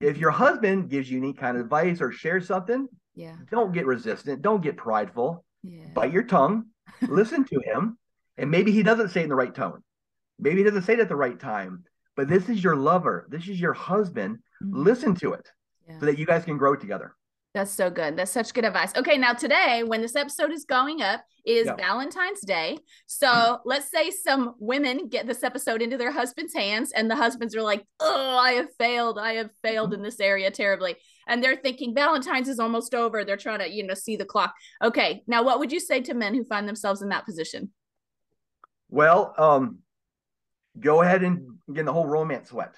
If 0.00 0.18
your 0.18 0.30
husband 0.30 0.90
gives 0.90 1.10
you 1.10 1.18
any 1.18 1.32
kind 1.32 1.56
of 1.56 1.62
advice 1.64 2.00
or 2.00 2.12
shares 2.12 2.46
something, 2.46 2.88
yeah, 3.14 3.36
don't 3.50 3.72
get 3.72 3.86
resistant, 3.86 4.42
don't 4.42 4.62
get 4.62 4.76
prideful. 4.76 5.44
Yeah. 5.62 5.86
Bite 5.94 6.12
your 6.12 6.24
tongue, 6.24 6.66
listen 7.00 7.44
to 7.44 7.60
him, 7.60 7.96
and 8.36 8.50
maybe 8.50 8.72
he 8.72 8.82
doesn't 8.82 9.10
say 9.10 9.20
it 9.20 9.24
in 9.24 9.28
the 9.30 9.36
right 9.36 9.54
tone. 9.54 9.82
Maybe 10.38 10.58
he 10.58 10.64
doesn't 10.64 10.82
say 10.82 10.94
it 10.94 11.00
at 11.00 11.08
the 11.08 11.16
right 11.16 11.38
time. 11.38 11.84
But 12.16 12.28
this 12.28 12.48
is 12.48 12.62
your 12.62 12.76
lover. 12.76 13.26
This 13.28 13.48
is 13.48 13.60
your 13.60 13.72
husband. 13.72 14.38
Mm-hmm. 14.62 14.82
Listen 14.82 15.14
to 15.16 15.32
it 15.32 15.48
yeah. 15.88 15.98
so 15.98 16.06
that 16.06 16.18
you 16.18 16.26
guys 16.26 16.44
can 16.44 16.56
grow 16.56 16.76
together. 16.76 17.14
That's 17.54 17.70
so 17.70 17.88
good. 17.88 18.16
That's 18.16 18.32
such 18.32 18.52
good 18.52 18.64
advice. 18.64 18.92
Okay, 18.96 19.16
now 19.16 19.32
today, 19.32 19.84
when 19.84 20.02
this 20.02 20.16
episode 20.16 20.50
is 20.50 20.64
going 20.64 21.02
up, 21.02 21.24
is 21.46 21.66
yeah. 21.66 21.76
Valentine's 21.76 22.40
Day. 22.40 22.78
So 23.06 23.28
mm-hmm. 23.28 23.68
let's 23.68 23.90
say 23.92 24.10
some 24.10 24.56
women 24.58 25.08
get 25.08 25.28
this 25.28 25.44
episode 25.44 25.80
into 25.80 25.96
their 25.96 26.10
husband's 26.10 26.52
hands, 26.52 26.90
and 26.90 27.08
the 27.08 27.14
husbands 27.14 27.54
are 27.54 27.62
like, 27.62 27.84
Oh, 28.00 28.36
I 28.38 28.52
have 28.52 28.74
failed. 28.76 29.20
I 29.20 29.34
have 29.34 29.50
failed 29.62 29.90
mm-hmm. 29.90 29.98
in 29.98 30.02
this 30.02 30.18
area 30.18 30.50
terribly. 30.50 30.96
And 31.28 31.42
they're 31.42 31.56
thinking 31.56 31.94
Valentine's 31.94 32.48
is 32.48 32.58
almost 32.58 32.92
over. 32.92 33.24
They're 33.24 33.36
trying 33.36 33.60
to, 33.60 33.70
you 33.70 33.86
know, 33.86 33.94
see 33.94 34.16
the 34.16 34.24
clock. 34.24 34.52
Okay, 34.82 35.22
now 35.28 35.44
what 35.44 35.60
would 35.60 35.70
you 35.70 35.80
say 35.80 36.00
to 36.00 36.14
men 36.14 36.34
who 36.34 36.44
find 36.44 36.68
themselves 36.68 37.02
in 37.02 37.10
that 37.10 37.24
position? 37.24 37.70
Well, 38.90 39.32
um, 39.38 39.78
go 40.80 41.02
ahead 41.02 41.22
and 41.22 41.53
get 41.72 41.84
the 41.84 41.92
whole 41.92 42.06
romance 42.06 42.48
sweat. 42.50 42.74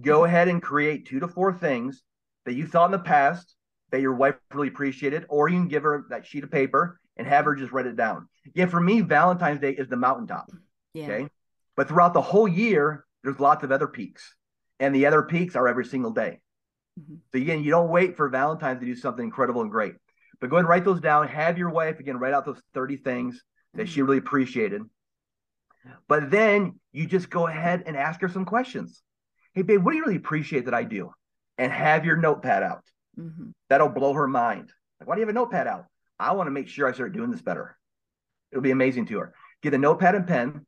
Go 0.00 0.18
mm-hmm. 0.18 0.26
ahead 0.26 0.48
and 0.48 0.62
create 0.62 1.06
two 1.06 1.20
to 1.20 1.28
four 1.28 1.52
things 1.52 2.02
that 2.44 2.54
you 2.54 2.66
thought 2.66 2.86
in 2.86 2.92
the 2.92 2.98
past 2.98 3.54
that 3.90 4.00
your 4.00 4.14
wife 4.14 4.36
really 4.52 4.68
appreciated, 4.68 5.24
or 5.28 5.48
you 5.48 5.58
can 5.58 5.68
give 5.68 5.82
her 5.82 6.04
that 6.10 6.26
sheet 6.26 6.44
of 6.44 6.50
paper 6.50 7.00
and 7.16 7.26
have 7.26 7.44
her 7.46 7.54
just 7.54 7.72
write 7.72 7.86
it 7.86 7.96
down. 7.96 8.28
Again, 8.46 8.68
for 8.68 8.80
me, 8.80 9.00
Valentine's 9.00 9.60
Day 9.60 9.72
is 9.72 9.88
the 9.88 9.96
mountaintop. 9.96 10.50
Yeah. 10.94 11.04
Okay. 11.04 11.28
But 11.76 11.88
throughout 11.88 12.12
the 12.12 12.22
whole 12.22 12.48
year, 12.48 13.06
there's 13.22 13.40
lots 13.40 13.64
of 13.64 13.72
other 13.72 13.86
peaks. 13.86 14.34
And 14.80 14.94
the 14.94 15.06
other 15.06 15.22
peaks 15.22 15.56
are 15.56 15.66
every 15.66 15.84
single 15.84 16.12
day. 16.12 16.40
Mm-hmm. 16.98 17.16
So 17.32 17.38
again, 17.38 17.62
you 17.62 17.70
don't 17.70 17.88
wait 17.88 18.16
for 18.16 18.28
Valentine's 18.28 18.80
to 18.80 18.86
do 18.86 18.94
something 18.94 19.24
incredible 19.24 19.62
and 19.62 19.70
great. 19.70 19.94
But 20.40 20.50
go 20.50 20.56
ahead 20.56 20.64
and 20.64 20.68
write 20.68 20.84
those 20.84 21.00
down. 21.00 21.26
Have 21.28 21.58
your 21.58 21.70
wife 21.70 21.98
again 21.98 22.18
write 22.18 22.32
out 22.32 22.44
those 22.44 22.60
30 22.74 22.98
things 22.98 23.42
that 23.74 23.82
mm-hmm. 23.82 23.92
she 23.92 24.02
really 24.02 24.18
appreciated. 24.18 24.82
But 26.08 26.30
then 26.30 26.78
you 26.92 27.06
just 27.06 27.30
go 27.30 27.46
ahead 27.46 27.84
and 27.86 27.96
ask 27.96 28.20
her 28.20 28.28
some 28.28 28.44
questions. 28.44 29.02
Hey, 29.54 29.62
babe, 29.62 29.84
what 29.84 29.92
do 29.92 29.96
you 29.96 30.04
really 30.04 30.16
appreciate 30.16 30.66
that 30.66 30.74
I 30.74 30.84
do? 30.84 31.12
And 31.56 31.72
have 31.72 32.04
your 32.04 32.16
notepad 32.16 32.62
out. 32.62 32.84
Mm-hmm. 33.18 33.50
That'll 33.68 33.88
blow 33.88 34.12
her 34.12 34.28
mind. 34.28 34.72
Like, 35.00 35.08
why 35.08 35.14
do 35.14 35.20
you 35.20 35.26
have 35.26 35.34
a 35.34 35.38
notepad 35.38 35.66
out? 35.66 35.86
I 36.18 36.32
want 36.32 36.46
to 36.46 36.52
make 36.52 36.68
sure 36.68 36.88
I 36.88 36.92
start 36.92 37.12
doing 37.12 37.30
this 37.30 37.42
better. 37.42 37.76
It'll 38.50 38.62
be 38.62 38.70
amazing 38.70 39.06
to 39.06 39.18
her. 39.18 39.34
Get 39.62 39.74
a 39.74 39.78
notepad 39.78 40.14
and 40.14 40.26
pen, 40.26 40.66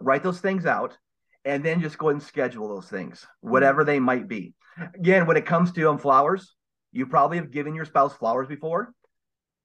write 0.00 0.22
those 0.22 0.40
things 0.40 0.66
out, 0.66 0.96
and 1.44 1.64
then 1.64 1.80
just 1.80 1.98
go 1.98 2.08
ahead 2.08 2.20
and 2.20 2.22
schedule 2.22 2.68
those 2.68 2.88
things, 2.88 3.26
whatever 3.40 3.84
they 3.84 4.00
might 4.00 4.28
be. 4.28 4.54
Again, 4.94 5.26
when 5.26 5.36
it 5.36 5.46
comes 5.46 5.72
to 5.72 5.90
um, 5.90 5.98
flowers, 5.98 6.54
you 6.92 7.06
probably 7.06 7.38
have 7.38 7.50
given 7.50 7.74
your 7.74 7.84
spouse 7.84 8.14
flowers 8.14 8.48
before. 8.48 8.92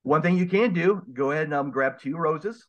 One 0.04 0.22
thing 0.22 0.38
you 0.38 0.46
can 0.46 0.74
do, 0.74 1.02
go 1.14 1.32
ahead 1.32 1.46
and 1.46 1.54
um, 1.54 1.72
grab 1.72 2.00
two 2.00 2.18
roses 2.18 2.68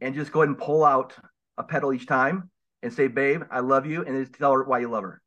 and 0.00 0.14
just 0.14 0.32
go 0.32 0.40
ahead 0.40 0.48
and 0.48 0.58
pull 0.58 0.84
out 0.84 1.14
a 1.60 1.62
petal 1.62 1.92
each 1.92 2.06
time 2.06 2.50
and 2.82 2.92
say, 2.92 3.06
babe, 3.06 3.42
I 3.50 3.60
love 3.60 3.86
you. 3.86 4.04
And 4.04 4.16
just 4.24 4.38
tell 4.38 4.52
her 4.52 4.64
why 4.64 4.80
you 4.80 4.88
love 4.88 5.04
her. 5.04 5.22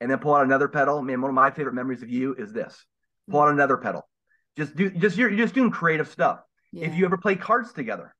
And 0.00 0.10
then 0.10 0.18
pull 0.18 0.34
out 0.34 0.44
another 0.44 0.68
petal. 0.68 1.00
Man, 1.02 1.20
one 1.20 1.30
of 1.30 1.34
my 1.34 1.50
favorite 1.50 1.74
memories 1.74 2.02
of 2.02 2.10
you 2.10 2.34
is 2.34 2.52
this 2.52 2.84
pull 3.30 3.40
out 3.40 3.50
another 3.50 3.76
petal. 3.76 4.08
Just 4.56 4.74
do 4.74 4.90
just 4.90 5.16
you're, 5.16 5.30
you're 5.30 5.44
just 5.44 5.54
doing 5.54 5.70
creative 5.70 6.08
stuff. 6.08 6.40
Yeah. 6.72 6.86
If 6.86 6.94
you 6.94 7.04
ever 7.04 7.16
play 7.16 7.36
cards 7.36 7.72
together, 7.72 8.14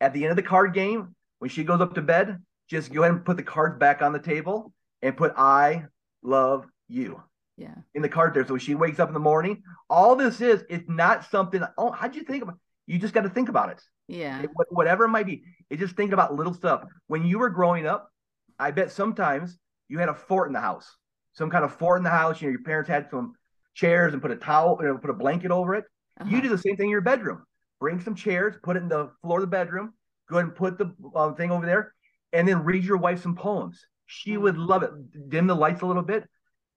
at 0.00 0.12
the 0.12 0.24
end 0.24 0.30
of 0.30 0.36
the 0.36 0.42
card 0.42 0.74
game, 0.74 1.14
when 1.38 1.50
she 1.50 1.62
goes 1.62 1.80
up 1.80 1.94
to 1.94 2.02
bed, 2.02 2.42
just 2.68 2.92
go 2.92 3.02
ahead 3.02 3.14
and 3.14 3.24
put 3.24 3.36
the 3.36 3.42
cards 3.42 3.78
back 3.78 4.02
on 4.02 4.12
the 4.12 4.18
table 4.18 4.72
and 5.02 5.16
put 5.16 5.32
I 5.36 5.84
love 6.22 6.66
you. 6.88 7.22
Yeah. 7.56 7.74
In 7.94 8.02
the 8.02 8.08
card 8.08 8.34
there. 8.34 8.46
So 8.46 8.54
when 8.54 8.60
she 8.60 8.74
wakes 8.74 8.98
up 8.98 9.08
in 9.08 9.14
the 9.14 9.20
morning, 9.20 9.62
all 9.88 10.16
this 10.16 10.40
is, 10.40 10.64
it's 10.70 10.88
not 10.88 11.30
something, 11.30 11.62
oh, 11.76 11.90
how'd 11.90 12.14
you 12.16 12.22
think 12.22 12.42
about 12.42 12.56
you 12.86 12.98
just 12.98 13.14
got 13.14 13.22
to 13.22 13.28
think 13.28 13.48
about 13.48 13.70
it. 13.70 13.80
Yeah. 14.10 14.42
It, 14.42 14.50
whatever 14.70 15.04
it 15.04 15.08
might 15.08 15.26
be. 15.26 15.42
It's 15.70 15.80
just 15.80 15.96
think 15.96 16.12
about 16.12 16.34
little 16.34 16.54
stuff. 16.54 16.84
When 17.06 17.24
you 17.24 17.38
were 17.38 17.50
growing 17.50 17.86
up, 17.86 18.10
I 18.58 18.70
bet 18.72 18.90
sometimes 18.90 19.56
you 19.88 19.98
had 19.98 20.08
a 20.08 20.14
fort 20.14 20.48
in 20.48 20.52
the 20.52 20.60
house, 20.60 20.96
some 21.32 21.50
kind 21.50 21.64
of 21.64 21.72
fort 21.74 21.98
in 21.98 22.04
the 22.04 22.10
house. 22.10 22.40
You 22.40 22.48
know, 22.48 22.52
your 22.52 22.62
parents 22.62 22.88
had 22.88 23.08
some 23.10 23.34
chairs 23.74 24.12
and 24.12 24.20
put 24.20 24.30
a 24.30 24.36
towel, 24.36 24.76
you 24.80 24.88
know, 24.88 24.98
put 24.98 25.10
a 25.10 25.14
blanket 25.14 25.50
over 25.50 25.74
it. 25.74 25.84
Uh-huh. 26.20 26.28
You 26.28 26.42
do 26.42 26.48
the 26.48 26.58
same 26.58 26.76
thing 26.76 26.86
in 26.86 26.90
your 26.90 27.00
bedroom. 27.00 27.44
Bring 27.78 28.00
some 28.00 28.14
chairs, 28.14 28.56
put 28.62 28.76
it 28.76 28.82
in 28.82 28.88
the 28.88 29.10
floor 29.22 29.38
of 29.38 29.42
the 29.42 29.46
bedroom. 29.46 29.94
Go 30.28 30.36
ahead 30.36 30.48
and 30.48 30.54
put 30.54 30.76
the 30.76 30.94
uh, 31.14 31.32
thing 31.32 31.50
over 31.50 31.64
there, 31.64 31.94
and 32.32 32.46
then 32.46 32.64
read 32.64 32.84
your 32.84 32.98
wife 32.98 33.22
some 33.22 33.34
poems. 33.34 33.84
She 34.06 34.36
would 34.36 34.56
mm. 34.56 34.68
love 34.68 34.82
it. 34.82 34.90
Dim 35.28 35.46
the 35.46 35.54
lights 35.54 35.82
a 35.82 35.86
little 35.86 36.02
bit. 36.02 36.28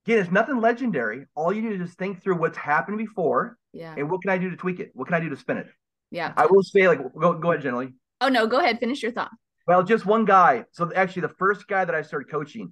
Again, 0.05 0.19
it's 0.19 0.31
nothing 0.31 0.59
legendary. 0.61 1.25
All 1.35 1.51
you 1.51 1.61
do 1.61 1.71
is 1.71 1.87
just 1.87 1.97
think 1.97 2.21
through 2.21 2.37
what's 2.37 2.57
happened 2.57 2.97
before. 2.97 3.57
Yeah. 3.73 3.95
And 3.97 4.09
what 4.09 4.21
can 4.21 4.31
I 4.31 4.37
do 4.37 4.49
to 4.49 4.55
tweak 4.55 4.79
it? 4.79 4.91
What 4.93 5.07
can 5.07 5.15
I 5.15 5.19
do 5.19 5.29
to 5.29 5.37
spin 5.37 5.57
it? 5.57 5.67
Yeah. 6.13 6.31
I 6.37 6.45
will 6.45 6.61
say, 6.61 6.87
like, 6.87 6.99
go, 7.15 7.33
go 7.33 7.51
ahead, 7.51 7.63
Generally. 7.63 7.93
Oh, 8.21 8.29
no, 8.29 8.45
go 8.45 8.59
ahead. 8.59 8.79
Finish 8.79 9.01
your 9.01 9.11
thought. 9.11 9.31
Well, 9.67 9.81
just 9.81 10.05
one 10.05 10.25
guy. 10.25 10.65
So, 10.71 10.91
actually, 10.95 11.23
the 11.23 11.33
first 11.39 11.67
guy 11.67 11.83
that 11.83 11.95
I 11.95 12.03
started 12.03 12.29
coaching, 12.29 12.71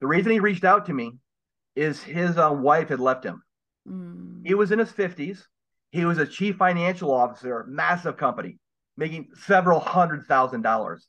the 0.00 0.08
reason 0.08 0.32
he 0.32 0.40
reached 0.40 0.64
out 0.64 0.86
to 0.86 0.92
me 0.92 1.12
is 1.76 2.02
his 2.02 2.36
uh, 2.36 2.50
wife 2.50 2.88
had 2.88 2.98
left 2.98 3.24
him. 3.24 3.42
Mm. 3.88 4.44
He 4.44 4.54
was 4.54 4.72
in 4.72 4.80
his 4.80 4.90
50s. 4.90 5.44
He 5.92 6.04
was 6.04 6.18
a 6.18 6.26
chief 6.26 6.56
financial 6.56 7.12
officer, 7.12 7.64
massive 7.68 8.16
company, 8.16 8.58
making 8.96 9.28
several 9.46 9.78
hundred 9.78 10.26
thousand 10.26 10.62
dollars. 10.62 11.06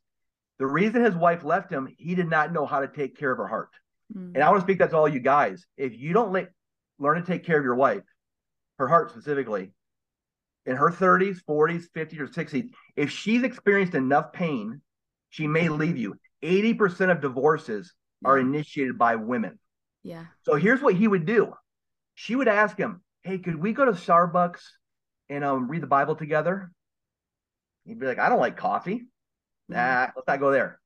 The 0.60 0.68
reason 0.68 1.04
his 1.04 1.16
wife 1.16 1.44
left 1.44 1.72
him, 1.72 1.88
he 1.98 2.14
did 2.14 2.30
not 2.30 2.54
know 2.54 2.66
how 2.68 2.82
to 2.82 2.88
take 2.88 3.18
care 3.18 3.32
of 3.32 3.40
her 3.40 3.48
heart. 3.48 3.72
Mm. 4.16 4.36
And 4.36 4.44
I 4.44 4.50
want 4.50 4.62
to 4.62 4.66
speak 4.66 4.80
that 4.80 4.92
to 4.92 4.98
all 4.98 5.10
you 5.10 5.20
guys. 5.20 5.66
If 5.78 5.98
you 5.98 6.14
don't 6.14 6.32
le- 6.32 6.48
learn 7.00 7.20
to 7.20 7.26
take 7.26 7.44
care 7.44 7.58
of 7.58 7.64
your 7.64 7.76
wife, 7.76 8.04
her 8.78 8.88
heart 8.88 9.10
specifically, 9.10 9.72
in 10.70 10.76
her 10.76 10.92
30s, 10.92 11.40
40s, 11.50 11.86
50s, 11.96 12.20
or 12.20 12.28
60s, 12.28 12.70
if 12.96 13.10
she's 13.10 13.42
experienced 13.42 13.96
enough 13.96 14.32
pain, 14.32 14.82
she 15.32 15.48
may 15.48 15.68
leave 15.68 15.98
you. 15.98 16.16
80% 16.44 17.10
of 17.10 17.22
divorces 17.22 17.92
are 18.24 18.38
initiated 18.38 18.96
by 18.96 19.16
women. 19.16 19.58
Yeah. 20.04 20.26
So 20.44 20.56
here's 20.56 20.82
what 20.82 20.94
he 20.94 21.08
would 21.08 21.26
do 21.26 21.54
she 22.14 22.36
would 22.36 22.48
ask 22.48 22.78
him, 22.78 23.02
Hey, 23.24 23.40
could 23.40 23.56
we 23.56 23.74
go 23.74 23.84
to 23.84 23.94
Starbucks 23.94 24.62
and 25.28 25.44
um, 25.44 25.68
read 25.68 25.82
the 25.82 25.88
Bible 25.88 26.16
together? 26.16 26.72
He'd 27.86 28.00
be 28.00 28.06
like, 28.06 28.20
I 28.20 28.30
don't 28.30 28.40
like 28.40 28.56
coffee. 28.56 29.08
Mm-hmm. 29.72 29.74
Nah, 29.74 30.12
let's 30.16 30.28
not 30.28 30.40
go 30.40 30.52
there. 30.52 30.80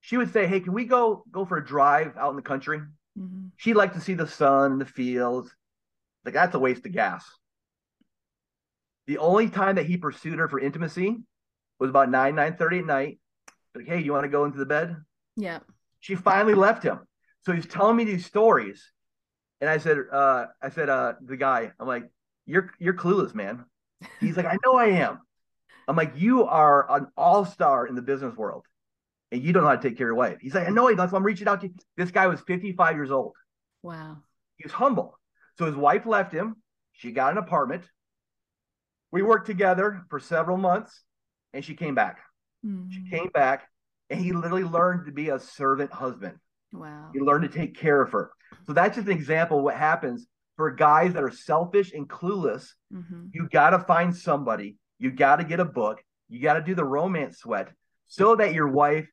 She 0.00 0.16
would 0.16 0.32
say, 0.32 0.46
Hey, 0.46 0.60
can 0.60 0.72
we 0.72 0.86
go 0.86 1.24
go 1.30 1.44
for 1.44 1.58
a 1.58 1.64
drive 1.64 2.16
out 2.16 2.30
in 2.30 2.36
the 2.36 2.42
country? 2.42 2.78
Mm-hmm. 3.18 3.48
She'd 3.58 3.76
like 3.76 3.92
to 3.92 4.00
see 4.00 4.14
the 4.14 4.26
sun, 4.26 4.72
and 4.72 4.80
the 4.80 4.86
fields. 4.86 5.54
Like 6.24 6.32
that's 6.32 6.54
a 6.54 6.58
waste 6.58 6.86
of 6.86 6.92
gas. 6.92 7.26
The 9.06 9.18
only 9.18 9.48
time 9.48 9.76
that 9.76 9.86
he 9.86 9.96
pursued 9.96 10.38
her 10.38 10.48
for 10.48 10.58
intimacy 10.58 11.16
was 11.78 11.90
about 11.90 12.10
9, 12.10 12.34
9 12.34 12.56
30 12.56 12.78
at 12.78 12.86
night. 12.86 13.18
Like, 13.74 13.86
hey, 13.86 14.00
you 14.00 14.12
want 14.12 14.24
to 14.24 14.30
go 14.30 14.44
into 14.44 14.58
the 14.58 14.66
bed? 14.66 14.96
Yeah. 15.36 15.60
She 16.00 16.14
finally 16.14 16.54
left 16.54 16.82
him. 16.82 17.00
So 17.44 17.52
he's 17.52 17.66
telling 17.66 17.96
me 17.96 18.04
these 18.04 18.24
stories 18.24 18.92
and 19.60 19.70
I 19.70 19.78
said, 19.78 19.98
uh, 20.12 20.46
I 20.60 20.68
said, 20.68 20.88
uh, 20.88 21.14
the 21.24 21.36
guy, 21.36 21.72
I'm 21.80 21.86
like, 21.86 22.04
you're 22.46 22.70
you're 22.78 22.94
clueless, 22.94 23.34
man. 23.34 23.64
He's 24.20 24.36
like, 24.36 24.44
I 24.44 24.58
know 24.64 24.76
I 24.76 24.86
am. 24.86 25.20
I'm 25.88 25.96
like, 25.96 26.12
you 26.16 26.44
are 26.44 26.90
an 26.90 27.06
all-star 27.16 27.86
in 27.86 27.94
the 27.94 28.02
business 28.02 28.36
world. 28.36 28.66
And 29.32 29.42
you 29.42 29.52
don't 29.54 29.62
know 29.62 29.70
how 29.70 29.76
to 29.76 29.82
take 29.82 29.96
care 29.96 30.06
of 30.06 30.10
your 30.10 30.14
wife. 30.16 30.38
He's 30.42 30.54
like, 30.54 30.66
I 30.66 30.70
know 30.70 30.94
does. 30.94 31.10
So 31.10 31.16
I'm 31.16 31.22
reaching 31.22 31.48
out 31.48 31.62
to 31.62 31.68
you. 31.68 31.74
This 31.96 32.10
guy 32.10 32.26
was 32.26 32.40
55 32.42 32.94
years 32.94 33.10
old. 33.10 33.32
Wow. 33.82 34.18
He 34.56 34.64
was 34.64 34.72
humble. 34.72 35.18
So 35.56 35.64
his 35.64 35.74
wife 35.74 36.04
left 36.04 36.32
him. 36.32 36.56
She 36.92 37.10
got 37.10 37.32
an 37.32 37.38
apartment. 37.38 37.84
We 39.14 39.22
worked 39.22 39.46
together 39.46 40.04
for 40.10 40.18
several 40.18 40.56
months 40.56 41.04
and 41.52 41.64
she 41.64 41.74
came 41.74 41.94
back. 41.94 42.18
Mm-hmm. 42.66 42.90
She 42.90 43.08
came 43.08 43.28
back 43.28 43.68
and 44.10 44.20
he 44.20 44.32
literally 44.32 44.64
learned 44.64 45.06
to 45.06 45.12
be 45.12 45.28
a 45.28 45.38
servant 45.38 45.92
husband. 45.92 46.36
Wow. 46.72 47.10
He 47.14 47.20
learned 47.20 47.44
to 47.44 47.56
take 47.56 47.76
care 47.76 48.02
of 48.02 48.10
her. 48.10 48.32
So 48.66 48.72
that's 48.72 48.96
just 48.96 49.06
an 49.06 49.12
example 49.12 49.58
of 49.58 49.62
what 49.62 49.76
happens 49.76 50.26
for 50.56 50.68
guys 50.72 51.12
that 51.12 51.22
are 51.22 51.30
selfish 51.30 51.92
and 51.92 52.08
clueless. 52.08 52.70
Mm-hmm. 52.92 53.26
You 53.32 53.48
got 53.52 53.70
to 53.70 53.78
find 53.78 54.16
somebody, 54.16 54.78
you 54.98 55.12
got 55.12 55.36
to 55.36 55.44
get 55.44 55.60
a 55.60 55.64
book, 55.64 56.02
you 56.28 56.40
got 56.40 56.54
to 56.54 56.60
do 56.60 56.74
the 56.74 56.84
romance 56.84 57.38
sweat 57.38 57.68
so 58.08 58.34
that 58.34 58.52
your 58.52 58.66
wife 58.66 59.06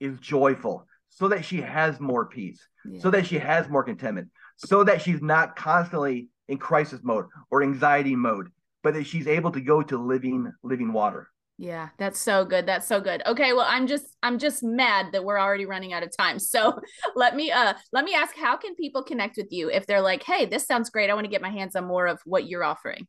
is 0.00 0.18
joyful, 0.18 0.88
so 1.10 1.28
that 1.28 1.44
she 1.44 1.60
has 1.60 2.00
more 2.00 2.26
peace, 2.26 2.66
yeah. 2.84 3.00
so 3.00 3.08
that 3.12 3.24
she 3.24 3.38
has 3.38 3.68
more 3.68 3.84
contentment, 3.84 4.30
so 4.56 4.82
that 4.82 5.00
she's 5.00 5.22
not 5.22 5.54
constantly 5.54 6.28
in 6.48 6.58
crisis 6.58 7.02
mode 7.04 7.26
or 7.52 7.62
anxiety 7.62 8.16
mode, 8.16 8.48
but 8.84 8.94
that 8.94 9.06
she's 9.06 9.26
able 9.26 9.50
to 9.50 9.60
go 9.60 9.82
to 9.82 9.98
living 9.98 10.52
living 10.62 10.92
water. 10.92 11.28
Yeah, 11.56 11.88
that's 11.98 12.18
so 12.18 12.44
good. 12.44 12.66
That's 12.66 12.86
so 12.86 13.00
good. 13.00 13.22
Okay, 13.26 13.52
well, 13.52 13.66
I'm 13.66 13.86
just 13.86 14.04
I'm 14.22 14.38
just 14.38 14.62
mad 14.62 15.12
that 15.12 15.24
we're 15.24 15.40
already 15.40 15.66
running 15.66 15.92
out 15.92 16.02
of 16.02 16.14
time. 16.16 16.38
So, 16.38 16.78
let 17.16 17.34
me 17.34 17.50
uh 17.50 17.74
let 17.92 18.04
me 18.04 18.14
ask 18.14 18.36
how 18.36 18.56
can 18.56 18.74
people 18.76 19.02
connect 19.02 19.36
with 19.36 19.48
you 19.50 19.70
if 19.70 19.86
they're 19.86 20.02
like, 20.02 20.22
"Hey, 20.22 20.44
this 20.44 20.66
sounds 20.66 20.90
great. 20.90 21.10
I 21.10 21.14
want 21.14 21.24
to 21.24 21.30
get 21.30 21.42
my 21.42 21.50
hands 21.50 21.74
on 21.74 21.86
more 21.86 22.06
of 22.06 22.20
what 22.24 22.46
you're 22.46 22.64
offering." 22.64 23.06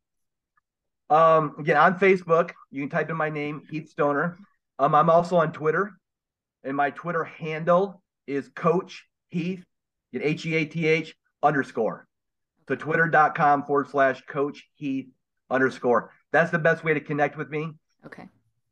Um, 1.10 1.56
again, 1.60 1.78
on 1.78 2.00
Facebook, 2.00 2.52
you 2.72 2.82
can 2.82 2.90
type 2.90 3.10
in 3.10 3.18
my 3.18 3.30
name, 3.30 3.62
Heath 3.70 3.90
Stoner. 3.90 4.38
Um, 4.80 4.96
I'm 4.96 5.10
also 5.10 5.36
on 5.36 5.52
Twitter, 5.52 5.92
and 6.64 6.76
my 6.76 6.92
Twitter 6.92 7.24
handle 7.24 8.02
is 8.28 8.50
Coach 8.56 9.06
Heath, 9.30 9.64
get 10.14 10.24
H 10.24 10.46
E 10.46 10.56
A 10.56 10.66
T 10.66 10.88
H 10.88 11.16
underscore. 11.44 12.08
So 12.68 12.76
twitter.com 12.76 13.66
forward 13.66 13.90
slash 13.90 14.22
Coach 14.28 14.68
Heath 14.76 15.08
underscore. 15.50 16.12
That's 16.32 16.52
the 16.52 16.60
best 16.60 16.84
way 16.84 16.94
to 16.94 17.00
connect 17.00 17.38
with 17.38 17.50
me. 17.50 17.72
Okay. 18.06 18.28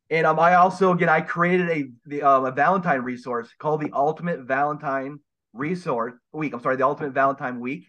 And 0.09 0.27
um, 0.27 0.39
I 0.39 0.55
also 0.55 0.91
again 0.91 1.09
I 1.09 1.21
created 1.21 1.69
a 1.69 1.85
the 2.05 2.21
um, 2.21 2.45
a 2.45 2.51
Valentine 2.51 3.01
resource 3.01 3.49
called 3.57 3.81
the 3.81 3.91
Ultimate 3.93 4.41
Valentine 4.41 5.19
Resource 5.53 6.13
Week. 6.31 6.53
I'm 6.53 6.61
sorry, 6.61 6.75
the 6.75 6.85
Ultimate 6.85 7.13
Valentine 7.13 7.59
Week. 7.59 7.87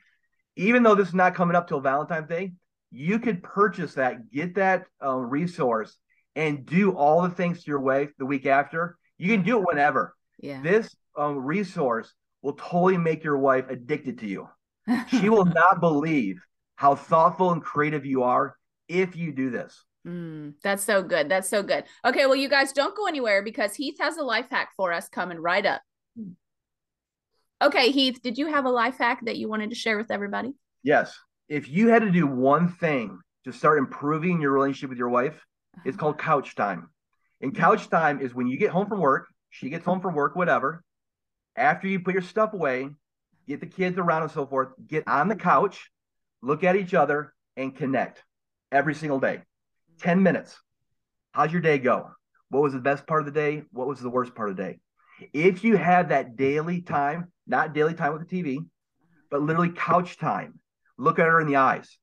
Even 0.56 0.82
though 0.82 0.94
this 0.94 1.08
is 1.08 1.14
not 1.14 1.34
coming 1.34 1.56
up 1.56 1.66
till 1.66 1.80
Valentine's 1.80 2.28
Day, 2.28 2.52
you 2.92 3.18
could 3.18 3.42
purchase 3.42 3.94
that, 3.94 4.30
get 4.30 4.54
that 4.54 4.86
uh, 5.04 5.16
resource, 5.16 5.96
and 6.36 6.64
do 6.64 6.92
all 6.92 7.22
the 7.22 7.30
things 7.30 7.64
to 7.64 7.70
your 7.70 7.80
wife 7.80 8.10
the 8.18 8.26
week 8.26 8.46
after. 8.46 8.96
You 9.18 9.34
can 9.34 9.44
do 9.44 9.58
it 9.58 9.66
whenever. 9.66 10.14
Yeah. 10.40 10.62
This 10.62 10.94
um, 11.16 11.38
resource 11.38 12.12
will 12.42 12.52
totally 12.52 12.98
make 12.98 13.24
your 13.24 13.38
wife 13.38 13.68
addicted 13.68 14.20
to 14.20 14.26
you. 14.26 14.48
she 15.08 15.28
will 15.28 15.46
not 15.46 15.80
believe 15.80 16.40
how 16.76 16.94
thoughtful 16.94 17.50
and 17.50 17.62
creative 17.62 18.06
you 18.06 18.22
are 18.22 18.54
if 18.88 19.16
you 19.16 19.32
do 19.32 19.50
this. 19.50 19.84
Mm, 20.06 20.54
that's 20.62 20.84
so 20.84 21.02
good. 21.02 21.28
That's 21.28 21.48
so 21.48 21.62
good. 21.62 21.84
Okay, 22.04 22.26
well, 22.26 22.36
you 22.36 22.48
guys 22.48 22.72
don't 22.72 22.96
go 22.96 23.06
anywhere 23.06 23.42
because 23.42 23.74
Heath 23.74 23.96
has 24.00 24.16
a 24.16 24.22
life 24.22 24.46
hack 24.50 24.70
for 24.76 24.92
us 24.92 25.08
coming 25.08 25.38
right 25.38 25.64
up. 25.64 25.80
Okay, 27.62 27.90
Heath, 27.90 28.20
did 28.22 28.36
you 28.36 28.48
have 28.48 28.66
a 28.66 28.70
life 28.70 28.98
hack 28.98 29.24
that 29.24 29.38
you 29.38 29.48
wanted 29.48 29.70
to 29.70 29.76
share 29.76 29.96
with 29.96 30.10
everybody? 30.10 30.52
Yes. 30.82 31.18
If 31.48 31.68
you 31.68 31.88
had 31.88 32.02
to 32.02 32.10
do 32.10 32.26
one 32.26 32.68
thing 32.68 33.20
to 33.44 33.52
start 33.52 33.78
improving 33.78 34.40
your 34.40 34.52
relationship 34.52 34.90
with 34.90 34.98
your 34.98 35.08
wife, 35.08 35.42
it's 35.84 35.96
called 35.96 36.18
couch 36.18 36.54
time. 36.54 36.90
And 37.40 37.54
couch 37.54 37.88
time 37.88 38.20
is 38.20 38.34
when 38.34 38.46
you 38.46 38.58
get 38.58 38.70
home 38.70 38.86
from 38.86 39.00
work, 39.00 39.26
she 39.50 39.70
gets 39.70 39.84
home 39.84 40.00
from 40.00 40.14
work, 40.14 40.36
whatever. 40.36 40.82
After 41.56 41.86
you 41.88 42.00
put 42.00 42.14
your 42.14 42.22
stuff 42.22 42.52
away, 42.52 42.90
get 43.46 43.60
the 43.60 43.66
kids 43.66 43.96
around 43.96 44.22
and 44.22 44.30
so 44.30 44.46
forth, 44.46 44.68
get 44.86 45.06
on 45.06 45.28
the 45.28 45.36
couch, 45.36 45.90
look 46.42 46.64
at 46.64 46.76
each 46.76 46.92
other, 46.92 47.32
and 47.56 47.74
connect 47.74 48.22
every 48.74 48.94
single 48.94 49.20
day. 49.20 49.40
10 50.00 50.22
minutes. 50.22 50.56
How's 51.32 51.52
your 51.52 51.62
day 51.62 51.78
go? 51.78 52.10
What 52.50 52.62
was 52.62 52.72
the 52.72 52.80
best 52.80 53.06
part 53.06 53.20
of 53.20 53.26
the 53.26 53.40
day? 53.40 53.62
What 53.70 53.86
was 53.86 54.00
the 54.00 54.10
worst 54.10 54.34
part 54.34 54.50
of 54.50 54.56
the 54.56 54.62
day? 54.62 54.78
If 55.32 55.62
you 55.62 55.76
had 55.76 56.08
that 56.08 56.36
daily 56.36 56.82
time, 56.82 57.32
not 57.46 57.72
daily 57.72 57.94
time 57.94 58.12
with 58.12 58.28
the 58.28 58.42
TV, 58.42 58.58
but 59.30 59.40
literally 59.40 59.70
couch 59.70 60.18
time, 60.18 60.58
look 60.98 61.18
at 61.18 61.26
her 61.26 61.40
in 61.40 61.46
the 61.46 61.56
eyes. 61.56 61.96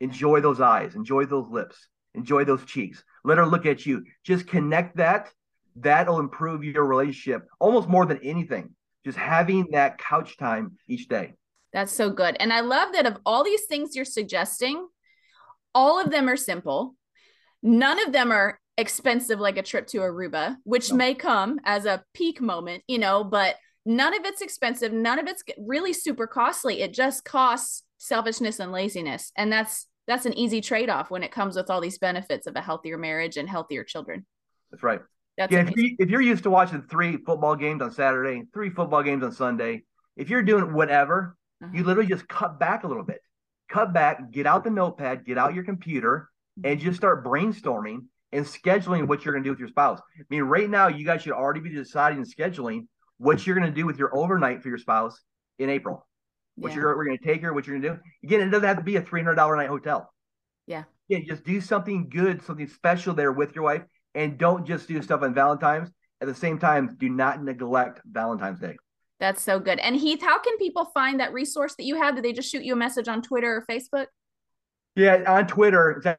Enjoy 0.00 0.40
those 0.40 0.60
eyes, 0.60 0.94
enjoy 0.94 1.24
those 1.24 1.48
lips, 1.50 1.88
enjoy 2.14 2.44
those 2.44 2.64
cheeks. 2.64 3.02
Let 3.24 3.38
her 3.38 3.46
look 3.46 3.66
at 3.66 3.84
you. 3.86 4.04
Just 4.24 4.46
connect 4.46 4.96
that. 4.98 5.30
That'll 5.76 6.20
improve 6.20 6.64
your 6.64 6.84
relationship 6.84 7.46
almost 7.58 7.88
more 7.88 8.04
than 8.04 8.18
anything. 8.22 8.74
Just 9.04 9.16
having 9.16 9.68
that 9.72 9.98
couch 9.98 10.36
time 10.36 10.76
each 10.86 11.08
day. 11.08 11.34
That's 11.72 11.92
so 11.92 12.10
good. 12.10 12.36
And 12.40 12.52
I 12.52 12.60
love 12.60 12.92
that 12.92 13.06
of 13.06 13.18
all 13.24 13.44
these 13.44 13.64
things 13.64 13.94
you're 13.94 14.04
suggesting, 14.04 14.86
all 15.74 16.00
of 16.00 16.10
them 16.10 16.28
are 16.28 16.36
simple. 16.36 16.94
None 17.62 18.04
of 18.06 18.12
them 18.12 18.32
are 18.32 18.58
expensive 18.78 19.38
like 19.38 19.58
a 19.58 19.62
trip 19.62 19.86
to 19.88 19.98
Aruba, 19.98 20.56
which 20.64 20.90
no. 20.90 20.96
may 20.96 21.14
come 21.14 21.60
as 21.64 21.84
a 21.84 22.02
peak 22.14 22.40
moment, 22.40 22.82
you 22.88 22.98
know, 22.98 23.22
but 23.22 23.56
none 23.84 24.14
of 24.14 24.24
it's 24.24 24.40
expensive. 24.40 24.92
None 24.92 25.18
of 25.18 25.26
it's 25.26 25.42
really 25.58 25.92
super 25.92 26.26
costly. 26.26 26.80
It 26.80 26.94
just 26.94 27.24
costs 27.24 27.82
selfishness 27.98 28.58
and 28.58 28.72
laziness. 28.72 29.32
And 29.36 29.52
that's 29.52 29.86
that's 30.06 30.26
an 30.26 30.36
easy 30.36 30.60
trade-off 30.60 31.10
when 31.10 31.22
it 31.22 31.30
comes 31.30 31.54
with 31.54 31.70
all 31.70 31.80
these 31.80 31.98
benefits 31.98 32.46
of 32.46 32.56
a 32.56 32.60
healthier 32.60 32.98
marriage 32.98 33.36
and 33.36 33.48
healthier 33.48 33.84
children. 33.84 34.26
That's 34.70 34.82
right. 34.82 35.00
That's 35.36 35.52
yeah, 35.52 35.60
if, 35.60 35.76
you, 35.76 35.96
if 35.98 36.10
you're 36.10 36.20
used 36.20 36.42
to 36.44 36.50
watching 36.50 36.82
three 36.82 37.18
football 37.18 37.54
games 37.54 37.80
on 37.80 37.92
Saturday, 37.92 38.42
three 38.52 38.70
football 38.70 39.02
games 39.02 39.22
on 39.22 39.30
Sunday, 39.32 39.84
if 40.16 40.28
you're 40.28 40.42
doing 40.42 40.72
whatever, 40.72 41.36
uh-huh. 41.62 41.72
you 41.74 41.84
literally 41.84 42.08
just 42.08 42.26
cut 42.26 42.58
back 42.58 42.82
a 42.82 42.88
little 42.88 43.04
bit. 43.04 43.20
Cut 43.70 43.92
back, 43.92 44.30
get 44.30 44.46
out 44.46 44.64
the 44.64 44.70
notepad, 44.70 45.24
get 45.24 45.38
out 45.38 45.54
your 45.54 45.64
computer, 45.64 46.28
and 46.64 46.80
just 46.80 46.96
start 46.96 47.24
brainstorming 47.24 48.06
and 48.32 48.44
scheduling 48.44 49.06
what 49.06 49.24
you're 49.24 49.32
going 49.32 49.44
to 49.44 49.46
do 49.46 49.52
with 49.52 49.60
your 49.60 49.68
spouse. 49.68 50.00
I 50.18 50.22
mean, 50.28 50.42
right 50.42 50.68
now, 50.68 50.88
you 50.88 51.04
guys 51.04 51.22
should 51.22 51.32
already 51.32 51.60
be 51.60 51.70
deciding 51.70 52.18
and 52.18 52.26
scheduling 52.26 52.86
what 53.18 53.38
mm-hmm. 53.38 53.48
you're 53.48 53.58
going 53.58 53.72
to 53.72 53.74
do 53.74 53.86
with 53.86 53.98
your 53.98 54.16
overnight 54.16 54.62
for 54.62 54.68
your 54.68 54.78
spouse 54.78 55.20
in 55.58 55.70
April. 55.70 56.06
What 56.56 56.70
yeah. 56.70 56.76
you're 56.78 56.96
we're 56.96 57.06
going 57.06 57.18
to 57.18 57.24
take 57.24 57.42
her, 57.42 57.52
what 57.52 57.66
you're 57.66 57.78
going 57.78 57.94
to 57.94 57.96
do. 57.96 58.00
Again, 58.24 58.40
it 58.40 58.50
doesn't 58.50 58.66
have 58.66 58.78
to 58.78 58.82
be 58.82 58.96
a 58.96 59.02
three 59.02 59.20
hundred 59.20 59.36
dollar 59.36 59.56
night 59.56 59.68
hotel. 59.68 60.12
Yeah. 60.66 60.84
Yeah, 61.08 61.18
just 61.26 61.44
do 61.44 61.60
something 61.60 62.08
good, 62.08 62.42
something 62.44 62.68
special 62.68 63.14
there 63.14 63.32
with 63.32 63.54
your 63.54 63.64
wife, 63.64 63.82
and 64.14 64.38
don't 64.38 64.66
just 64.66 64.86
do 64.86 65.00
stuff 65.02 65.22
on 65.22 65.34
Valentine's. 65.34 65.90
At 66.20 66.28
the 66.28 66.34
same 66.34 66.58
time, 66.58 66.96
do 66.98 67.08
not 67.08 67.42
neglect 67.42 68.00
Valentine's 68.04 68.60
Day. 68.60 68.76
That's 69.20 69.42
so 69.42 69.60
good. 69.60 69.78
And 69.78 69.94
Heath, 69.94 70.22
how 70.22 70.38
can 70.38 70.56
people 70.56 70.86
find 70.86 71.20
that 71.20 71.32
resource 71.32 71.74
that 71.76 71.84
you 71.84 71.96
have? 71.96 72.14
Did 72.14 72.24
they 72.24 72.32
just 72.32 72.50
shoot 72.50 72.64
you 72.64 72.72
a 72.72 72.76
message 72.76 73.06
on 73.06 73.20
Twitter 73.20 73.56
or 73.56 73.66
Facebook? 73.70 74.06
Yeah, 74.96 75.22
on 75.26 75.46
Twitter, 75.46 75.90
it's 75.90 76.18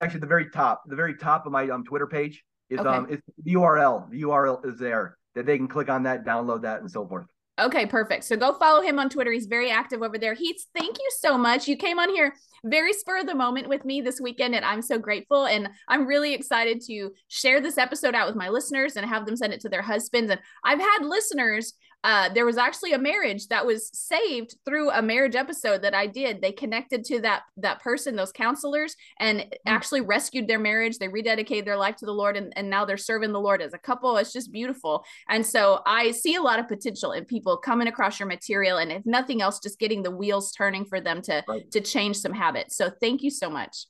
actually 0.00 0.20
the 0.20 0.26
very 0.26 0.48
top, 0.50 0.84
the 0.86 0.96
very 0.96 1.16
top 1.16 1.44
of 1.44 1.52
my 1.52 1.68
um, 1.68 1.84
Twitter 1.84 2.06
page 2.06 2.44
is 2.70 2.80
okay. 2.80 2.88
um 2.88 3.06
it's 3.10 3.22
the 3.44 3.54
URL. 3.54 4.10
The 4.10 4.22
URL 4.22 4.64
is 4.66 4.78
there 4.78 5.16
that 5.34 5.46
they 5.46 5.56
can 5.56 5.68
click 5.68 5.88
on 5.88 6.04
that, 6.04 6.24
download 6.24 6.62
that, 6.62 6.80
and 6.80 6.90
so 6.90 7.06
forth. 7.06 7.26
Okay, 7.58 7.86
perfect. 7.86 8.24
So 8.24 8.36
go 8.36 8.52
follow 8.52 8.82
him 8.82 8.98
on 8.98 9.08
Twitter. 9.08 9.32
He's 9.32 9.46
very 9.46 9.70
active 9.70 10.02
over 10.02 10.18
there. 10.18 10.34
Heath, 10.34 10.62
thank 10.74 10.98
you 10.98 11.08
so 11.20 11.38
much. 11.38 11.66
You 11.66 11.76
came 11.76 11.98
on 11.98 12.10
here 12.10 12.34
very 12.64 12.92
spur 12.92 13.20
of 13.20 13.26
the 13.26 13.34
moment 13.34 13.68
with 13.68 13.84
me 13.84 14.02
this 14.02 14.20
weekend, 14.20 14.54
and 14.54 14.64
I'm 14.64 14.82
so 14.82 14.98
grateful. 14.98 15.46
And 15.46 15.68
I'm 15.88 16.06
really 16.06 16.34
excited 16.34 16.82
to 16.88 17.12
share 17.28 17.62
this 17.62 17.78
episode 17.78 18.14
out 18.14 18.26
with 18.26 18.36
my 18.36 18.50
listeners 18.50 18.96
and 18.96 19.06
have 19.06 19.24
them 19.24 19.36
send 19.36 19.54
it 19.54 19.60
to 19.60 19.70
their 19.70 19.82
husbands. 19.82 20.30
And 20.30 20.40
I've 20.64 20.80
had 20.80 21.06
listeners 21.06 21.72
uh, 22.04 22.28
there 22.28 22.46
was 22.46 22.56
actually 22.56 22.92
a 22.92 22.98
marriage 22.98 23.48
that 23.48 23.66
was 23.66 23.90
saved 23.92 24.56
through 24.64 24.90
a 24.90 25.02
marriage 25.02 25.34
episode 25.34 25.82
that 25.82 25.94
I 25.94 26.06
did. 26.06 26.40
They 26.40 26.52
connected 26.52 27.04
to 27.06 27.20
that 27.22 27.42
that 27.56 27.80
person, 27.80 28.14
those 28.14 28.32
counselors, 28.32 28.94
and 29.18 29.40
mm. 29.40 29.50
actually 29.66 30.02
rescued 30.02 30.46
their 30.46 30.58
marriage. 30.58 30.98
They 30.98 31.08
rededicated 31.08 31.64
their 31.64 31.76
life 31.76 31.96
to 31.96 32.06
the 32.06 32.12
Lord, 32.12 32.36
and, 32.36 32.52
and 32.56 32.70
now 32.70 32.84
they're 32.84 32.96
serving 32.96 33.32
the 33.32 33.40
Lord 33.40 33.60
as 33.60 33.74
a 33.74 33.78
couple. 33.78 34.16
It's 34.18 34.32
just 34.32 34.52
beautiful. 34.52 35.04
And 35.28 35.44
so 35.44 35.80
I 35.84 36.12
see 36.12 36.36
a 36.36 36.42
lot 36.42 36.60
of 36.60 36.68
potential 36.68 37.12
in 37.12 37.24
people 37.24 37.56
coming 37.56 37.88
across 37.88 38.20
your 38.20 38.28
material, 38.28 38.78
and 38.78 38.92
if 38.92 39.04
nothing 39.04 39.42
else, 39.42 39.58
just 39.58 39.78
getting 39.78 40.02
the 40.02 40.10
wheels 40.10 40.52
turning 40.52 40.84
for 40.84 41.00
them 41.00 41.22
to 41.22 41.42
right. 41.48 41.70
to 41.72 41.80
change 41.80 42.18
some 42.18 42.32
habits. 42.32 42.76
So 42.76 42.90
thank 43.00 43.22
you 43.22 43.30
so 43.30 43.50
much. 43.50 43.86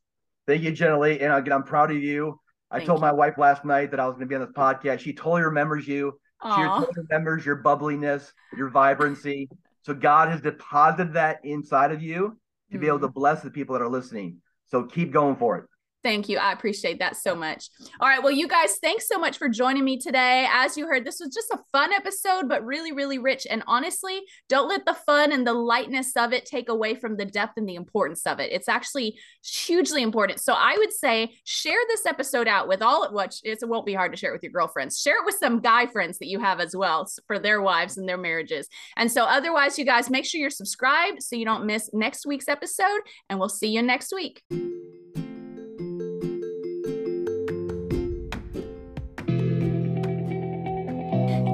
Thank 0.46 0.62
you, 0.62 0.70
Jenna 0.70 0.98
Lee. 0.98 1.18
And 1.20 1.32
again, 1.32 1.52
I'm 1.52 1.64
proud 1.64 1.90
of 1.90 1.98
you. 1.98 2.40
I 2.70 2.78
Thank 2.78 2.86
told 2.86 2.98
you. 2.98 3.02
my 3.02 3.12
wife 3.12 3.34
last 3.38 3.64
night 3.64 3.90
that 3.90 4.00
I 4.00 4.06
was 4.06 4.14
going 4.14 4.28
to 4.28 4.30
be 4.30 4.34
on 4.36 4.40
this 4.40 4.50
podcast. 4.56 5.00
She 5.00 5.12
totally 5.12 5.42
remembers 5.42 5.86
you. 5.86 6.18
She 6.42 6.62
remembers 6.96 7.46
your 7.46 7.56
bubbliness, 7.56 8.32
your 8.56 8.68
vibrancy. 8.68 9.48
So 9.82 9.94
God 9.94 10.28
has 10.28 10.40
deposited 10.40 11.14
that 11.14 11.44
inside 11.44 11.92
of 11.92 12.02
you 12.02 12.16
to 12.70 12.76
mm-hmm. 12.76 12.80
be 12.80 12.86
able 12.88 13.00
to 13.00 13.08
mm-hmm. 13.08 13.18
bless 13.18 13.42
the 13.42 13.50
people 13.50 13.72
that 13.74 13.82
are 13.82 13.88
listening. 13.88 14.38
So 14.66 14.84
keep 14.84 15.12
going 15.12 15.36
for 15.36 15.58
it. 15.58 15.64
Thank 16.06 16.28
you. 16.28 16.38
I 16.38 16.52
appreciate 16.52 17.00
that 17.00 17.16
so 17.16 17.34
much. 17.34 17.68
All 17.98 18.08
right. 18.08 18.22
Well, 18.22 18.30
you 18.30 18.46
guys, 18.46 18.78
thanks 18.80 19.08
so 19.08 19.18
much 19.18 19.38
for 19.38 19.48
joining 19.48 19.84
me 19.84 19.98
today. 19.98 20.46
As 20.48 20.76
you 20.76 20.86
heard, 20.86 21.04
this 21.04 21.18
was 21.18 21.34
just 21.34 21.50
a 21.50 21.58
fun 21.72 21.92
episode, 21.92 22.48
but 22.48 22.64
really, 22.64 22.92
really 22.92 23.18
rich. 23.18 23.44
And 23.50 23.64
honestly, 23.66 24.20
don't 24.48 24.68
let 24.68 24.86
the 24.86 24.94
fun 24.94 25.32
and 25.32 25.44
the 25.44 25.52
lightness 25.52 26.12
of 26.16 26.32
it 26.32 26.46
take 26.46 26.68
away 26.68 26.94
from 26.94 27.16
the 27.16 27.24
depth 27.24 27.54
and 27.56 27.68
the 27.68 27.74
importance 27.74 28.24
of 28.24 28.38
it. 28.38 28.52
It's 28.52 28.68
actually 28.68 29.18
hugely 29.44 30.00
important. 30.00 30.38
So 30.38 30.54
I 30.56 30.76
would 30.78 30.92
say 30.92 31.34
share 31.42 31.80
this 31.88 32.06
episode 32.06 32.46
out 32.46 32.68
with 32.68 32.82
all, 32.82 33.12
which 33.12 33.40
it 33.42 33.58
won't 33.64 33.84
be 33.84 33.94
hard 33.94 34.12
to 34.12 34.16
share 34.16 34.30
it 34.30 34.34
with 34.34 34.44
your 34.44 34.52
girlfriends. 34.52 35.00
Share 35.00 35.16
it 35.16 35.26
with 35.26 35.34
some 35.34 35.58
guy 35.58 35.86
friends 35.86 36.20
that 36.20 36.28
you 36.28 36.38
have 36.38 36.60
as 36.60 36.76
well 36.76 37.10
for 37.26 37.40
their 37.40 37.60
wives 37.60 37.98
and 37.98 38.08
their 38.08 38.16
marriages. 38.16 38.68
And 38.96 39.10
so, 39.10 39.24
otherwise, 39.24 39.76
you 39.76 39.84
guys 39.84 40.08
make 40.08 40.24
sure 40.24 40.40
you're 40.40 40.50
subscribed 40.50 41.20
so 41.24 41.34
you 41.34 41.44
don't 41.44 41.66
miss 41.66 41.90
next 41.92 42.26
week's 42.26 42.46
episode. 42.46 43.00
And 43.28 43.40
we'll 43.40 43.48
see 43.48 43.70
you 43.70 43.82
next 43.82 44.12
week. 44.14 44.44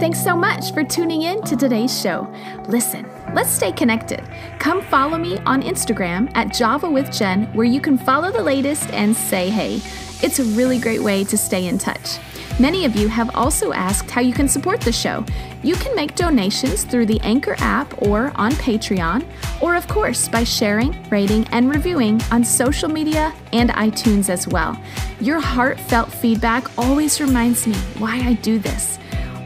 Thanks 0.03 0.21
so 0.21 0.35
much 0.35 0.75
for 0.75 0.83
tuning 0.83 1.23
in 1.23 1.43
to 1.43 1.57
today's 1.57 2.03
show. 2.03 2.29
Listen, 2.67 3.09
let's 3.35 3.51
stay 3.51 3.71
connected. 3.71 4.21
Come 4.59 4.83
follow 4.83 5.17
me 5.17 5.39
on 5.47 5.63
Instagram 5.63 6.29
at 6.35 6.53
Java 6.53 6.91
with 6.91 7.13
Jen, 7.13 7.45
where 7.55 7.67
you 7.67 7.81
can 7.81 7.97
follow 7.97 8.33
the 8.33 8.43
latest 8.43 8.91
and 8.91 9.15
say 9.15 9.49
hey. 9.49 9.75
It's 10.21 10.41
a 10.41 10.45
really 10.57 10.81
great 10.81 11.01
way 11.01 11.23
to 11.23 11.39
stay 11.39 11.69
in 11.69 11.79
touch. 11.79 12.19
Many 12.59 12.85
of 12.85 12.97
you 12.97 13.07
have 13.07 13.31
also 13.37 13.73
asked 13.73 14.11
how 14.11 14.21
you 14.21 14.33
can 14.33 14.49
support 14.49 14.81
the 14.81 14.91
show. 14.91 15.25
You 15.63 15.77
can 15.77 15.95
make 15.95 16.17
donations 16.17 16.83
through 16.83 17.07
the 17.07 17.21
Anchor 17.21 17.55
app 17.59 18.03
or 18.03 18.33
on 18.35 18.51
Patreon, 18.55 19.25
or 19.61 19.77
of 19.77 19.87
course 19.87 20.27
by 20.27 20.43
sharing, 20.43 21.01
rating, 21.11 21.47
and 21.53 21.71
reviewing 21.71 22.21
on 22.33 22.43
social 22.43 22.89
media 22.89 23.33
and 23.53 23.71
iTunes 23.71 24.31
as 24.31 24.49
well. 24.49 24.77
Your 25.21 25.39
heartfelt 25.39 26.11
feedback 26.13 26.77
always 26.77 27.21
reminds 27.21 27.69
me 27.69 27.77
why 27.99 28.17
I 28.17 28.33
do 28.33 28.59
this. 28.59 28.99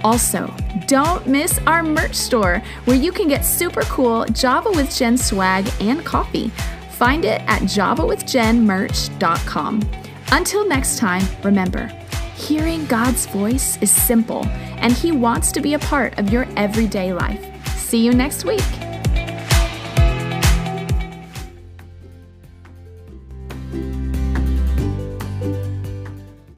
Also, 0.07 0.46
don't 0.86 1.26
miss 1.26 1.59
our 1.66 1.82
merch 1.82 2.14
store 2.14 2.62
where 2.84 2.96
you 2.96 3.11
can 3.11 3.26
get 3.26 3.44
super 3.44 3.82
cool 3.86 4.24
Java 4.26 4.70
with 4.70 4.96
Jen 4.96 5.18
swag 5.18 5.68
and 5.80 6.04
coffee. 6.04 6.50
Find 6.90 7.24
it 7.24 7.42
at 7.48 7.62
javawithjenmerch.com. 7.62 9.90
Until 10.30 10.68
next 10.68 10.98
time, 10.98 11.24
remember, 11.42 11.90
Hearing 12.36 12.86
God's 12.86 13.26
voice 13.26 13.82
is 13.82 13.90
simple, 13.90 14.46
and 14.78 14.92
He 14.92 15.11
wants 15.11 15.50
to 15.50 15.61
be 15.61 15.74
a 15.74 15.80
part 15.80 16.16
of 16.20 16.30
your 16.30 16.46
everyday 16.57 17.12
life. 17.12 17.44
See 17.76 18.04
you 18.04 18.12
next 18.12 18.44
week. 18.44 18.86